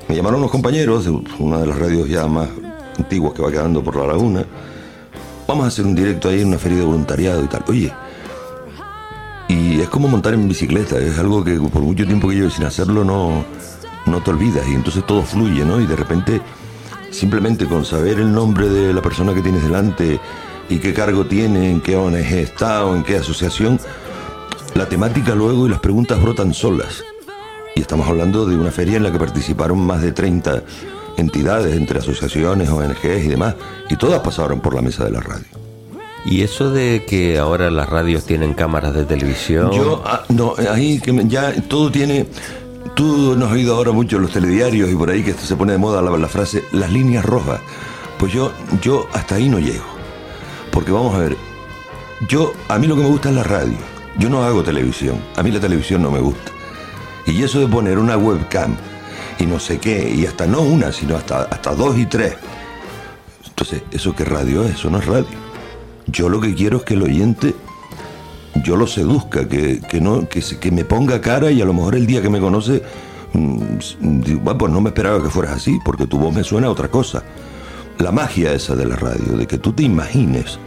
Me 0.08 0.16
llamaron 0.16 0.40
unos 0.40 0.50
compañeros 0.50 1.04
de 1.04 1.10
una 1.38 1.58
de 1.58 1.66
las 1.66 1.78
radios 1.78 2.08
ya 2.08 2.26
más 2.26 2.48
antiguas 2.98 3.32
que 3.32 3.42
va 3.42 3.50
quedando 3.50 3.82
por 3.82 3.96
la 3.96 4.06
laguna. 4.06 4.44
Vamos 5.48 5.64
a 5.64 5.68
hacer 5.68 5.84
un 5.84 5.94
directo 5.94 6.28
ahí 6.28 6.40
en 6.42 6.48
una 6.48 6.58
feria 6.58 6.78
de 6.78 6.84
voluntariado 6.84 7.42
y 7.42 7.46
tal. 7.46 7.64
Oye, 7.68 7.92
y 9.48 9.80
es 9.80 9.88
como 9.88 10.08
montar 10.08 10.34
en 10.34 10.48
bicicleta, 10.48 10.98
es 10.98 11.18
algo 11.18 11.44
que 11.44 11.58
por 11.58 11.82
mucho 11.82 12.06
tiempo 12.06 12.28
que 12.28 12.34
llevo 12.34 12.50
sin 12.50 12.64
hacerlo 12.64 13.04
no, 13.04 13.44
no 14.06 14.22
te 14.22 14.30
olvidas 14.30 14.66
y 14.68 14.74
entonces 14.74 15.06
todo 15.06 15.22
fluye, 15.22 15.64
¿no? 15.64 15.80
Y 15.80 15.86
de 15.86 15.96
repente, 15.96 16.40
simplemente 17.10 17.66
con 17.66 17.84
saber 17.84 18.18
el 18.20 18.32
nombre 18.32 18.68
de 18.68 18.92
la 18.92 19.02
persona 19.02 19.34
que 19.34 19.42
tienes 19.42 19.62
delante 19.62 20.20
y 20.68 20.78
qué 20.78 20.94
cargo 20.94 21.26
tiene, 21.26 21.70
en 21.70 21.80
qué 21.80 21.96
ONG 21.96 22.16
está 22.16 22.84
o 22.86 22.94
en 22.96 23.02
qué 23.04 23.16
asociación, 23.16 23.78
la 24.74 24.88
temática 24.88 25.34
luego 25.34 25.66
y 25.66 25.70
las 25.70 25.80
preguntas 25.80 26.20
brotan 26.20 26.54
solas. 26.54 27.04
Y 27.74 27.80
estamos 27.80 28.06
hablando 28.08 28.46
de 28.46 28.56
una 28.56 28.70
feria 28.70 28.96
en 28.96 29.02
la 29.02 29.12
que 29.12 29.18
participaron 29.18 29.78
más 29.84 30.02
de 30.02 30.12
30 30.12 30.62
entidades, 31.16 31.76
entre 31.76 31.98
asociaciones, 31.98 32.68
ONGs 32.68 33.24
y 33.24 33.28
demás, 33.28 33.54
y 33.90 33.96
todas 33.96 34.20
pasaron 34.20 34.60
por 34.60 34.74
la 34.74 34.82
mesa 34.82 35.04
de 35.04 35.10
la 35.10 35.20
radio. 35.20 35.46
Y 36.24 36.42
eso 36.42 36.70
de 36.70 37.04
que 37.06 37.38
ahora 37.38 37.70
las 37.70 37.88
radios 37.88 38.24
tienen 38.24 38.54
cámaras 38.54 38.94
de 38.94 39.04
televisión. 39.04 39.72
Yo, 39.72 40.02
ah, 40.06 40.22
no, 40.30 40.54
ahí 40.70 40.98
que 40.98 41.12
ya 41.26 41.52
todo 41.68 41.90
tiene. 41.90 42.26
Tú 42.94 43.34
no 43.36 43.46
has 43.46 43.52
oído 43.52 43.74
ahora 43.74 43.92
mucho 43.92 44.16
en 44.16 44.22
los 44.22 44.32
telediarios 44.32 44.88
y 44.90 44.94
por 44.94 45.10
ahí 45.10 45.22
que 45.22 45.32
esto 45.32 45.44
se 45.44 45.56
pone 45.56 45.72
de 45.72 45.78
moda 45.78 46.00
la, 46.00 46.16
la 46.16 46.28
frase 46.28 46.64
las 46.72 46.90
líneas 46.90 47.24
rojas. 47.24 47.60
Pues 48.18 48.32
yo, 48.32 48.52
yo 48.80 49.06
hasta 49.12 49.34
ahí 49.34 49.48
no 49.48 49.58
llego. 49.58 49.84
Porque 50.70 50.92
vamos 50.92 51.14
a 51.14 51.18
ver, 51.18 51.36
yo, 52.28 52.52
a 52.68 52.78
mí 52.78 52.86
lo 52.86 52.96
que 52.96 53.02
me 53.02 53.08
gusta 53.08 53.28
es 53.28 53.34
la 53.34 53.42
radio. 53.42 53.76
Yo 54.18 54.30
no 54.30 54.44
hago 54.44 54.62
televisión. 54.62 55.18
A 55.36 55.42
mí 55.42 55.50
la 55.50 55.60
televisión 55.60 56.02
no 56.02 56.10
me 56.10 56.20
gusta. 56.20 56.53
Y 57.26 57.42
eso 57.42 57.60
de 57.60 57.66
poner 57.66 57.98
una 57.98 58.16
webcam 58.16 58.76
y 59.38 59.46
no 59.46 59.58
sé 59.58 59.78
qué, 59.78 60.12
y 60.14 60.26
hasta 60.26 60.46
no 60.46 60.60
una, 60.60 60.92
sino 60.92 61.16
hasta, 61.16 61.42
hasta 61.42 61.74
dos 61.74 61.98
y 61.98 62.06
tres. 62.06 62.34
Entonces, 63.46 63.82
¿eso 63.90 64.14
qué 64.14 64.24
radio 64.24 64.64
es? 64.64 64.74
Eso 64.74 64.90
no 64.90 64.98
es 64.98 65.06
radio. 65.06 65.26
Yo 66.06 66.28
lo 66.28 66.40
que 66.40 66.54
quiero 66.54 66.78
es 66.78 66.82
que 66.84 66.94
el 66.94 67.02
oyente 67.02 67.54
yo 68.62 68.76
lo 68.76 68.86
seduzca, 68.86 69.48
que, 69.48 69.80
que 69.80 70.00
no, 70.00 70.28
que, 70.28 70.40
que 70.40 70.70
me 70.70 70.84
ponga 70.84 71.20
cara 71.20 71.50
y 71.50 71.60
a 71.60 71.64
lo 71.64 71.72
mejor 71.72 71.94
el 71.94 72.06
día 72.06 72.22
que 72.22 72.30
me 72.30 72.40
conoce, 72.40 72.82
mm, 73.32 74.20
digo, 74.20 74.40
"Bueno, 74.40 74.58
pues 74.58 74.72
no 74.72 74.80
me 74.80 74.90
esperaba 74.90 75.22
que 75.22 75.30
fueras 75.30 75.56
así, 75.56 75.78
porque 75.84 76.06
tu 76.06 76.18
voz 76.18 76.34
me 76.34 76.44
suena 76.44 76.68
a 76.68 76.70
otra 76.70 76.88
cosa. 76.88 77.22
La 77.98 78.12
magia 78.12 78.52
esa 78.52 78.74
de 78.74 78.86
la 78.86 78.96
radio, 78.96 79.36
de 79.36 79.46
que 79.46 79.58
tú 79.58 79.72
te 79.72 79.82
imagines 79.82 80.58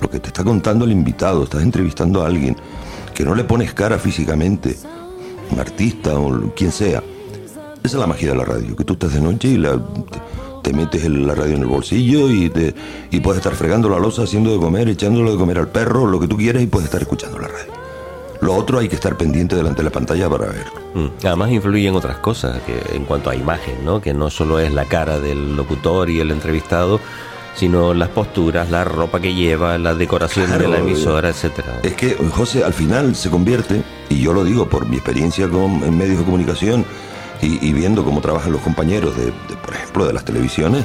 lo 0.00 0.10
que 0.10 0.20
te 0.20 0.28
está 0.28 0.42
contando 0.42 0.84
el 0.84 0.92
invitado, 0.92 1.44
estás 1.44 1.62
entrevistando 1.62 2.22
a 2.22 2.26
alguien 2.26 2.56
que 3.14 3.24
no 3.24 3.34
le 3.34 3.44
pones 3.44 3.72
cara 3.72 3.98
físicamente, 3.98 4.76
artista 5.60 6.18
o 6.18 6.52
quien 6.54 6.72
sea. 6.72 7.02
Esa 7.82 7.96
es 7.96 8.00
la 8.00 8.06
magia 8.06 8.30
de 8.30 8.36
la 8.36 8.44
radio, 8.44 8.76
que 8.76 8.84
tú 8.84 8.92
estás 8.92 9.12
de 9.14 9.20
noche 9.20 9.48
y 9.48 9.56
la, 9.58 9.72
te, 9.72 10.70
te 10.70 10.76
metes 10.76 11.02
el- 11.04 11.26
la 11.26 11.34
radio 11.34 11.56
en 11.56 11.62
el 11.62 11.66
bolsillo 11.68 12.30
y, 12.30 12.48
te, 12.48 12.74
y 13.10 13.20
puedes 13.20 13.38
estar 13.38 13.54
fregando 13.56 13.88
la 13.88 13.98
losa, 13.98 14.22
haciendo 14.22 14.52
de 14.52 14.58
comer, 14.58 14.88
echándolo 14.88 15.32
de 15.32 15.38
comer 15.38 15.58
al 15.58 15.68
perro, 15.68 16.06
lo 16.06 16.20
que 16.20 16.28
tú 16.28 16.36
quieras 16.36 16.62
y 16.62 16.66
puedes 16.66 16.86
estar 16.86 17.02
escuchando 17.02 17.38
la 17.38 17.48
radio. 17.48 17.72
Lo 18.40 18.54
otro 18.54 18.78
hay 18.80 18.88
que 18.88 18.96
estar 18.96 19.16
pendiente 19.16 19.54
delante 19.54 19.78
de 19.78 19.84
la 19.84 19.90
pantalla 19.90 20.28
para 20.28 20.46
verlo. 20.46 20.72
Mm. 20.94 21.26
Además 21.26 21.50
influyen 21.52 21.94
otras 21.94 22.16
cosas 22.18 22.60
que 22.62 22.96
en 22.96 23.04
cuanto 23.04 23.30
a 23.30 23.36
imagen, 23.36 23.84
¿no? 23.84 24.00
Que 24.00 24.14
no 24.14 24.30
solo 24.30 24.58
es 24.58 24.72
la 24.72 24.84
cara 24.86 25.20
del 25.20 25.54
locutor 25.56 26.10
y 26.10 26.18
el 26.18 26.30
entrevistado, 26.32 26.98
sino 27.54 27.94
las 27.94 28.08
posturas, 28.08 28.68
la 28.70 28.82
ropa 28.82 29.20
que 29.20 29.34
lleva, 29.34 29.78
la 29.78 29.94
decoración 29.94 30.46
Claro, 30.46 30.64
de 30.64 30.68
la 30.70 30.78
emisora, 30.78 31.28
etcétera. 31.28 31.80
Es 31.84 31.94
que, 31.94 32.16
José, 32.30 32.64
al 32.64 32.72
final 32.72 33.14
se 33.14 33.30
convierte, 33.30 33.82
y 34.12 34.20
yo 34.20 34.34
lo 34.34 34.44
digo 34.44 34.68
por 34.68 34.86
mi 34.86 34.96
experiencia 34.96 35.48
con, 35.48 35.82
en 35.82 35.96
medios 35.96 36.18
de 36.18 36.24
comunicación 36.24 36.84
y, 37.40 37.72
viendo 37.72 38.04
cómo 38.04 38.20
trabajan 38.20 38.52
los 38.52 38.60
compañeros, 38.60 39.16
de, 39.16 39.24
de, 39.26 39.56
por 39.64 39.74
ejemplo, 39.74 40.06
de 40.06 40.12
las 40.12 40.24
televisiones, 40.24 40.84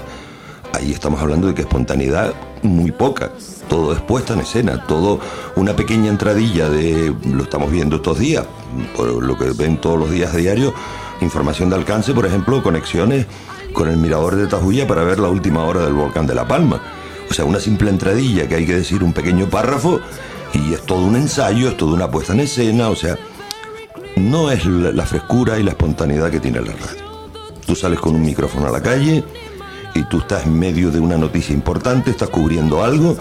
ahí 0.73 0.91
estamos 0.91 1.21
hablando 1.21 1.45
de 1.45 1.53
que 1.53 1.61
espontaneidad 1.61 2.33
muy 2.63 2.89
poca. 2.91 3.29
Todo 3.69 3.93
es 3.93 4.01
puesta 4.01 4.33
en 4.33 4.39
escena, 4.39 4.87
todo 4.87 5.19
una 5.55 5.75
pequeña 5.75 6.09
entradilla 6.09 6.67
de, 6.67 7.13
lo 7.31 7.43
estamos 7.43 7.69
viendo 7.69 7.97
estos 7.97 8.17
días, 8.17 8.45
por 8.95 9.21
lo 9.23 9.37
que 9.37 9.51
ven 9.51 9.79
todos 9.79 9.99
los 9.99 10.09
días 10.09 10.35
diarios, 10.35 10.73
información 11.21 11.69
de 11.69 11.75
alcance, 11.75 12.11
por 12.15 12.25
ejemplo, 12.25 12.63
conexiones 12.63 13.27
con 13.71 13.87
el 13.87 13.97
mirador 13.97 14.35
de 14.35 14.47
Tajuya 14.47 14.87
para 14.87 15.03
ver 15.03 15.19
la 15.19 15.27
última 15.27 15.63
hora 15.63 15.81
del 15.81 15.93
volcán 15.93 16.25
de 16.25 16.33
La 16.33 16.47
Palma. 16.47 16.81
O 17.29 17.33
sea, 17.35 17.45
una 17.45 17.59
simple 17.59 17.91
entradilla 17.91 18.47
que 18.47 18.55
hay 18.55 18.65
que 18.65 18.73
decir 18.73 19.03
un 19.03 19.13
pequeño 19.13 19.47
párrafo 19.47 19.99
y 20.53 20.73
es 20.73 20.81
todo 20.85 20.99
un 20.99 21.15
ensayo, 21.15 21.69
es 21.69 21.77
toda 21.77 21.93
una 21.93 22.09
puesta 22.09 22.33
en 22.33 22.41
escena, 22.41 22.89
o 22.89 22.95
sea, 22.95 23.17
no 24.15 24.51
es 24.51 24.65
la, 24.65 25.05
frescura 25.05 25.59
y 25.59 25.63
la 25.63 25.71
espontaneidad 25.71 26.31
que 26.31 26.39
tiene 26.39 26.59
la 26.61 26.73
radio. 26.73 27.03
Tú 27.65 27.75
sales 27.75 27.99
con 27.99 28.15
un 28.15 28.21
micrófono 28.21 28.67
a 28.67 28.71
la 28.71 28.81
calle 28.81 29.23
y 29.93 30.03
tú 30.03 30.19
estás 30.19 30.45
en 30.45 30.57
medio 30.57 30.91
de 30.91 30.99
una 30.99 31.17
noticia 31.17 31.53
importante, 31.53 32.11
estás 32.11 32.29
cubriendo 32.29 32.83
algo 32.83 33.17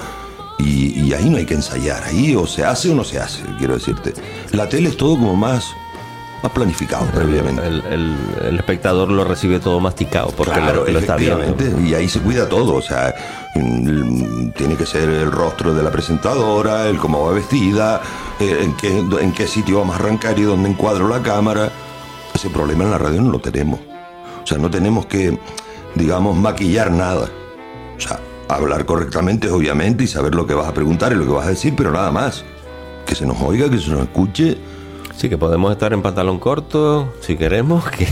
y, 0.58 1.00
y 1.00 1.12
ahí 1.12 1.28
no 1.28 1.36
hay 1.36 1.46
que 1.46 1.54
ensayar, 1.54 2.02
ahí 2.04 2.34
o 2.34 2.46
se 2.46 2.64
hace 2.64 2.90
o 2.90 2.94
no 2.94 3.04
se 3.04 3.18
hace, 3.18 3.42
quiero 3.58 3.74
decirte. 3.74 4.14
La 4.52 4.68
tele 4.68 4.88
es 4.88 4.96
todo 4.96 5.16
como 5.16 5.36
más, 5.36 5.66
más 6.42 6.52
planificado 6.52 7.06
previamente. 7.06 7.66
El, 7.66 7.82
el- 7.90 8.16
el 8.46 8.56
espectador 8.58 9.08
lo 9.10 9.24
recibe 9.24 9.58
todo 9.58 9.80
masticado 9.80 10.28
porque 10.36 10.52
Claro, 10.52 10.84
lo, 10.84 10.92
lo 10.92 10.98
está 10.98 11.16
viendo. 11.16 11.56
Y 11.80 11.94
ahí 11.94 12.08
se 12.08 12.20
cuida 12.20 12.48
todo, 12.48 12.74
o 12.76 12.82
sea, 12.82 13.14
mm, 13.54 14.50
tiene 14.50 14.76
que 14.76 14.86
ser 14.86 15.08
el 15.08 15.30
rostro 15.32 15.74
de 15.74 15.82
la 15.82 15.90
presentadora, 15.90 16.86
el 16.88 16.98
cómo 16.98 17.24
va 17.26 17.32
vestida, 17.32 18.00
eh, 18.40 18.60
en 18.62 18.74
qué, 18.76 18.98
en 19.20 19.32
qué 19.32 19.46
sitio 19.46 19.78
vamos 19.78 19.96
a 19.96 19.98
arrancar 19.98 20.38
y 20.38 20.42
dónde 20.42 20.68
encuadro 20.68 21.08
la 21.08 21.22
cámara. 21.22 21.70
Ese 22.34 22.50
problema 22.50 22.84
en 22.84 22.90
la 22.90 22.98
radio 22.98 23.22
no 23.22 23.30
lo 23.30 23.38
tenemos. 23.40 23.80
O 24.42 24.46
sea, 24.46 24.58
no 24.58 24.70
tenemos 24.70 25.06
que, 25.06 25.38
digamos, 25.94 26.36
maquillar 26.36 26.90
nada. 26.90 27.28
O 27.96 28.00
sea, 28.00 28.20
hablar 28.48 28.84
correctamente, 28.84 29.50
obviamente, 29.50 30.04
y 30.04 30.06
saber 30.06 30.34
lo 30.34 30.46
que 30.46 30.54
vas 30.54 30.68
a 30.68 30.74
preguntar 30.74 31.12
y 31.12 31.16
lo 31.16 31.24
que 31.24 31.32
vas 31.32 31.46
a 31.46 31.50
decir, 31.50 31.74
pero 31.76 31.90
nada 31.90 32.10
más. 32.12 32.44
Que 33.06 33.14
se 33.14 33.24
nos 33.26 33.40
oiga, 33.40 33.70
que 33.70 33.78
se 33.78 33.90
nos 33.90 34.02
escuche. 34.02 34.58
Sí, 35.16 35.30
que 35.30 35.38
podemos 35.38 35.72
estar 35.72 35.92
en 35.94 36.02
pantalón 36.02 36.38
corto 36.38 37.14
si 37.20 37.36
queremos, 37.36 37.88
que, 37.90 38.06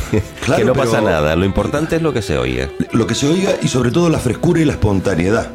Claro, 0.45 0.61
que 0.61 0.65
no 0.65 0.73
pasa 0.73 1.01
nada. 1.01 1.37
Lo 1.37 1.45
importante 1.45 1.97
es 1.97 2.03
lo 2.03 2.13
que 2.13 2.23
se 2.23 2.39
oye. 2.39 2.71
Lo 2.93 3.07
que 3.07 3.15
se 3.15 3.29
oiga 3.29 3.53
y 3.63 3.69
sobre 3.69 3.91
todo 3.91 4.09
la 4.09 4.19
frescura 4.19 4.61
y 4.61 4.65
la 4.65 4.73
espontaneidad. 4.73 5.51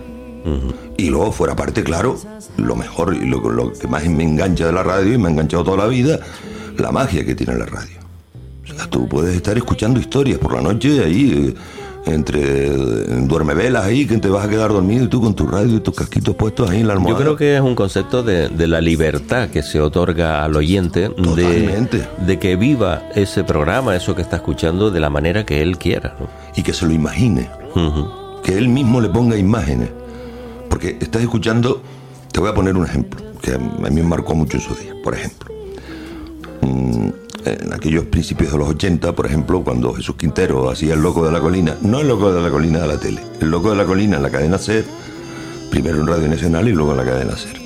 Y 0.98 1.10
luego, 1.10 1.32
fuera 1.32 1.56
parte, 1.56 1.84
claro, 1.84 2.18
lo 2.58 2.76
mejor 2.76 3.14
y 3.14 3.26
lo, 3.26 3.40
lo 3.50 3.72
que 3.74 3.88
más 3.88 4.08
me 4.08 4.24
engancha 4.24 4.66
de 4.66 4.72
la 4.72 4.82
radio 4.84 5.14
y 5.14 5.18
me 5.18 5.28
ha 5.28 5.32
enganchado 5.32 5.64
toda 5.64 5.78
la 5.78 5.88
vida, 5.88 6.20
la 6.78 6.92
magia 6.92 7.24
que 7.26 7.36
tiene 7.36 7.56
la 7.56 7.66
radio. 7.66 8.00
O 8.64 8.74
sea, 8.74 8.90
tú 8.90 9.08
puedes 9.08 9.36
estar 9.36 9.56
escuchando 9.58 10.00
historias 10.00 10.40
por 10.40 10.54
la 10.54 10.62
noche 10.62 11.04
ahí, 11.04 11.50
eh, 11.50 11.62
entre 12.06 12.68
eh, 12.68 12.72
duermevelas 13.28 13.86
ahí, 13.86 14.06
que 14.08 14.18
te 14.18 14.30
vas 14.30 14.46
a 14.46 14.50
quedar 14.50 14.72
dormido 14.72 15.06
y 15.06 15.08
tú 15.08 15.22
con 15.22 15.34
tu 15.36 15.46
radio 15.48 15.76
y 15.76 15.80
tus 15.80 15.94
casquitos 15.96 16.36
puestos 16.36 16.70
ahí 16.70 16.82
en 16.82 16.88
la 16.88 16.94
Yo 16.94 17.00
almohada. 17.00 17.20
creo 17.20 17.36
que 17.36 17.56
es 17.56 17.62
un 17.62 17.76
concepto 17.76 18.24
de, 18.24 18.50
de 18.50 18.68
la 18.68 18.82
libertad 18.82 19.50
que 19.50 19.62
se 19.62 19.80
otorga 19.82 20.44
al 20.44 20.56
oyente 20.56 21.10
de, 21.10 22.08
de 22.26 22.40
que 22.40 22.56
viva 22.56 23.04
ese 23.16 23.44
programa, 23.44 23.96
eso 23.96 24.16
que 24.16 24.22
está 24.22 24.38
escuchando, 24.38 24.92
de 24.92 25.00
la 25.00 25.10
manera 25.10 25.46
que 25.46 25.62
él 25.62 25.78
quiera. 25.78 26.16
¿no? 26.20 26.28
Y 26.56 26.64
que 26.64 26.74
se 26.74 26.86
lo 26.86 26.92
imagine. 26.94 27.50
Que 28.44 28.58
él 28.58 28.70
mismo 28.70 29.02
le 29.02 29.10
ponga 29.10 29.38
imágenes. 29.38 29.90
Porque 30.70 30.98
estás 31.02 31.22
escuchando, 31.22 31.82
te 32.32 32.40
voy 32.40 32.50
a 32.50 32.54
poner 32.54 32.76
un 32.78 32.86
ejemplo, 32.86 33.22
que 33.42 33.54
a 33.54 33.58
mí 33.58 33.90
me 33.90 34.04
marcó 34.04 34.34
mucho 34.36 34.58
en 34.58 34.64
su 34.64 34.74
día. 34.76 34.94
Por 35.04 35.14
ejemplo, 35.16 35.54
mm, 36.62 37.10
en 37.46 37.74
aquellos 37.74 38.06
principios 38.06 38.52
de 38.52 38.58
los 38.58 38.70
80, 38.70 39.14
por 39.14 39.26
ejemplo, 39.26 39.64
cuando 39.64 39.94
Jesús 39.94 40.16
Quintero 40.16 40.70
hacía 40.70 40.94
El 40.94 41.02
Loco 41.02 41.26
de 41.26 41.32
la 41.32 41.40
Colina, 41.40 41.78
no 41.82 42.00
El 42.02 42.08
Loco 42.08 42.32
de 42.32 42.42
la 42.42 42.50
Colina 42.50 42.80
de 42.80 42.88
la 42.88 43.00
tele, 43.00 43.22
El 43.40 43.50
Loco 43.50 43.70
de 43.70 43.76
la 43.76 43.86
Colina 43.86 44.18
en 44.18 44.24
la 44.24 44.30
cadena 44.30 44.58
SER, 44.58 44.86
primero 45.70 46.02
en 46.02 46.08
Radio 46.08 46.28
Nacional 46.28 46.68
y 46.68 46.72
luego 46.72 46.92
en 46.92 46.98
la 46.98 47.06
cadena 47.06 47.38
SER. 47.38 47.58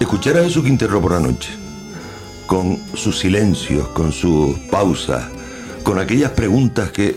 Escuchar 0.00 0.38
a 0.38 0.44
Jesús 0.44 0.64
Quintero 0.64 1.00
por 1.00 1.12
la 1.12 1.20
noche, 1.20 1.50
con 2.46 2.78
sus 2.94 3.18
silencios, 3.18 3.88
con 3.88 4.12
sus 4.12 4.56
pausas, 4.70 5.24
con 5.82 5.98
aquellas 5.98 6.30
preguntas 6.32 6.90
que 6.90 7.16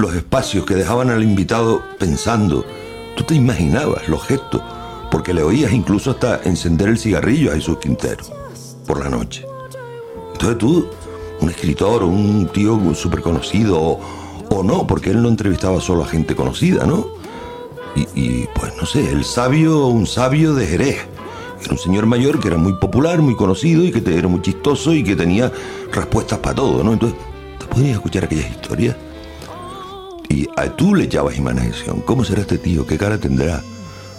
los 0.00 0.14
espacios 0.14 0.64
que 0.64 0.74
dejaban 0.74 1.10
al 1.10 1.22
invitado 1.22 1.82
pensando. 1.98 2.64
Tú 3.16 3.24
te 3.24 3.34
imaginabas 3.34 4.08
los 4.08 4.24
gestos, 4.26 4.62
porque 5.10 5.34
le 5.34 5.42
oías 5.42 5.72
incluso 5.72 6.12
hasta 6.12 6.40
encender 6.44 6.88
el 6.88 6.98
cigarrillo 6.98 7.50
a 7.52 7.54
Jesús 7.54 7.78
Quintero 7.78 8.24
por 8.86 9.00
la 9.00 9.10
noche. 9.10 9.44
Entonces 10.40 10.58
tú, 10.58 10.88
un 11.42 11.50
escritor, 11.50 12.02
un 12.02 12.48
tío 12.50 12.94
súper 12.94 13.20
conocido, 13.20 13.78
o, 14.48 14.62
no, 14.62 14.86
porque 14.86 15.10
él 15.10 15.20
no 15.20 15.28
entrevistaba 15.28 15.82
solo 15.82 16.02
a 16.02 16.06
gente 16.06 16.34
conocida, 16.34 16.86
¿no? 16.86 17.08
Y, 17.94 18.08
y, 18.14 18.48
pues 18.54 18.74
no 18.80 18.86
sé, 18.86 19.10
el 19.10 19.22
sabio, 19.24 19.88
un 19.88 20.06
sabio 20.06 20.54
de 20.54 20.66
Jerez. 20.66 20.96
Era 21.62 21.72
un 21.72 21.78
señor 21.78 22.06
mayor 22.06 22.40
que 22.40 22.48
era 22.48 22.56
muy 22.56 22.72
popular, 22.72 23.20
muy 23.20 23.36
conocido 23.36 23.84
y 23.84 23.92
que 23.92 24.16
era 24.16 24.28
muy 24.28 24.40
chistoso 24.40 24.94
y 24.94 25.04
que 25.04 25.14
tenía 25.14 25.52
respuestas 25.92 26.38
para 26.38 26.54
todo, 26.54 26.82
¿no? 26.82 26.94
Entonces, 26.94 27.18
¿te 27.58 27.66
podrías 27.66 27.96
escuchar 27.96 28.24
aquellas 28.24 28.50
historias? 28.50 28.96
Y 30.30 30.48
a 30.56 30.74
tú 30.74 30.94
le 30.94 31.04
echabas 31.04 31.36
imaginación. 31.36 32.00
¿Cómo 32.00 32.24
será 32.24 32.40
este 32.40 32.56
tío? 32.56 32.86
¿Qué 32.86 32.96
cara 32.96 33.18
tendrá? 33.18 33.62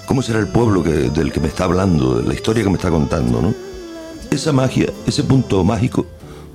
¿Cómo 0.06 0.22
será 0.22 0.38
el 0.38 0.50
pueblo 0.50 0.84
del 0.84 1.32
que 1.32 1.40
me 1.40 1.48
está 1.48 1.64
hablando, 1.64 2.22
la 2.22 2.36
historia 2.36 2.64
que 2.64 2.70
me 2.70 2.76
está 2.76 2.92
contando, 2.92 3.42
no? 3.42 3.71
Esa 4.32 4.52
magia, 4.54 4.88
ese 5.06 5.24
punto 5.24 5.64
mágico, 5.64 6.06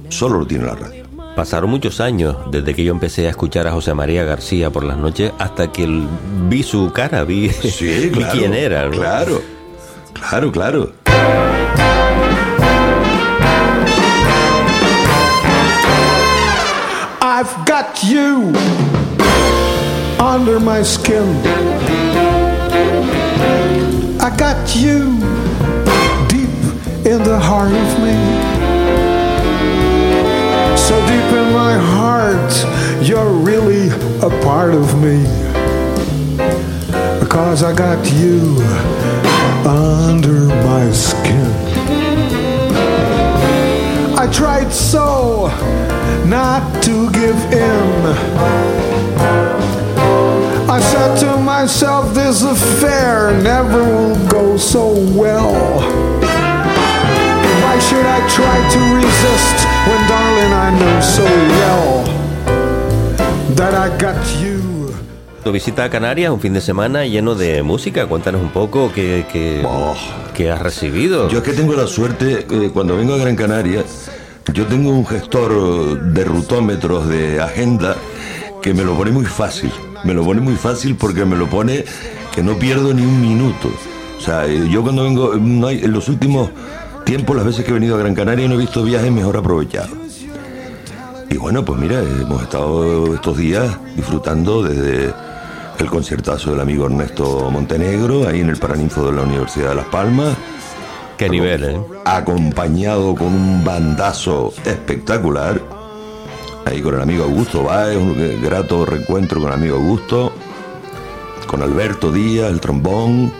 solo 0.08 0.38
lo 0.38 0.46
tiene 0.46 0.64
la 0.64 0.74
radio. 0.74 1.04
Pasaron 1.36 1.68
muchos 1.68 2.00
años 2.00 2.34
desde 2.50 2.74
que 2.74 2.82
yo 2.82 2.90
empecé 2.92 3.26
a 3.26 3.30
escuchar 3.30 3.66
a 3.66 3.72
José 3.72 3.92
María 3.92 4.24
García 4.24 4.70
por 4.70 4.82
las 4.84 4.96
noches 4.96 5.32
hasta 5.38 5.70
que 5.70 5.84
el- 5.84 6.08
vi 6.48 6.62
su 6.62 6.90
cara, 6.92 7.24
vi, 7.24 7.50
Sí, 7.50 8.08
vi 8.14 8.24
quién 8.32 8.54
era. 8.54 8.86
¿no? 8.86 8.92
Claro, 8.92 9.42
claro, 10.14 10.50
claro. 10.52 10.92
I've 17.20 17.66
got 17.66 18.02
you 18.02 18.52
under 20.18 20.58
my 20.58 20.82
skin. 20.82 21.28
I 24.20 24.34
got 24.36 24.74
you 24.74 25.18
the 27.26 27.40
heart 27.40 27.72
of 27.72 27.90
me. 28.04 28.14
So 30.76 30.94
deep 31.08 31.28
in 31.34 31.52
my 31.52 31.74
heart, 31.76 32.52
you're 33.02 33.32
really 33.32 33.88
a 34.22 34.30
part 34.44 34.72
of 34.72 34.94
me. 35.02 35.24
Because 37.18 37.64
I 37.64 37.74
got 37.74 37.98
you 38.12 38.62
under 39.66 40.46
my 40.68 40.88
skin. 40.92 41.50
I 44.16 44.30
tried 44.32 44.70
so 44.70 45.48
not 46.26 46.80
to 46.84 47.10
give 47.10 47.40
in. 47.52 47.88
I 50.70 50.78
said 50.80 51.16
to 51.24 51.36
myself, 51.38 52.14
this 52.14 52.44
affair 52.44 53.32
never 53.42 53.82
will 53.82 54.28
go 54.28 54.56
so 54.56 54.92
well. 55.18 56.15
Should 57.88 58.04
I 58.06 58.18
try 58.28 58.56
to 58.74 58.80
resist 58.96 59.58
when, 59.86 60.00
darling, 60.08 60.52
I 60.52 60.70
know 60.78 61.00
so 61.00 61.24
well 61.24 62.04
that 63.54 63.74
I 63.74 63.88
got 63.98 64.16
you? 64.42 64.92
Tu 65.44 65.52
visita 65.52 65.84
a 65.84 65.88
Canarias, 65.90 66.32
un 66.32 66.40
fin 66.40 66.52
de 66.52 66.60
semana 66.60 67.04
lleno 67.06 67.34
de 67.36 67.62
música. 67.62 68.06
Cuéntanos 68.06 68.40
un 68.42 68.48
poco 68.50 68.90
qué, 68.92 69.24
qué, 69.32 69.62
qué 70.34 70.50
has 70.50 70.60
recibido. 70.60 71.28
Yo 71.28 71.38
es 71.38 71.44
que 71.44 71.52
tengo 71.52 71.74
la 71.74 71.86
suerte, 71.86 72.46
eh, 72.50 72.70
cuando 72.72 72.96
vengo 72.96 73.14
a 73.14 73.18
Gran 73.18 73.36
Canaria, 73.36 73.84
yo 74.52 74.66
tengo 74.66 74.90
un 74.90 75.06
gestor 75.06 76.00
de 76.12 76.24
rutómetros 76.24 77.08
de 77.08 77.40
agenda 77.40 77.94
que 78.60 78.74
me 78.74 78.82
lo 78.82 78.94
pone 78.96 79.12
muy 79.12 79.24
fácil. 79.26 79.70
Me 80.04 80.12
lo 80.14 80.24
pone 80.24 80.40
muy 80.40 80.54
fácil 80.56 80.96
porque 80.96 81.24
me 81.24 81.36
lo 81.36 81.46
pone 81.48 81.84
que 82.34 82.42
no 82.42 82.58
pierdo 82.58 82.92
ni 82.92 83.02
un 83.02 83.20
minuto. 83.20 83.70
O 84.18 84.20
sea, 84.20 84.46
eh, 84.46 84.66
yo 84.68 84.82
cuando 84.82 85.04
vengo, 85.04 85.34
no 85.36 85.68
hay- 85.68 85.84
en 85.84 85.92
los 85.92 86.08
últimos 86.08 86.50
tiempos, 87.06 87.36
las 87.36 87.46
veces 87.46 87.64
que 87.64 87.70
he 87.70 87.74
venido 87.74 87.94
a 87.94 87.98
Gran 87.98 88.16
Canaria, 88.16 88.48
no 88.48 88.56
he 88.56 88.58
visto 88.58 88.82
viajes 88.82 89.12
mejor 89.12 89.36
aprovechados. 89.36 89.96
Y 91.30 91.36
bueno, 91.38 91.64
pues 91.64 91.78
mira, 91.78 92.00
hemos 92.00 92.42
estado 92.42 93.14
estos 93.14 93.38
días 93.38 93.78
disfrutando 93.94 94.62
desde 94.62 95.14
el 95.78 95.86
conciertazo 95.86 96.50
del 96.50 96.60
amigo 96.60 96.86
Ernesto 96.86 97.48
Montenegro, 97.50 98.26
ahí 98.26 98.40
en 98.40 98.50
el 98.50 98.56
Paraninfo 98.56 99.06
de 99.06 99.12
la 99.12 99.22
Universidad 99.22 99.70
de 99.70 99.74
Las 99.76 99.86
Palmas. 99.86 100.36
Qué 101.16 101.28
nivel, 101.28 101.64
¿eh? 101.64 101.80
Acompañado 102.04 103.14
con 103.14 103.28
un 103.28 103.64
bandazo 103.64 104.52
espectacular. 104.64 105.62
Ahí 106.64 106.82
con 106.82 106.96
el 106.96 107.02
amigo 107.02 107.22
Augusto 107.22 107.62
Báez, 107.62 107.96
un 107.96 108.42
grato 108.42 108.84
reencuentro 108.84 109.40
con 109.40 109.50
el 109.50 109.54
amigo 109.54 109.76
Augusto. 109.76 110.32
Con 111.46 111.62
Alberto 111.62 112.10
Díaz, 112.10 112.50
el 112.50 112.60
trombón. 112.60 113.32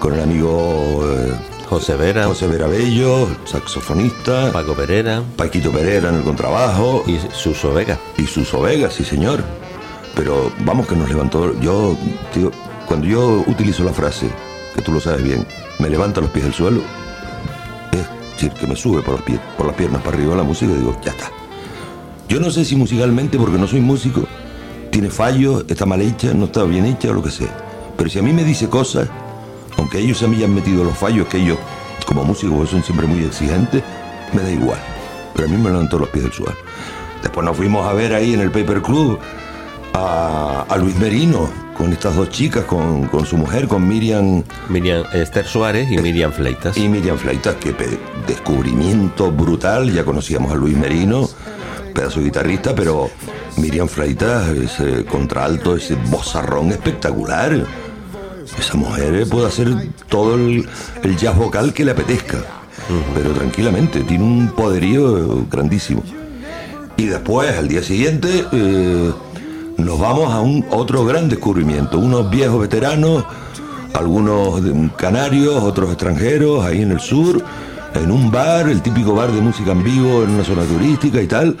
Con 0.00 0.14
el 0.14 0.20
amigo 0.20 1.04
eh, 1.04 1.32
José 1.68 1.96
Vera, 1.96 2.24
José 2.24 2.46
Vera 2.46 2.66
Bello, 2.66 3.28
saxofonista. 3.44 4.50
Paco 4.52 4.72
Pereira 4.72 5.22
Paquito 5.36 5.70
Pereira 5.70 6.08
en 6.08 6.14
el 6.14 6.22
contrabajo. 6.22 7.04
y 7.06 7.18
Suso 7.34 7.74
Vega. 7.74 7.98
Y 8.16 8.26
Suso 8.26 8.62
Vega, 8.62 8.90
sí 8.90 9.04
señor. 9.04 9.44
Pero 10.14 10.50
vamos 10.60 10.86
que 10.86 10.96
nos 10.96 11.10
levantó. 11.10 11.52
Yo, 11.60 11.94
tío, 12.32 12.50
cuando 12.86 13.06
yo 13.06 13.44
utilizo 13.46 13.84
la 13.84 13.92
frase, 13.92 14.30
que 14.74 14.80
tú 14.80 14.92
lo 14.92 15.00
sabes 15.00 15.22
bien, 15.22 15.46
me 15.78 15.90
levanta 15.90 16.22
los 16.22 16.30
pies 16.30 16.46
del 16.46 16.54
suelo, 16.54 16.80
es 17.92 18.32
decir, 18.32 18.50
que 18.58 18.66
me 18.66 18.74
sube 18.74 19.02
por, 19.02 19.14
los 19.14 19.22
pies, 19.22 19.38
por 19.58 19.66
las 19.66 19.76
piernas 19.76 20.00
para 20.02 20.16
arriba 20.16 20.34
la 20.34 20.44
música 20.44 20.72
y 20.72 20.76
digo, 20.76 20.98
ya 21.04 21.10
está. 21.10 21.30
Yo 22.30 22.40
no 22.40 22.50
sé 22.50 22.64
si 22.64 22.76
musicalmente, 22.76 23.36
porque 23.36 23.58
no 23.58 23.66
soy 23.66 23.80
músico, 23.82 24.24
tiene 24.90 25.10
fallos, 25.10 25.66
está 25.68 25.84
mal 25.84 26.00
hecha, 26.00 26.32
no 26.32 26.46
está 26.46 26.64
bien 26.64 26.86
hecha 26.86 27.10
o 27.10 27.12
lo 27.12 27.22
que 27.22 27.30
sea. 27.30 27.54
Pero 27.96 28.08
si 28.08 28.18
a 28.18 28.22
mí 28.22 28.32
me 28.32 28.42
dice 28.42 28.70
cosas, 28.70 29.08
aunque 29.78 29.98
ellos 29.98 30.22
a 30.22 30.26
mí 30.28 30.36
hayan 30.36 30.54
metido 30.54 30.84
los 30.84 30.96
fallos 30.98 31.26
que 31.28 31.38
ellos, 31.38 31.58
como 32.06 32.24
músicos, 32.24 32.68
son 32.70 32.82
siempre 32.84 33.06
muy 33.06 33.24
exigentes, 33.24 33.82
me 34.32 34.42
da 34.42 34.50
igual. 34.50 34.78
Pero 35.34 35.48
a 35.48 35.50
mí 35.50 35.56
me 35.56 35.70
levantó 35.70 35.98
los 35.98 36.08
pies 36.10 36.24
del 36.24 36.32
suelo. 36.32 36.56
Después 37.22 37.44
nos 37.44 37.56
fuimos 37.56 37.86
a 37.86 37.92
ver 37.94 38.12
ahí 38.14 38.34
en 38.34 38.40
el 38.40 38.50
Paper 38.50 38.82
Club 38.82 39.18
a, 39.94 40.66
a 40.68 40.76
Luis 40.76 40.96
Merino, 40.96 41.48
con 41.76 41.92
estas 41.92 42.16
dos 42.16 42.30
chicas, 42.30 42.64
con, 42.64 43.06
con 43.06 43.24
su 43.24 43.36
mujer, 43.36 43.68
con 43.68 43.86
Miriam 43.86 44.42
Miriam 44.68 45.04
Esther 45.12 45.46
Suárez 45.46 45.90
y 45.90 45.98
Miriam 45.98 46.32
Fleitas. 46.32 46.76
y 46.76 46.88
Miriam 46.88 47.16
Fleitas, 47.16 47.54
que 47.56 47.74
descubrimiento 48.26 49.30
brutal, 49.30 49.92
ya 49.92 50.04
conocíamos 50.04 50.52
a 50.52 50.56
Luis 50.56 50.76
Merino, 50.76 51.28
pedazo 51.94 52.18
de 52.18 52.26
guitarrista, 52.26 52.74
pero 52.74 53.10
Miriam 53.56 53.88
Fleitas, 53.88 54.48
ese 54.48 55.04
contralto, 55.04 55.76
ese 55.76 55.94
bozarrón 55.94 56.70
espectacular. 56.72 57.64
Esa 58.56 58.76
mujer 58.76 59.14
eh, 59.14 59.26
puede 59.26 59.46
hacer 59.48 59.68
todo 60.08 60.34
el, 60.36 60.66
el 61.02 61.16
jazz 61.16 61.36
vocal 61.36 61.72
que 61.74 61.84
le 61.84 61.90
apetezca, 61.92 62.38
pero 63.14 63.30
tranquilamente, 63.32 64.00
tiene 64.02 64.24
un 64.24 64.48
poderío 64.56 65.44
grandísimo. 65.50 66.02
Y 66.96 67.06
después, 67.06 67.56
al 67.56 67.68
día 67.68 67.82
siguiente, 67.82 68.44
eh, 68.52 69.12
nos 69.76 69.98
vamos 69.98 70.32
a 70.32 70.40
un 70.40 70.64
otro 70.70 71.04
gran 71.04 71.28
descubrimiento. 71.28 71.98
Unos 71.98 72.30
viejos 72.30 72.60
veteranos, 72.60 73.24
algunos 73.94 74.62
de- 74.64 74.90
canarios, 74.96 75.62
otros 75.62 75.90
extranjeros, 75.90 76.64
ahí 76.64 76.82
en 76.82 76.92
el 76.92 77.00
sur, 77.00 77.42
en 77.94 78.10
un 78.10 78.30
bar, 78.30 78.68
el 78.68 78.80
típico 78.82 79.14
bar 79.14 79.30
de 79.32 79.40
música 79.40 79.72
en 79.72 79.84
vivo, 79.84 80.22
en 80.24 80.30
una 80.30 80.44
zona 80.44 80.62
turística 80.64 81.20
y 81.22 81.26
tal. 81.26 81.56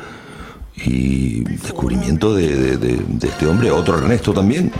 Y 0.76 1.40
descubrimiento 1.44 2.34
de, 2.34 2.54
de- 2.56 2.76
de- 2.76 3.02
de 3.08 3.28
este 3.28 3.46
hombre, 3.46 3.70
otro 3.70 3.98
Ernesto 3.98 4.32
también, 4.32 4.72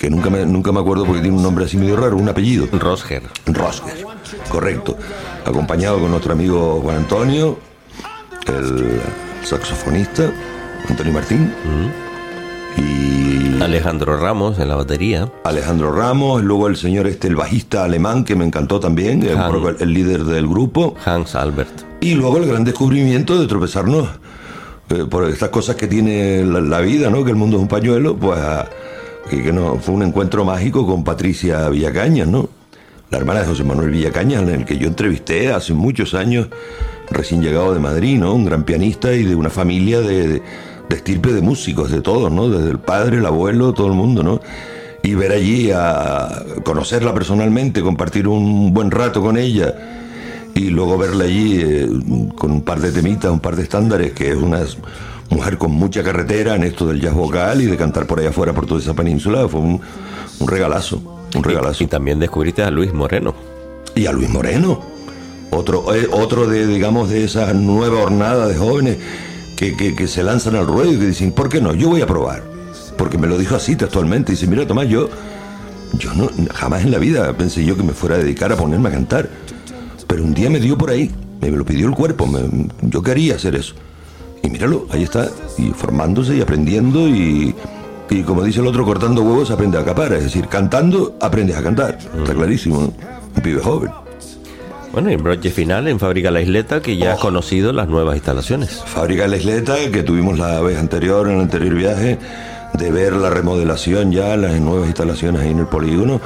que 0.00 0.08
nunca 0.08 0.30
me, 0.30 0.46
nunca 0.46 0.72
me 0.72 0.80
acuerdo 0.80 1.04
porque 1.04 1.20
tiene 1.20 1.36
un 1.36 1.42
nombre 1.42 1.66
así 1.66 1.76
medio 1.76 1.94
raro, 1.94 2.16
un 2.16 2.26
apellido. 2.26 2.66
Rosger. 2.72 3.22
Rosger, 3.44 4.06
correcto. 4.48 4.96
Acompañado 5.44 5.98
con 6.00 6.10
nuestro 6.10 6.32
amigo 6.32 6.80
Juan 6.82 6.96
Antonio, 6.96 7.58
el 8.46 8.98
saxofonista, 9.44 10.32
Antonio 10.88 11.12
Martín, 11.12 11.52
y 12.78 13.62
Alejandro 13.62 14.16
Ramos 14.16 14.58
en 14.58 14.68
la 14.68 14.76
batería. 14.76 15.30
Alejandro 15.44 15.92
Ramos, 15.92 16.42
luego 16.42 16.68
el 16.68 16.76
señor 16.76 17.06
este, 17.06 17.28
el 17.28 17.36
bajista 17.36 17.84
alemán, 17.84 18.24
que 18.24 18.34
me 18.36 18.44
encantó 18.46 18.80
también, 18.80 19.22
el, 19.22 19.36
el 19.80 19.92
líder 19.92 20.24
del 20.24 20.46
grupo, 20.48 20.94
Hans 21.04 21.34
Albert. 21.34 21.82
y 22.00 22.14
luego 22.14 22.38
el 22.38 22.46
gran 22.46 22.64
descubrimiento 22.64 23.38
de 23.38 23.46
tropezarnos 23.46 24.08
eh, 24.88 25.04
por 25.10 25.28
estas 25.28 25.50
cosas 25.50 25.76
que 25.76 25.86
tiene 25.86 26.42
la, 26.44 26.60
la 26.60 26.80
vida, 26.80 27.10
¿no? 27.10 27.22
Que 27.24 27.30
el 27.30 27.36
mundo 27.36 27.56
es 27.58 27.62
un 27.62 27.68
pañuelo, 27.68 28.16
pues 28.16 28.38
a- 28.40 28.66
que, 29.28 29.52
no, 29.52 29.76
fue 29.76 29.94
un 29.94 30.02
encuentro 30.02 30.44
mágico 30.44 30.86
con 30.86 31.04
Patricia 31.04 31.68
Villacañas, 31.68 32.28
¿no? 32.28 32.48
La 33.10 33.18
hermana 33.18 33.40
de 33.40 33.46
José 33.46 33.64
Manuel 33.64 33.90
Villacañas, 33.90 34.42
en 34.42 34.48
el 34.50 34.64
que 34.64 34.78
yo 34.78 34.86
entrevisté 34.86 35.52
hace 35.52 35.74
muchos 35.74 36.14
años, 36.14 36.48
recién 37.10 37.42
llegado 37.42 37.74
de 37.74 37.80
Madrid, 37.80 38.18
¿no? 38.18 38.34
Un 38.34 38.44
gran 38.44 38.64
pianista 38.64 39.12
y 39.12 39.24
de 39.24 39.34
una 39.34 39.50
familia 39.50 40.00
de, 40.00 40.28
de, 40.28 40.42
de 40.88 40.96
estirpe 40.96 41.32
de 41.32 41.40
músicos, 41.40 41.90
de 41.90 42.00
todos, 42.00 42.30
¿no? 42.30 42.48
Desde 42.48 42.70
el 42.70 42.78
padre, 42.78 43.18
el 43.18 43.26
abuelo, 43.26 43.72
todo 43.72 43.88
el 43.88 43.94
mundo, 43.94 44.22
¿no? 44.22 44.40
Y 45.02 45.14
ver 45.14 45.32
allí 45.32 45.70
a 45.72 46.44
conocerla 46.64 47.12
personalmente, 47.14 47.82
compartir 47.82 48.28
un 48.28 48.72
buen 48.72 48.90
rato 48.90 49.20
con 49.22 49.36
ella 49.36 49.74
y 50.54 50.68
luego 50.70 50.98
verla 50.98 51.24
allí 51.24 51.60
eh, 51.62 51.88
con 52.36 52.50
un 52.50 52.62
par 52.62 52.80
de 52.80 52.92
temitas, 52.92 53.30
un 53.30 53.40
par 53.40 53.56
de 53.56 53.62
estándares, 53.62 54.12
que 54.12 54.30
es 54.30 54.36
una 54.36 54.60
mujer 55.30 55.58
con 55.58 55.70
mucha 55.72 56.02
carretera 56.02 56.54
en 56.56 56.64
esto 56.64 56.86
del 56.86 57.00
jazz 57.00 57.14
vocal 57.14 57.60
y 57.62 57.66
de 57.66 57.76
cantar 57.76 58.06
por 58.06 58.18
allá 58.20 58.30
afuera 58.30 58.52
por 58.52 58.66
toda 58.66 58.80
esa 58.80 58.94
península, 58.94 59.48
fue 59.48 59.60
un, 59.60 59.80
un 60.40 60.48
regalazo, 60.48 61.26
un 61.34 61.42
regalazo. 61.44 61.84
Y 61.84 61.86
también 61.86 62.18
descubriste 62.18 62.62
a 62.62 62.70
Luis 62.70 62.92
Moreno. 62.92 63.34
Y 63.94 64.06
a 64.06 64.12
Luis 64.12 64.28
Moreno, 64.28 64.80
otro, 65.50 65.94
eh, 65.94 66.08
otro 66.12 66.46
de, 66.46 66.66
digamos, 66.66 67.10
de 67.10 67.24
esa 67.24 67.52
nueva 67.54 68.02
hornada 68.02 68.46
de 68.48 68.56
jóvenes 68.56 68.98
que, 69.56 69.76
que- 69.76 69.94
que 69.94 70.06
se 70.08 70.22
lanzan 70.22 70.56
al 70.56 70.66
ruedo 70.66 70.92
y 70.92 70.98
que 70.98 71.06
dicen, 71.06 71.32
¿por 71.32 71.48
qué 71.48 71.60
no? 71.60 71.74
Yo 71.74 71.88
voy 71.88 72.00
a 72.02 72.06
probar. 72.06 72.42
Porque 72.96 73.18
me 73.18 73.26
lo 73.26 73.38
dijo 73.38 73.54
así 73.56 73.76
textualmente. 73.76 74.32
Dice, 74.32 74.46
mira, 74.46 74.66
Tomás, 74.66 74.88
yo, 74.88 75.08
yo 75.98 76.12
no, 76.14 76.28
jamás 76.54 76.82
en 76.82 76.90
la 76.90 76.98
vida 76.98 77.32
pensé 77.36 77.64
yo 77.64 77.76
que 77.76 77.82
me 77.82 77.92
fuera 77.92 78.16
a 78.16 78.18
dedicar 78.18 78.52
a 78.52 78.56
ponerme 78.56 78.88
a 78.88 78.92
cantar. 78.92 79.28
Pero 80.06 80.22
un 80.24 80.34
día 80.34 80.50
me 80.50 80.60
dio 80.60 80.76
por 80.76 80.90
ahí, 80.90 81.10
me 81.40 81.50
lo 81.50 81.64
pidió 81.64 81.86
el 81.88 81.94
cuerpo, 81.94 82.26
me- 82.26 82.68
yo 82.82 83.02
quería 83.02 83.36
hacer 83.36 83.54
eso. 83.54 83.74
Y 84.42 84.48
míralo, 84.50 84.86
ahí 84.90 85.02
está, 85.02 85.28
y 85.58 85.70
formándose 85.70 86.36
y 86.36 86.40
aprendiendo 86.40 87.08
y, 87.08 87.54
y 88.08 88.22
como 88.22 88.42
dice 88.42 88.60
el 88.60 88.66
otro, 88.66 88.84
cortando 88.84 89.22
huevos 89.22 89.50
aprende 89.50 89.78
a 89.78 89.84
capar. 89.84 90.12
Es 90.14 90.24
decir, 90.24 90.46
cantando 90.48 91.16
aprendes 91.20 91.56
a 91.56 91.62
cantar. 91.62 91.98
Está 92.18 92.34
clarísimo, 92.34 92.80
¿no? 92.80 92.92
Un 93.36 93.42
pibe 93.42 93.60
joven. 93.60 93.90
Bueno, 94.92 95.08
y 95.10 95.14
el 95.14 95.22
broche 95.22 95.50
final 95.50 95.86
en 95.86 96.00
Fábrica 96.00 96.30
La 96.32 96.40
Isleta, 96.40 96.80
que 96.82 96.96
ya 96.96 97.12
has 97.12 97.20
conocido 97.20 97.72
las 97.72 97.86
nuevas 97.88 98.16
instalaciones. 98.16 98.82
Fábrica 98.86 99.28
la 99.28 99.36
Isleta, 99.36 99.76
que 99.92 100.02
tuvimos 100.02 100.36
la 100.38 100.60
vez 100.62 100.78
anterior, 100.78 101.28
en 101.28 101.34
el 101.36 101.40
anterior 101.42 101.74
viaje, 101.74 102.18
de 102.74 102.90
ver 102.90 103.12
la 103.12 103.30
remodelación 103.30 104.10
ya, 104.10 104.36
las 104.36 104.58
nuevas 104.60 104.88
instalaciones 104.88 105.42
ahí 105.42 105.50
en 105.50 105.60
el 105.60 105.66
polígono. 105.66 106.20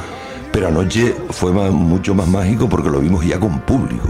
Pero 0.50 0.68
anoche 0.68 1.14
fue 1.30 1.52
más- 1.52 1.72
mucho 1.72 2.14
más 2.14 2.26
mágico 2.28 2.68
porque 2.68 2.88
lo 2.88 3.00
vimos 3.00 3.26
ya 3.26 3.38
con 3.38 3.60
público. 3.60 4.08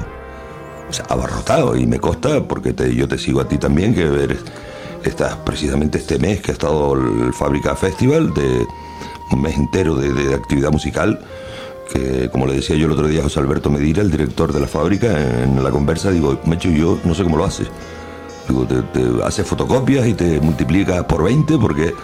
O 0.88 0.92
sea, 0.92 1.04
abarrotado. 1.08 1.76
Y 1.76 1.86
me 1.86 1.98
consta, 1.98 2.42
porque 2.44 2.72
te- 2.72 2.94
yo 2.94 3.08
te 3.08 3.18
sigo 3.18 3.40
a 3.40 3.48
ti 3.48 3.58
también, 3.58 3.94
que 3.94 4.04
ver 4.04 4.36
estás 5.04 5.36
precisamente 5.36 5.98
este 5.98 6.18
mes 6.18 6.40
que 6.40 6.50
ha 6.50 6.54
estado 6.54 6.94
el 6.94 7.32
Fábrica 7.34 7.74
Festival, 7.76 8.32
de 8.34 8.66
un 9.32 9.42
mes 9.42 9.54
entero 9.56 9.96
de, 9.96 10.12
de 10.12 10.34
actividad 10.34 10.70
musical 10.70 11.18
que 11.92 12.30
como 12.30 12.46
le 12.46 12.54
decía 12.54 12.76
yo 12.76 12.86
el 12.86 12.92
otro 12.92 13.06
día 13.06 13.20
a 13.20 13.24
José 13.24 13.40
Alberto 13.40 13.68
Medina, 13.70 14.00
el 14.00 14.10
director 14.10 14.52
de 14.54 14.58
la 14.60 14.66
fábrica, 14.66 15.06
en 15.42 15.62
la 15.62 15.70
conversa, 15.70 16.10
digo, 16.10 16.40
Mecho, 16.46 16.70
yo 16.70 16.98
no 17.04 17.14
sé 17.14 17.22
cómo 17.24 17.36
lo 17.36 17.44
haces. 17.44 17.68
Digo, 18.48 18.64
te, 18.64 18.80
te 18.82 19.22
haces 19.22 19.46
fotocopias 19.46 20.06
y 20.06 20.14
te 20.14 20.40
multiplicas 20.40 21.04
por 21.04 21.22
20 21.22 21.58
porque 21.58 21.94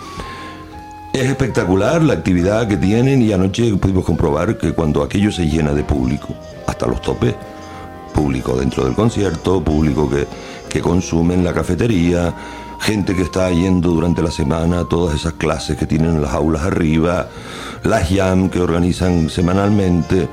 es 1.14 1.22
espectacular 1.24 2.02
la 2.02 2.12
actividad 2.12 2.68
que 2.68 2.76
tienen 2.76 3.22
y 3.22 3.32
anoche 3.32 3.74
pudimos 3.76 4.04
comprobar 4.04 4.58
que 4.58 4.72
cuando 4.74 5.02
aquello 5.02 5.32
se 5.32 5.46
llena 5.46 5.72
de 5.72 5.82
público, 5.82 6.28
hasta 6.66 6.86
los 6.86 7.00
topes, 7.00 7.34
público 8.20 8.56
dentro 8.56 8.84
del 8.84 8.94
concierto, 8.94 9.62
público 9.64 10.08
que, 10.10 10.26
que 10.68 10.80
consume 10.80 11.32
en 11.34 11.42
la 11.42 11.54
cafetería, 11.54 12.34
gente 12.78 13.14
que 13.14 13.22
está 13.22 13.50
yendo 13.50 13.90
durante 13.90 14.22
la 14.22 14.30
semana 14.30 14.80
a 14.80 14.84
todas 14.84 15.14
esas 15.14 15.32
clases 15.34 15.76
que 15.78 15.86
tienen 15.86 16.16
en 16.16 16.22
las 16.22 16.32
aulas 16.34 16.62
arriba, 16.62 17.28
las 17.82 18.08
jam 18.10 18.50
que 18.50 18.60
organizan 18.60 19.30
semanalmente. 19.30 20.28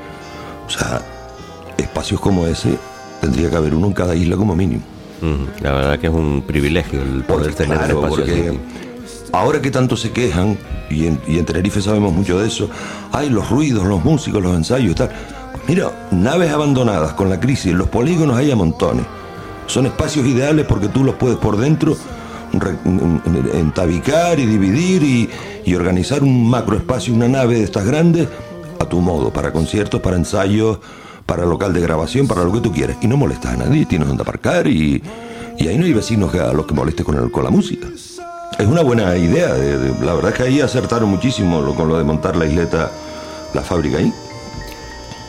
O 0.67 0.69
sea, 0.69 1.01
espacios 1.77 2.19
como 2.19 2.45
ese 2.45 2.77
tendría 3.21 3.49
que 3.49 3.55
haber 3.55 3.73
uno 3.73 3.87
en 3.87 3.93
cada 3.93 4.15
isla 4.15 4.35
como 4.35 4.53
mínimo. 4.55 4.81
Mm, 5.21 5.63
La 5.63 5.71
verdad 5.71 5.99
que 5.99 6.07
es 6.07 6.13
un 6.13 6.43
privilegio 6.45 7.01
el 7.01 7.23
poder 7.23 7.53
tener 7.55 7.77
Claro, 7.77 7.99
un 7.99 8.05
espacio 8.05 8.25
porque 8.25 8.49
así. 8.49 8.59
ahora 9.31 9.61
que 9.61 9.71
tanto 9.71 9.95
se 9.95 10.11
quejan, 10.11 10.57
y 10.89 11.07
en, 11.07 11.19
y 11.27 11.39
en 11.39 11.45
Tenerife 11.45 11.81
sabemos 11.81 12.13
mucho 12.13 12.37
de 12.39 12.47
eso, 12.47 12.69
hay 13.13 13.29
los 13.29 13.49
ruidos, 13.49 13.85
los 13.85 14.03
músicos, 14.03 14.43
los 14.43 14.55
ensayos 14.55 14.91
y 14.91 14.95
tal. 14.95 15.09
Mira, 15.67 15.91
naves 16.11 16.51
abandonadas 16.51 17.13
con 17.13 17.29
la 17.29 17.39
crisis, 17.39 17.73
los 17.73 17.89
polígonos 17.89 18.37
hay 18.37 18.51
a 18.51 18.55
montones. 18.55 19.05
Son 19.65 19.85
espacios 19.85 20.25
ideales 20.25 20.65
porque 20.65 20.87
tú 20.87 21.03
los 21.03 21.15
puedes 21.15 21.37
por 21.37 21.57
dentro 21.57 21.97
entabicar 23.53 24.39
y 24.39 24.45
dividir 24.45 25.03
y, 25.03 25.29
y 25.65 25.75
organizar 25.75 26.23
un 26.23 26.49
macroespacio, 26.49 27.13
una 27.13 27.27
nave 27.27 27.55
de 27.55 27.63
estas 27.63 27.85
grandes, 27.85 28.27
a 28.79 28.85
tu 28.85 29.01
modo, 29.01 29.31
para 29.31 29.51
conciertos, 29.51 29.99
para 30.01 30.15
ensayos, 30.15 30.79
para 31.25 31.45
local 31.45 31.73
de 31.73 31.81
grabación, 31.81 32.27
para 32.27 32.43
lo 32.43 32.53
que 32.53 32.61
tú 32.61 32.71
quieras. 32.71 32.97
Y 33.01 33.07
no 33.07 33.17
molestas 33.17 33.53
a 33.53 33.57
nadie, 33.57 33.85
tienes 33.85 34.07
donde 34.07 34.21
aparcar 34.23 34.67
y, 34.67 35.03
y 35.57 35.67
ahí 35.67 35.77
no 35.77 35.83
hay 35.85 35.93
vecinos 35.93 36.33
a 36.35 36.53
los 36.53 36.65
que 36.65 36.73
molestes 36.73 37.05
con, 37.05 37.15
el- 37.15 37.31
con 37.31 37.43
la 37.43 37.49
música. 37.49 37.87
Es 38.57 38.65
una 38.65 38.81
buena 38.81 39.15
idea, 39.17 39.53
de- 39.53 39.77
de- 39.77 40.05
la 40.05 40.13
verdad 40.13 40.31
es 40.31 40.37
que 40.37 40.43
ahí 40.43 40.61
acertaron 40.61 41.09
muchísimo 41.09 41.75
con 41.75 41.89
lo 41.89 41.97
de 41.97 42.03
montar 42.05 42.37
la 42.37 42.45
isleta, 42.45 42.89
la 43.53 43.61
fábrica 43.61 43.97
ahí. 43.97 44.13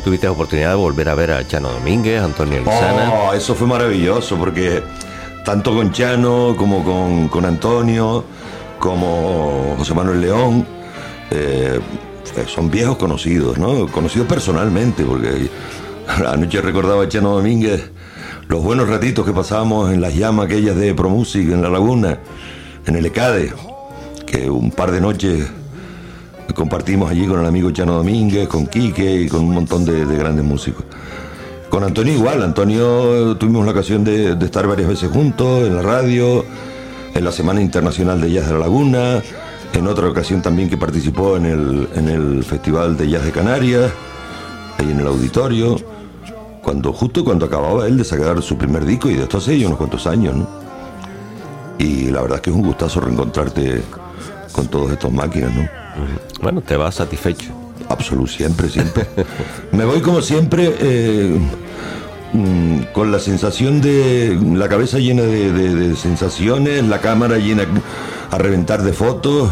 ¿Tuviste 0.09 0.26
oportunidad 0.26 0.70
de 0.70 0.76
volver 0.76 1.06
a 1.11 1.14
ver 1.14 1.32
a 1.32 1.46
Chano 1.46 1.70
Domínguez, 1.70 2.22
Antonio 2.22 2.61
Lizana? 2.61 3.12
Oh, 3.12 3.34
eso 3.34 3.54
fue 3.54 3.66
maravilloso 3.66 4.38
porque 4.38 4.82
tanto 5.44 5.74
con 5.74 5.92
Chano 5.92 6.54
como 6.56 6.82
con, 6.82 7.28
con 7.28 7.44
Antonio, 7.44 8.24
como 8.78 9.74
José 9.76 9.92
Manuel 9.92 10.22
León, 10.22 10.66
eh, 11.30 11.78
son 12.46 12.70
viejos 12.70 12.96
conocidos, 12.96 13.59
¿no? 13.59 13.86
Conocidos 13.88 14.26
personalmente, 14.26 15.04
porque 15.04 15.50
anoche 16.26 16.62
recordaba 16.62 17.02
a 17.02 17.09
Chano 17.11 17.34
Domínguez 17.34 17.90
los 18.48 18.62
buenos 18.62 18.88
ratitos 18.88 19.26
que 19.26 19.34
pasábamos 19.34 19.92
en 19.92 20.00
las 20.00 20.14
llamas 20.14 20.46
aquellas 20.46 20.76
de 20.76 20.94
ProMusic 20.94 21.50
en 21.50 21.61
la 21.61 21.68
laguna, 21.68 22.18
en 22.86 22.96
el 22.96 23.04
ECADE, 23.04 23.52
que 24.24 24.48
un 24.48 24.70
par 24.70 24.90
de 24.90 25.02
noches 25.02 25.50
compartimos 26.55 27.11
allí 27.11 27.26
con 27.26 27.40
el 27.40 27.46
amigo 27.46 27.70
Chano 27.70 27.94
Domínguez, 27.94 28.49
con 28.49 28.66
Quique 28.66 29.22
y 29.22 29.28
con 29.28 29.40
un 29.40 29.55
montón 29.55 29.84
de, 29.84 30.05
de 30.05 30.16
grandes 30.16 30.44
músicos. 30.44 30.84
Con 31.68 31.84
Antonio 31.84 32.14
igual, 32.14 32.42
Antonio 32.42 33.32
eh, 33.32 33.34
tuvimos 33.34 33.64
la 33.66 33.72
ocasión 33.72 34.03
de, 34.03 34.32
estar 34.32 34.66
varias 34.66 34.88
veces 34.88 35.11
juntos 35.11 35.66
en 35.66 35.76
la 35.76 35.82
radio, 35.82 36.44
en 37.14 37.22
la 37.22 37.30
Semana 37.30 37.61
Internacional 37.61 38.20
de 38.22 38.30
Jazz 38.32 38.46
de 38.46 38.55
la 38.55 38.61
Laguna, 38.61 39.22
en 39.74 39.86
otra 39.86 40.09
ocasión 40.09 40.40
también 40.40 40.70
que 40.70 40.78
participó 40.78 41.36
en 41.36 41.44
el, 41.44 41.88
en 41.94 42.09
el 42.09 42.42
Festival 42.42 42.96
de 42.96 43.11
Jazz 43.11 43.24
de 43.24 43.32
Canarias, 43.32 43.92
ahí 44.78 44.90
en 44.90 45.01
el 45.01 45.07
auditorio, 45.07 45.76
cuando 46.62 46.90
justo 46.94 47.22
cuando 47.22 47.44
acababa 47.44 47.86
él 47.86 47.99
de 47.99 48.05
sacar 48.05 48.40
su 48.40 48.57
primer 48.57 48.86
disco 48.86 49.11
y 49.11 49.14
de 49.14 49.24
esto 49.24 49.36
hace 49.36 49.59
ya 49.59 49.66
unos 49.66 49.78
cuantos 49.78 50.07
años, 50.07 50.36
¿no? 50.36 50.49
Y 51.78 52.07
la 52.07 52.22
verdad 52.22 52.36
es 52.36 52.42
que 52.42 52.51
es 52.51 52.57
un 52.57 52.62
gustazo 52.62 53.01
reencontrarte 53.01 53.82
con 54.53 54.66
todos 54.68 54.90
estos 54.90 55.12
máquinas, 55.12 55.55
¿no? 55.55 55.88
Bueno, 56.42 56.61
te 56.61 56.76
vas 56.76 56.96
satisfecho. 56.96 57.49
Absoluto, 57.88 58.30
siempre, 58.32 58.68
siempre. 58.68 59.07
Me 59.72 59.84
voy 59.84 60.01
como 60.01 60.20
siempre 60.22 60.74
eh, 60.80 61.38
mm, 62.32 62.92
con 62.92 63.11
la 63.11 63.18
sensación 63.18 63.80
de 63.80 64.38
la 64.55 64.68
cabeza 64.68 64.99
llena 64.99 65.22
de, 65.22 65.53
de- 65.53 65.74
de 65.74 65.96
sensaciones, 65.96 66.84
la 66.84 67.01
cámara 67.01 67.38
llena 67.38 67.64
a 68.30 68.38
reventar 68.38 68.82
de 68.82 68.92
fotos 68.92 69.51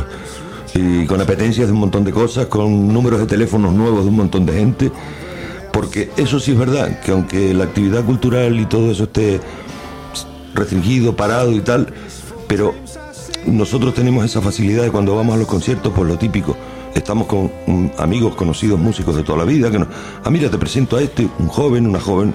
y 0.74 1.07
con 1.07 1.20
apetencias 1.20 1.66
de 1.68 1.72
un 1.72 1.80
montón 1.80 2.05
de 2.05 2.12
cosas, 2.12 2.47
con 2.47 2.92
números 2.92 3.20
de 3.20 3.26
teléfonos 3.26 3.72
nuevos 3.72 4.03
de 4.05 4.11
un 4.11 4.16
montón 4.16 4.44
de 4.44 4.53
gente. 4.53 4.92
Porque 5.72 6.11
eso 6.16 6.38
sí 6.40 6.53
es 6.53 6.59
verdad, 6.59 7.01
que 7.01 7.12
aunque 7.12 7.53
la 7.55 7.64
actividad 7.64 8.05
cultural 8.05 8.59
y 8.61 8.66
todo 8.66 8.90
eso 8.90 9.05
esté 9.05 9.40
restringido, 10.55 11.16
parado 11.16 11.53
y 11.53 11.61
tal, 11.61 11.88
pero 12.49 12.74
nosotros 13.47 13.94
tenemos 13.94 14.24
esa 14.24 14.40
facilidad 14.40 14.82
de 14.82 14.90
cuando 14.90 15.16
vamos 15.16 15.34
a 15.34 15.38
los 15.38 15.47
conciertos, 15.47 15.92
por 15.92 16.07
lo 16.07 16.18
típico, 16.18 16.57
estamos 16.94 17.26
con 17.26 17.51
amigos 17.99 18.34
conocidos 18.34 18.78
músicos 18.78 19.16
de 19.16 19.22
toda 19.22 19.38
la 19.38 19.44
vida, 19.44 19.70
que 19.70 19.78
nos, 19.78 19.88
ah, 20.24 20.30
mira, 20.30 20.51
te 20.51 20.59
presento 20.59 20.97
a 20.97 21.03
este, 21.03 21.28
un 21.38 21.49
joven, 21.49 21.86
una 21.86 22.01
joven, 22.01 22.34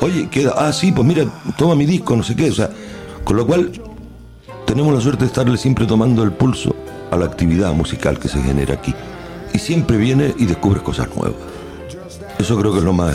oye, 0.00 0.28
queda, 0.28 0.54
ah, 0.56 0.72
sí, 0.72 0.92
pues 0.92 1.06
mira, 1.06 1.24
toma 1.56 1.74
mi 1.74 1.86
disco, 1.86 2.16
no 2.16 2.22
sé 2.22 2.34
qué, 2.34 2.50
o 2.50 2.54
sea, 2.54 2.70
con 3.24 3.36
lo 3.36 3.46
cual 3.46 3.72
tenemos 4.66 4.92
la 4.92 5.00
suerte 5.00 5.20
de 5.20 5.28
estarle 5.28 5.56
siempre 5.56 5.86
tomando 5.86 6.22
el 6.22 6.32
pulso 6.32 6.74
a 7.10 7.16
la 7.16 7.24
actividad 7.26 7.72
musical 7.72 8.18
que 8.18 8.28
se 8.28 8.42
genera 8.42 8.74
aquí. 8.74 8.94
Y 9.54 9.58
siempre 9.58 9.96
viene 9.96 10.34
y 10.38 10.44
descubres 10.44 10.82
cosas 10.82 11.08
nuevas. 11.14 11.36
Eso 12.38 12.58
creo 12.58 12.72
que 12.72 12.78
es 12.78 12.84
lo 12.84 12.92
más... 12.92 13.14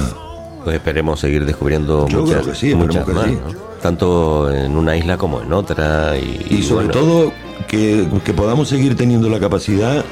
Pues 0.63 0.75
esperemos 0.75 1.19
seguir 1.19 1.45
descubriendo 1.45 2.07
Yo 2.07 2.21
muchas, 2.21 2.41
creo 2.41 2.53
que 2.53 2.59
sí, 2.59 2.75
muchas 2.75 3.05
que 3.05 3.13
más, 3.13 3.25
sí. 3.25 3.31
¿no? 3.31 3.53
Tanto 3.81 4.51
en 4.51 4.77
una 4.77 4.95
isla 4.95 5.17
como 5.17 5.41
en 5.41 5.51
otra. 5.53 6.17
Y, 6.17 6.45
Y 6.49 6.63
sobre 6.63 6.87
bueno, 6.87 6.91
todo 6.91 7.33
que, 7.67 8.07
que 8.23 8.33
podamos 8.33 8.69
seguir 8.69 8.95
teniendo 8.95 9.27
la 9.29 9.39
capacidad 9.39 10.05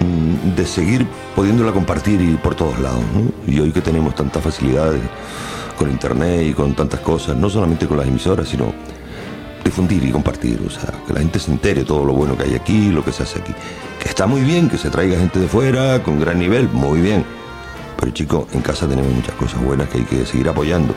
mm, 0.00 0.56
de 0.56 0.66
seguir 0.66 1.06
pudiéndola 1.36 1.72
compartir 1.72 2.20
y 2.20 2.34
por 2.34 2.54
todos 2.54 2.78
lados. 2.80 3.02
¿no? 3.14 3.52
Y 3.52 3.60
hoy 3.60 3.70
que 3.70 3.80
tenemos 3.80 4.14
tantas 4.14 4.42
facilidades 4.42 5.00
con 5.78 5.90
internet 5.90 6.46
y 6.48 6.52
con 6.52 6.74
tantas 6.74 7.00
cosas, 7.00 7.36
no 7.36 7.48
solamente 7.48 7.86
con 7.86 7.96
las 7.96 8.08
emisoras, 8.08 8.48
sino 8.48 8.72
difundir 9.64 10.04
y 10.04 10.10
compartir, 10.10 10.60
o 10.66 10.70
sea, 10.70 10.92
que 11.06 11.12
la 11.12 11.20
gente 11.20 11.38
se 11.38 11.50
entere 11.50 11.84
todo 11.84 12.04
lo 12.04 12.12
bueno 12.12 12.36
que 12.36 12.44
hay 12.44 12.54
aquí, 12.54 12.90
lo 12.90 13.04
que 13.04 13.12
se 13.12 13.22
hace 13.22 13.40
aquí. 13.40 13.52
Que 14.02 14.08
está 14.08 14.26
muy 14.26 14.40
bien, 14.40 14.68
que 14.68 14.78
se 14.78 14.90
traiga 14.90 15.18
gente 15.18 15.38
de 15.38 15.48
fuera 15.48 16.02
con 16.02 16.20
gran 16.20 16.38
nivel, 16.38 16.68
muy 16.68 17.00
bien. 17.00 17.24
Pero 18.00 18.12
chicos, 18.12 18.46
en 18.54 18.62
casa 18.62 18.88
tenemos 18.88 19.12
muchas 19.12 19.34
cosas 19.34 19.62
buenas 19.62 19.88
que 19.90 19.98
hay 19.98 20.04
que 20.04 20.24
seguir 20.24 20.48
apoyando. 20.48 20.94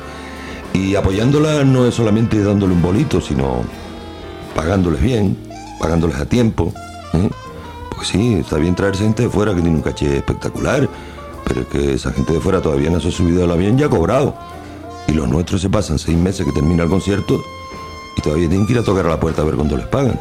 Y 0.74 0.96
apoyándola 0.96 1.66
no 1.66 1.86
es 1.86 1.94
solamente 1.94 2.42
dándole 2.42 2.74
un 2.74 2.82
bolito, 2.82 3.20
sino 3.20 3.62
pagándoles 4.56 5.02
bien, 5.02 5.38
pagándoles 5.80 6.16
a 6.16 6.26
tiempo. 6.26 6.74
¿eh? 7.14 7.30
Porque 7.90 8.06
sí, 8.06 8.36
está 8.36 8.58
bien 8.58 8.74
traerse 8.74 9.04
gente 9.04 9.24
de 9.24 9.30
fuera 9.30 9.54
que 9.54 9.62
tiene 9.62 9.76
un 9.76 9.84
caché 9.84 10.18
espectacular, 10.18 10.90
pero 11.46 11.62
es 11.62 11.68
que 11.68 11.94
esa 11.94 12.12
gente 12.14 12.34
de 12.34 12.40
fuera 12.40 12.62
todavía 12.62 12.90
no 12.90 13.02
se 13.02 13.10
ha 13.10 13.12
subido 13.12 13.44
al 13.44 13.52
avión 13.52 13.78
y 13.78 13.84
ha 13.84 13.90
cobrado. 13.90 14.34
Y 15.08 15.12
los 15.12 15.28
nuestros 15.28 15.62
se 15.62 15.70
pasan 15.70 16.00
seis 16.00 16.18
meses 16.18 16.46
que 16.46 16.54
termina 16.54 16.84
el 16.84 16.90
concierto 16.90 17.44
y 18.16 18.22
todavía 18.22 18.48
tienen 18.48 18.66
que 18.66 18.74
ir 18.74 18.80
a 18.80 18.84
tocar 18.84 19.06
a 19.06 19.10
la 19.10 19.20
puerta 19.20 19.42
a 19.42 19.46
ver 19.46 19.56
cuándo 19.56 19.76
les 19.76 19.88
pagan. 19.88 20.18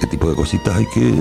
Ese 0.00 0.06
tipo 0.08 0.30
de 0.30 0.34
cositas 0.34 0.74
hay 0.76 0.86
que 0.86 1.12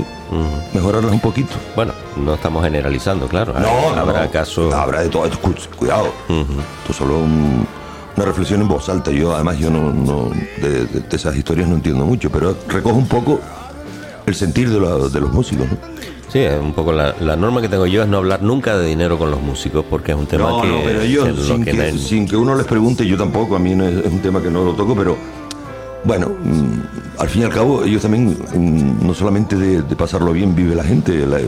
mejorarlas 0.74 1.12
un 1.12 1.20
poquito. 1.20 1.54
Bueno, 1.76 1.92
no 2.16 2.34
estamos 2.36 2.64
generalizando, 2.64 3.28
claro. 3.28 3.54
No, 3.60 4.00
Habrá 4.00 4.24
no. 4.24 4.32
casos. 4.32 4.74
Habrá 4.74 5.02
de 5.02 5.10
todo. 5.10 5.26
Escucha, 5.26 5.70
Cuidado. 5.76 6.06
Esto 6.30 6.92
es 6.92 6.96
solo 6.96 7.20
un- 7.20 7.68
una 8.16 8.26
reflexión 8.26 8.62
en 8.62 8.70
voz 8.70 8.88
alta. 8.88 9.12
Yo, 9.12 9.36
además, 9.36 9.58
yo 9.60 9.70
no, 9.70 9.92
no- 9.92 10.30
de, 10.62 10.86
de- 10.86 11.00
de 11.02 11.16
esas 11.16 11.36
historias 11.36 11.68
no 11.68 11.76
entiendo 11.76 12.06
mucho, 12.06 12.30
pero 12.32 12.56
recojo 12.70 12.96
un 12.96 13.08
poco 13.08 13.42
el 14.26 14.34
sentir 14.34 14.70
de, 14.70 14.80
la- 14.80 15.10
de 15.10 15.20
los 15.20 15.34
músicos. 15.34 15.68
¿no? 15.70 15.78
Sí, 16.32 16.40
es 16.40 16.58
un 16.62 16.72
poco 16.74 16.94
la, 16.94 17.14
la 17.20 17.36
norma 17.36 17.60
que 17.60 17.68
tengo 17.68 17.86
yo 17.86 18.04
es 18.04 18.08
no 18.08 18.18
hablar 18.18 18.42
nunca 18.44 18.78
de 18.78 18.88
dinero 18.88 19.18
con 19.18 19.30
los 19.32 19.42
músicos 19.42 19.84
porque 19.90 20.12
es 20.14 20.18
un 20.18 20.26
tema 20.28 20.48
No, 20.50 20.62
que. 20.62 20.68
no, 20.70 20.78
pero 20.86 21.02
ellos, 21.02 21.28
sin 21.46 21.66
que 21.66 21.92
sin 21.98 22.28
que 22.30 22.38
uno 22.38 22.56
les 22.56 22.66
pregunte, 22.66 23.06
yo 23.06 23.18
tampoco, 23.18 23.56
a 23.58 23.60
mí 23.60 23.76
no 23.76 23.86
es, 23.86 24.06
es 24.06 24.12
un 24.14 24.20
tema 24.20 24.42
que 24.42 24.50
no 24.50 24.64
lo 24.64 24.72
toco, 24.74 24.96
pero 24.96 25.18
bueno, 26.04 26.30
mm, 26.30 27.20
al 27.22 27.30
fin 27.30 27.42
y 27.42 27.46
al 27.46 27.52
cabo, 27.52 27.84
ellos 27.84 28.02
también, 28.02 28.30
mm, 28.56 29.06
no 29.06 29.14
solamente 29.14 29.56
de, 29.56 29.82
de 29.82 29.96
pasarlo 29.96 30.32
bien 30.34 30.56
vive 30.56 30.76
la 30.76 30.84
gente, 30.84 31.26
la- 31.26 31.40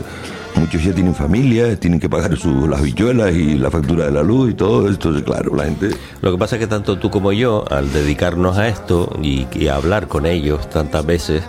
muchos 0.54 0.84
ya 0.84 0.92
tienen 0.92 1.14
familia, 1.14 1.74
tienen 1.80 1.98
que 1.98 2.10
pagar 2.10 2.36
sus, 2.36 2.68
las 2.68 2.82
bichuelas 2.82 3.32
y 3.34 3.54
la 3.56 3.70
factura 3.70 4.04
de 4.04 4.10
la 4.12 4.22
luz 4.22 4.50
y 4.50 4.54
todo 4.54 4.88
esto, 4.90 5.10
claro, 5.24 5.56
la 5.56 5.64
gente... 5.64 5.88
Lo 6.20 6.30
que 6.30 6.36
pasa 6.38 6.56
es 6.56 6.60
que 6.60 6.66
tanto 6.66 6.98
tú 6.98 7.10
como 7.10 7.32
yo, 7.32 7.64
al 7.70 7.90
dedicarnos 7.90 8.58
a 8.58 8.68
esto 8.68 9.10
y, 9.22 9.46
y 9.54 9.68
a 9.68 9.76
hablar 9.76 10.08
con 10.08 10.26
ellos 10.26 10.68
tantas 10.68 11.06
veces, 11.06 11.42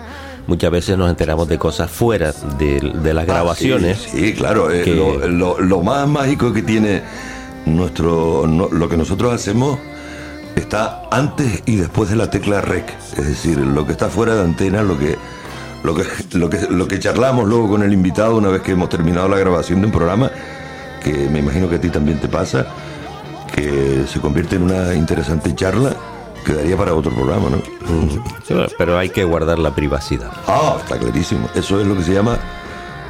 muchas 0.46 0.70
veces 0.70 0.96
nos 0.96 1.10
enteramos 1.10 1.46
de 1.48 1.58
cosas 1.58 1.90
fuera 1.90 2.32
de, 2.58 2.80
de 2.80 3.12
las 3.14 3.24
Ah, 3.24 3.32
grabaciones. 3.32 3.98
sí, 3.98 4.18
sí, 4.28 4.32
claro, 4.32 4.70
eh, 4.70 4.82
que- 4.82 4.94
lo, 4.94 5.28
lo- 5.28 5.60
lo 5.60 5.82
más 5.82 6.08
mágico 6.08 6.50
que 6.54 6.62
tiene 6.62 7.02
nuestro 7.66 8.46
no- 8.46 8.68
lo 8.70 8.88
que 8.88 8.96
nosotros 8.96 9.32
hacemos 9.34 9.78
está 10.60 11.02
antes 11.10 11.62
y 11.66 11.76
después 11.76 12.10
de 12.10 12.16
la 12.16 12.30
tecla 12.30 12.60
rec, 12.60 12.92
es 13.16 13.26
decir, 13.26 13.58
lo 13.58 13.86
que 13.86 13.92
está 13.92 14.08
fuera 14.08 14.34
de 14.34 14.42
antena, 14.42 14.82
lo 14.82 14.98
que 14.98 15.16
lo 15.82 15.94
que 15.94 16.04
lo 16.32 16.48
que 16.48 16.60
lo 16.70 16.88
que 16.88 16.98
charlamos 16.98 17.46
luego 17.46 17.68
con 17.68 17.82
el 17.82 17.92
invitado 17.92 18.36
una 18.36 18.48
vez 18.48 18.62
que 18.62 18.72
hemos 18.72 18.88
terminado 18.88 19.28
la 19.28 19.38
grabación 19.38 19.80
de 19.80 19.86
un 19.86 19.92
programa 19.92 20.30
que 21.02 21.28
me 21.28 21.40
imagino 21.40 21.68
que 21.68 21.76
a 21.76 21.80
ti 21.80 21.90
también 21.90 22.18
te 22.18 22.28
pasa, 22.28 22.66
que 23.54 24.04
se 24.08 24.20
convierte 24.20 24.56
en 24.56 24.62
una 24.62 24.94
interesante 24.94 25.54
charla 25.54 25.94
que 26.44 26.54
daría 26.54 26.76
para 26.76 26.94
otro 26.94 27.12
programa, 27.12 27.50
¿no? 27.50 27.58
Sí, 28.46 28.54
pero 28.78 28.98
hay 28.98 29.10
que 29.10 29.24
guardar 29.24 29.58
la 29.58 29.74
privacidad. 29.74 30.30
Ah, 30.46 30.76
está 30.80 30.98
clarísimo. 30.98 31.48
Eso 31.54 31.80
es 31.80 31.86
lo 31.86 31.96
que 31.96 32.02
se 32.02 32.12
llama, 32.12 32.38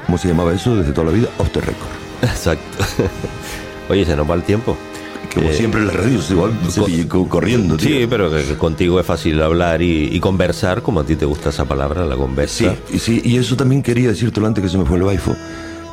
¿cómo 0.06 0.18
se 0.18 0.28
llamaba 0.28 0.52
eso 0.52 0.76
desde 0.76 0.92
toda 0.92 1.06
la 1.08 1.12
vida? 1.12 1.28
Off 1.38 1.50
the 1.50 1.60
record. 1.60 1.88
Exacto. 2.22 2.84
Oye, 3.88 4.04
se 4.04 4.16
nos 4.16 4.28
va 4.28 4.34
el 4.34 4.42
tiempo. 4.42 4.76
Como 5.34 5.48
Eh, 5.48 5.54
siempre 5.54 5.80
en 5.80 5.88
las 5.88 5.96
radios, 5.96 6.30
igual 6.30 6.52
corriendo, 7.28 7.76
tío. 7.76 7.88
Sí, 7.88 8.06
pero 8.08 8.30
contigo 8.58 9.00
es 9.00 9.06
fácil 9.06 9.40
hablar 9.42 9.82
y, 9.82 10.08
y 10.14 10.20
conversar, 10.20 10.82
como 10.82 11.00
a 11.00 11.04
ti 11.04 11.16
te 11.16 11.24
gusta 11.26 11.48
esa 11.50 11.64
palabra, 11.64 12.04
la 12.06 12.16
conversa. 12.16 12.76
Sí, 12.88 12.94
y 12.94 12.98
sí, 12.98 13.20
y 13.24 13.36
eso 13.36 13.56
también 13.56 13.82
quería 13.82 14.08
decírtelo 14.08 14.46
antes 14.46 14.62
que 14.62 14.70
se 14.70 14.78
me 14.78 14.84
fue 14.84 14.96
el 14.96 15.02
baifo. 15.02 15.34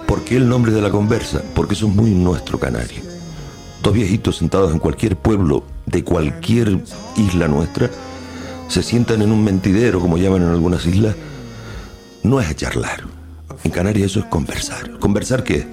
¿Por 0.07 0.23
qué 0.23 0.35
el 0.37 0.47
nombre 0.47 0.71
de 0.71 0.81
la 0.81 0.89
conversa? 0.91 1.41
Porque 1.55 1.73
eso 1.73 1.87
es 1.87 1.95
muy 1.95 2.11
nuestro 2.11 2.59
canario. 2.59 3.01
Dos 3.81 3.93
viejitos 3.93 4.37
sentados 4.37 4.71
en 4.71 4.79
cualquier 4.79 5.15
pueblo 5.15 5.63
de 5.85 6.03
cualquier 6.03 6.79
isla 7.17 7.47
nuestra 7.47 7.89
se 8.67 8.83
sientan 8.83 9.21
en 9.21 9.31
un 9.31 9.43
mentidero, 9.43 9.99
como 9.99 10.17
llaman 10.17 10.43
en 10.43 10.49
algunas 10.49 10.85
islas. 10.85 11.15
No 12.23 12.39
es 12.39 12.55
charlar. 12.55 13.03
En 13.63 13.71
Canarias 13.71 14.11
eso 14.11 14.19
es 14.19 14.25
conversar. 14.25 14.99
¿Conversar 14.99 15.43
qué 15.43 15.55
es? 15.55 15.65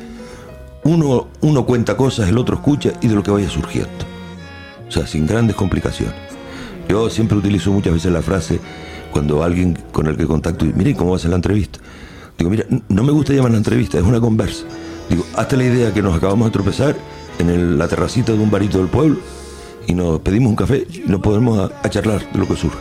Uno, 0.84 1.28
uno 1.40 1.66
cuenta 1.66 1.96
cosas, 1.96 2.28
el 2.28 2.38
otro 2.38 2.56
escucha 2.56 2.92
y 3.00 3.08
de 3.08 3.14
lo 3.14 3.22
que 3.22 3.30
vaya 3.30 3.48
surgiendo. 3.48 3.90
O 4.88 4.90
sea, 4.90 5.06
sin 5.06 5.26
grandes 5.26 5.56
complicaciones. 5.56 6.14
Yo 6.88 7.10
siempre 7.10 7.36
utilizo 7.36 7.70
muchas 7.70 7.92
veces 7.92 8.12
la 8.12 8.22
frase 8.22 8.60
cuando 9.12 9.42
alguien 9.42 9.78
con 9.92 10.06
el 10.06 10.16
que 10.16 10.26
contacto 10.26 10.64
dice, 10.64 10.76
mire, 10.76 10.94
¿cómo 10.94 11.10
va 11.10 11.16
a 11.16 11.20
ser 11.20 11.30
la 11.30 11.36
entrevista? 11.36 11.78
Digo, 12.38 12.50
mira, 12.50 12.64
no 12.88 13.02
me 13.02 13.12
gusta 13.12 13.32
llamar 13.32 13.50
la 13.50 13.58
entrevista, 13.58 13.98
es 13.98 14.04
una 14.04 14.20
conversa. 14.20 14.64
Digo, 15.10 15.24
hazte 15.36 15.56
la 15.56 15.64
idea 15.64 15.92
que 15.92 16.02
nos 16.02 16.16
acabamos 16.16 16.46
de 16.46 16.52
tropezar 16.52 16.96
en 17.38 17.78
la 17.78 17.88
terracita 17.88 18.32
de 18.32 18.38
un 18.38 18.50
barito 18.50 18.78
del 18.78 18.88
pueblo 18.88 19.18
y 19.88 19.94
nos 19.94 20.20
pedimos 20.20 20.50
un 20.50 20.56
café 20.56 20.86
y 20.92 21.02
nos 21.10 21.20
podemos 21.20 21.58
a, 21.58 21.72
a 21.82 21.90
charlar 21.90 22.20
de 22.32 22.38
lo 22.38 22.46
que 22.46 22.54
surge. 22.56 22.78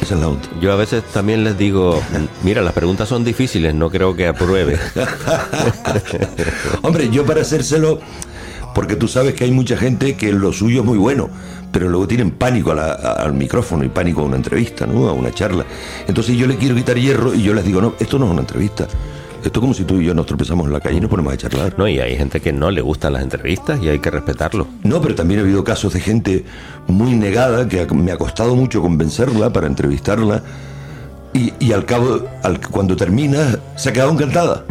Esa 0.00 0.14
es 0.14 0.20
la 0.20 0.28
onda. 0.28 0.42
Yo 0.60 0.72
a 0.72 0.76
veces 0.76 1.02
también 1.12 1.42
les 1.42 1.58
digo, 1.58 2.00
mira, 2.44 2.62
las 2.62 2.72
preguntas 2.74 3.08
son 3.08 3.24
difíciles, 3.24 3.74
no 3.74 3.90
creo 3.90 4.14
que 4.14 4.28
apruebe. 4.28 4.78
Hombre, 6.82 7.08
yo 7.10 7.24
para 7.26 7.42
hacérselo, 7.42 7.98
porque 8.74 8.96
tú 8.96 9.08
sabes 9.08 9.34
que 9.34 9.44
hay 9.44 9.50
mucha 9.50 9.76
gente 9.76 10.16
que 10.16 10.32
lo 10.32 10.52
suyo 10.52 10.80
es 10.80 10.86
muy 10.86 10.98
bueno, 10.98 11.28
pero 11.72 11.88
luego 11.88 12.06
tienen 12.06 12.30
pánico 12.30 12.72
a 12.72 12.74
la- 12.74 12.92
a- 12.92 13.12
al 13.22 13.32
micrófono 13.34 13.84
y 13.84 13.88
pánico 13.88 14.20
a 14.20 14.24
una 14.24 14.36
entrevista, 14.36 14.86
¿no? 14.86 15.08
A 15.08 15.12
una 15.12 15.32
charla. 15.32 15.64
Entonces 16.06 16.36
yo 16.36 16.46
le 16.46 16.56
quiero 16.56 16.74
quitar 16.74 16.96
hierro 16.98 17.34
y 17.34 17.42
yo 17.42 17.54
les 17.54 17.64
digo, 17.64 17.80
no, 17.80 17.94
esto 17.98 18.18
no 18.18 18.26
es 18.26 18.30
una 18.32 18.40
entrevista. 18.42 18.86
Esto 19.48 19.60
es 19.60 19.62
como 19.62 19.72
si 19.74 19.84
tú 19.84 19.98
y 20.00 20.04
yo 20.04 20.12
nos 20.14 20.26
tropezamos 20.26 20.66
en 20.66 20.72
la 20.74 20.80
calle 20.80 20.98
y 20.98 21.00
nos 21.00 21.08
ponemos 21.10 21.32
a 21.32 21.36
charlar. 21.38 21.74
No, 21.78 21.88
y 21.88 21.98
hay 22.00 22.16
gente 22.16 22.40
que 22.40 22.52
no 22.52 22.70
le 22.70 22.80
gustan 22.82 23.14
las 23.14 23.22
entrevistas 23.22 23.80
y 23.82 23.88
hay 23.88 23.98
que 23.98 24.10
respetarlo. 24.10 24.66
No, 24.84 25.00
pero 25.00 25.14
también 25.14 25.40
ha 25.40 25.42
habido 25.42 25.64
casos 25.64 25.94
de 25.94 26.00
gente 26.00 26.44
muy 26.86 27.12
negada 27.16 27.66
que 27.66 27.86
me 27.94 28.12
ha 28.12 28.18
costado 28.18 28.54
mucho 28.54 28.82
convencerla 28.82 29.50
para 29.52 29.66
entrevistarla 29.66 30.42
y, 31.32 31.52
y 31.60 31.72
al 31.72 31.84
cabo, 31.86 32.20
al- 32.42 32.60
cuando 32.60 32.94
termina, 32.94 33.58
se 33.76 33.88
ha 33.88 33.92
quedado 33.94 34.10
encantada. 34.12 34.64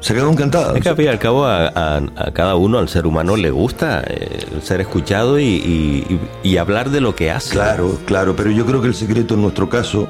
Se 0.00 0.12
ha 0.12 0.16
quedado 0.16 0.30
encantada. 0.32 0.76
Es 0.76 0.82
que 0.82 0.88
al 0.90 1.08
al 1.08 1.18
cabo 1.18 1.46
a, 1.46 1.68
a- 1.68 1.96
a 2.16 2.30
cada 2.32 2.56
uno, 2.56 2.78
al 2.78 2.88
ser 2.90 3.06
humano, 3.06 3.36
le 3.36 3.50
gusta 3.50 4.02
eh, 4.06 4.44
ser 4.62 4.80
escuchado 4.82 5.38
y, 5.40 5.44
y- 5.44 6.20
y- 6.44 6.50
y 6.50 6.56
hablar 6.58 6.90
de 6.90 7.00
lo 7.00 7.14
que 7.16 7.30
hace. 7.30 7.52
Claro, 7.52 7.98
claro, 8.04 8.36
pero 8.36 8.50
yo 8.50 8.66
creo 8.66 8.82
que 8.82 8.88
el 8.88 8.94
secreto 8.94 9.34
en 9.34 9.40
nuestro 9.42 9.68
caso, 9.70 10.08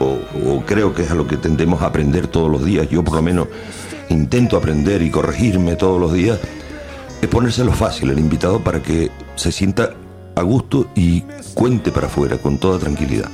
o, 0.00 0.18
o 0.50 0.62
creo 0.66 0.94
que 0.94 1.02
es 1.02 1.10
a 1.10 1.14
lo 1.14 1.26
que 1.26 1.36
tendemos 1.36 1.82
a 1.82 1.86
aprender 1.86 2.26
todos 2.26 2.50
los 2.50 2.64
días, 2.64 2.88
yo 2.88 3.02
por 3.02 3.14
lo 3.16 3.22
menos 3.22 3.48
intento 4.08 4.56
aprender 4.56 5.02
y 5.02 5.10
corregirme 5.10 5.76
todos 5.76 6.00
los 6.00 6.12
días, 6.12 6.38
es 7.20 7.28
ponérselo 7.28 7.72
fácil 7.72 8.10
al 8.10 8.18
invitado 8.18 8.60
para 8.60 8.82
que 8.82 9.10
se 9.36 9.52
sienta 9.52 9.90
a 10.34 10.42
gusto 10.42 10.88
y 10.94 11.22
cuente 11.54 11.90
para 11.90 12.06
afuera 12.06 12.38
con 12.38 12.58
toda 12.58 12.78
tranquilidad. 12.78 13.30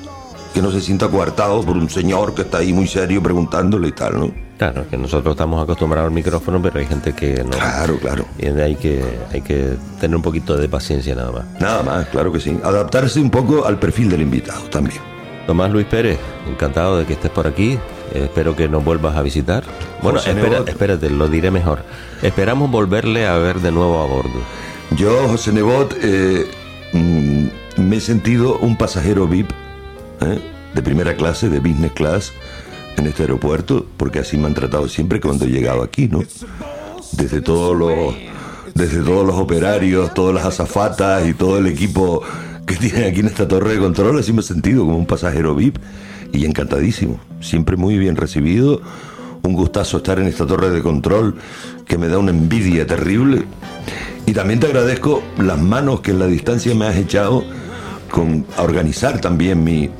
Que 0.54 0.60
no 0.60 0.70
se 0.70 0.80
sienta 0.80 1.08
coartado 1.08 1.62
por 1.62 1.76
un 1.76 1.88
señor 1.88 2.34
que 2.34 2.42
está 2.42 2.58
ahí 2.58 2.72
muy 2.72 2.86
serio 2.86 3.22
preguntándole 3.22 3.88
y 3.88 3.92
tal, 3.92 4.20
¿no? 4.20 4.30
Claro, 4.58 4.86
que 4.88 4.96
nosotros 4.96 5.32
estamos 5.32 5.60
acostumbrados 5.60 6.08
al 6.08 6.14
micrófono, 6.14 6.60
pero 6.62 6.78
hay 6.78 6.86
gente 6.86 7.14
que 7.14 7.42
no. 7.42 7.50
Claro, 7.50 7.98
claro. 7.98 8.26
Y 8.38 8.46
hay 8.46 8.76
que, 8.76 9.02
hay 9.32 9.40
que 9.40 9.76
tener 9.98 10.14
un 10.14 10.22
poquito 10.22 10.56
de 10.56 10.68
paciencia 10.68 11.14
nada 11.14 11.32
más. 11.32 11.60
Nada 11.60 11.82
más, 11.82 12.06
claro 12.08 12.30
que 12.30 12.38
sí. 12.38 12.56
Adaptarse 12.62 13.18
un 13.18 13.30
poco 13.30 13.64
al 13.64 13.78
perfil 13.78 14.10
del 14.10 14.22
invitado 14.22 14.62
también. 14.70 15.11
Tomás 15.46 15.70
Luis 15.70 15.86
Pérez, 15.86 16.18
encantado 16.48 16.98
de 16.98 17.04
que 17.04 17.14
estés 17.14 17.30
por 17.30 17.46
aquí. 17.46 17.72
Eh, 18.14 18.24
espero 18.24 18.54
que 18.54 18.68
nos 18.68 18.84
vuelvas 18.84 19.16
a 19.16 19.22
visitar. 19.22 19.64
Bueno, 20.02 20.18
espera- 20.18 20.64
espérate, 20.70 21.10
lo 21.10 21.28
diré 21.28 21.50
mejor. 21.50 21.80
Esperamos 22.22 22.70
volverle 22.70 23.26
a 23.26 23.36
ver 23.38 23.60
de 23.60 23.72
nuevo 23.72 24.00
a 24.02 24.06
bordo. 24.06 24.40
Yo, 24.96 25.26
José 25.28 25.52
Nebot, 25.52 25.96
eh, 26.02 26.46
mm, 26.92 27.46
me 27.82 27.96
he 27.96 28.00
sentido 28.00 28.58
un 28.58 28.76
pasajero 28.76 29.26
VIP 29.26 29.50
¿eh? 30.20 30.38
de 30.74 30.82
primera 30.82 31.16
clase, 31.16 31.48
de 31.48 31.58
business 31.60 31.92
class, 31.92 32.32
en 32.96 33.06
este 33.06 33.22
aeropuerto, 33.22 33.86
porque 33.96 34.18
así 34.20 34.36
me 34.36 34.46
han 34.46 34.54
tratado 34.54 34.88
siempre 34.88 35.20
cuando 35.20 35.46
he 35.46 35.48
llegado 35.48 35.82
aquí, 35.82 36.08
¿no? 36.08 36.22
Desde 37.12 37.40
todos 37.40 37.74
los, 37.76 38.14
desde 38.74 39.02
todos 39.02 39.26
los 39.26 39.36
operarios, 39.36 40.12
todas 40.14 40.34
las 40.34 40.44
azafatas 40.44 41.26
y 41.26 41.32
todo 41.34 41.58
el 41.58 41.66
equipo 41.66 42.22
que 42.66 42.76
tienen 42.76 43.10
aquí 43.10 43.20
en 43.20 43.26
esta 43.26 43.46
torre 43.48 43.74
de 43.74 43.78
control, 43.78 44.18
así 44.18 44.32
me 44.32 44.40
he 44.40 44.44
sentido 44.44 44.84
como 44.84 44.96
un 44.96 45.06
pasajero 45.06 45.54
VIP 45.54 45.78
y 46.32 46.46
encantadísimo. 46.46 47.20
Siempre 47.40 47.76
muy 47.76 47.98
bien 47.98 48.16
recibido. 48.16 48.80
Un 49.42 49.54
gustazo 49.54 49.98
estar 49.98 50.18
en 50.20 50.26
esta 50.26 50.46
torre 50.46 50.70
de 50.70 50.82
control 50.82 51.36
que 51.86 51.98
me 51.98 52.08
da 52.08 52.18
una 52.18 52.30
envidia 52.30 52.86
terrible. 52.86 53.44
Y 54.26 54.32
también 54.32 54.60
te 54.60 54.68
agradezco 54.68 55.22
las 55.38 55.60
manos 55.60 56.00
que 56.00 56.12
en 56.12 56.20
la 56.20 56.26
distancia 56.26 56.74
me 56.74 56.86
has 56.86 56.96
echado 56.96 57.44
con 58.10 58.46
a 58.56 58.62
organizar 58.62 59.20
también 59.20 59.64
mi 59.64 59.90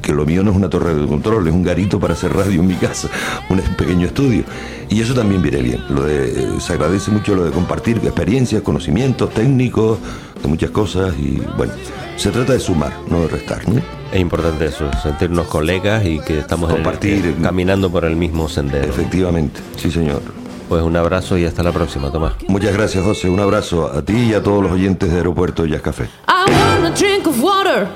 que 0.00 0.12
lo 0.12 0.24
mío 0.26 0.42
no 0.42 0.50
es 0.50 0.56
una 0.56 0.68
torre 0.70 0.94
de 0.94 1.06
control, 1.06 1.46
es 1.48 1.54
un 1.54 1.62
garito 1.62 1.98
para 2.00 2.14
hacer 2.14 2.34
radio 2.34 2.60
en 2.60 2.66
mi 2.68 2.74
casa, 2.74 3.08
un 3.48 3.58
pequeño 3.76 4.06
estudio. 4.06 4.44
Y 4.88 5.00
eso 5.00 5.14
también 5.14 5.42
viene 5.42 5.62
bien. 5.62 5.84
Lo 5.90 6.02
de, 6.04 6.60
se 6.60 6.72
agradece 6.72 7.10
mucho 7.10 7.34
lo 7.34 7.44
de 7.44 7.50
compartir 7.50 7.98
experiencias, 7.98 8.62
conocimientos 8.62 9.30
técnicos, 9.34 9.98
de 10.42 10.48
muchas 10.48 10.70
cosas. 10.70 11.14
Y 11.18 11.42
bueno, 11.56 11.72
se 12.16 12.30
trata 12.30 12.52
de 12.54 12.60
sumar, 12.60 12.92
no 13.08 13.20
de 13.22 13.28
restar. 13.28 13.68
¿no? 13.68 13.80
Es 14.12 14.20
importante 14.20 14.66
eso, 14.66 14.90
sentirnos 15.02 15.46
colegas 15.48 16.04
y 16.06 16.18
que 16.20 16.38
estamos 16.38 16.70
en 16.70 16.76
el- 16.76 16.82
Compartir. 16.82 17.26
eh, 17.26 17.34
caminando 17.42 17.90
por 17.90 18.04
el 18.06 18.16
mismo 18.16 18.48
sendero. 18.48 18.88
Efectivamente, 18.88 19.60
sí 19.76 19.90
señor. 19.90 20.22
Pues 20.70 20.82
un 20.82 20.96
abrazo 20.96 21.38
y 21.38 21.46
hasta 21.46 21.62
la 21.62 21.72
próxima, 21.72 22.10
Tomás. 22.12 22.34
Muchas 22.46 22.74
gracias, 22.74 23.02
José. 23.02 23.30
Un 23.30 23.40
abrazo 23.40 23.90
a 23.90 24.02
ti 24.02 24.12
y 24.14 24.34
a 24.34 24.42
todos 24.42 24.62
los 24.62 24.72
oyentes 24.72 25.10
de 25.10 25.16
Aeropuerto 25.16 25.64
Jazz 25.64 25.80
Café. 25.80 26.04
I 26.28 26.50
want 26.50 26.84
a 26.84 26.90
drink 26.90 27.26
of 27.26 27.42
water. 27.42 27.88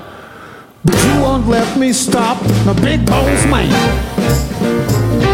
But 0.85 0.95
you 1.05 1.21
won't 1.21 1.47
let 1.47 1.77
me 1.77 1.93
stop 1.93 2.41
my 2.65 2.73
big 2.81 3.05
boss 3.05 3.45
man. 3.45 5.32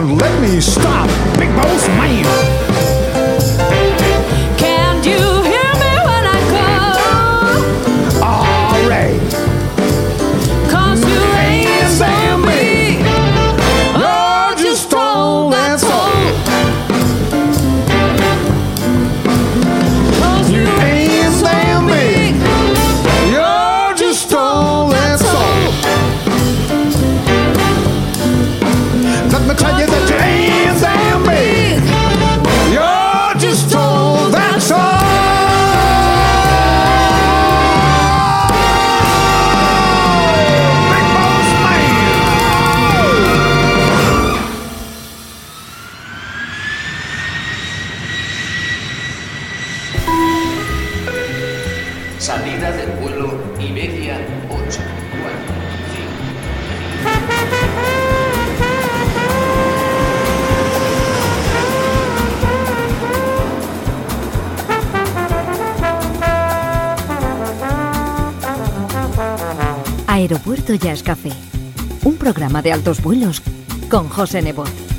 Let 0.00 0.40
me 0.40 0.62
stop 0.62 1.08
Big 1.38 1.54
Boss 1.54 1.88
Man. 1.88 2.39
de 72.62 72.72
altos 72.72 73.02
vuelos 73.02 73.42
con 73.90 74.08
José 74.08 74.42
Nebot. 74.42 74.89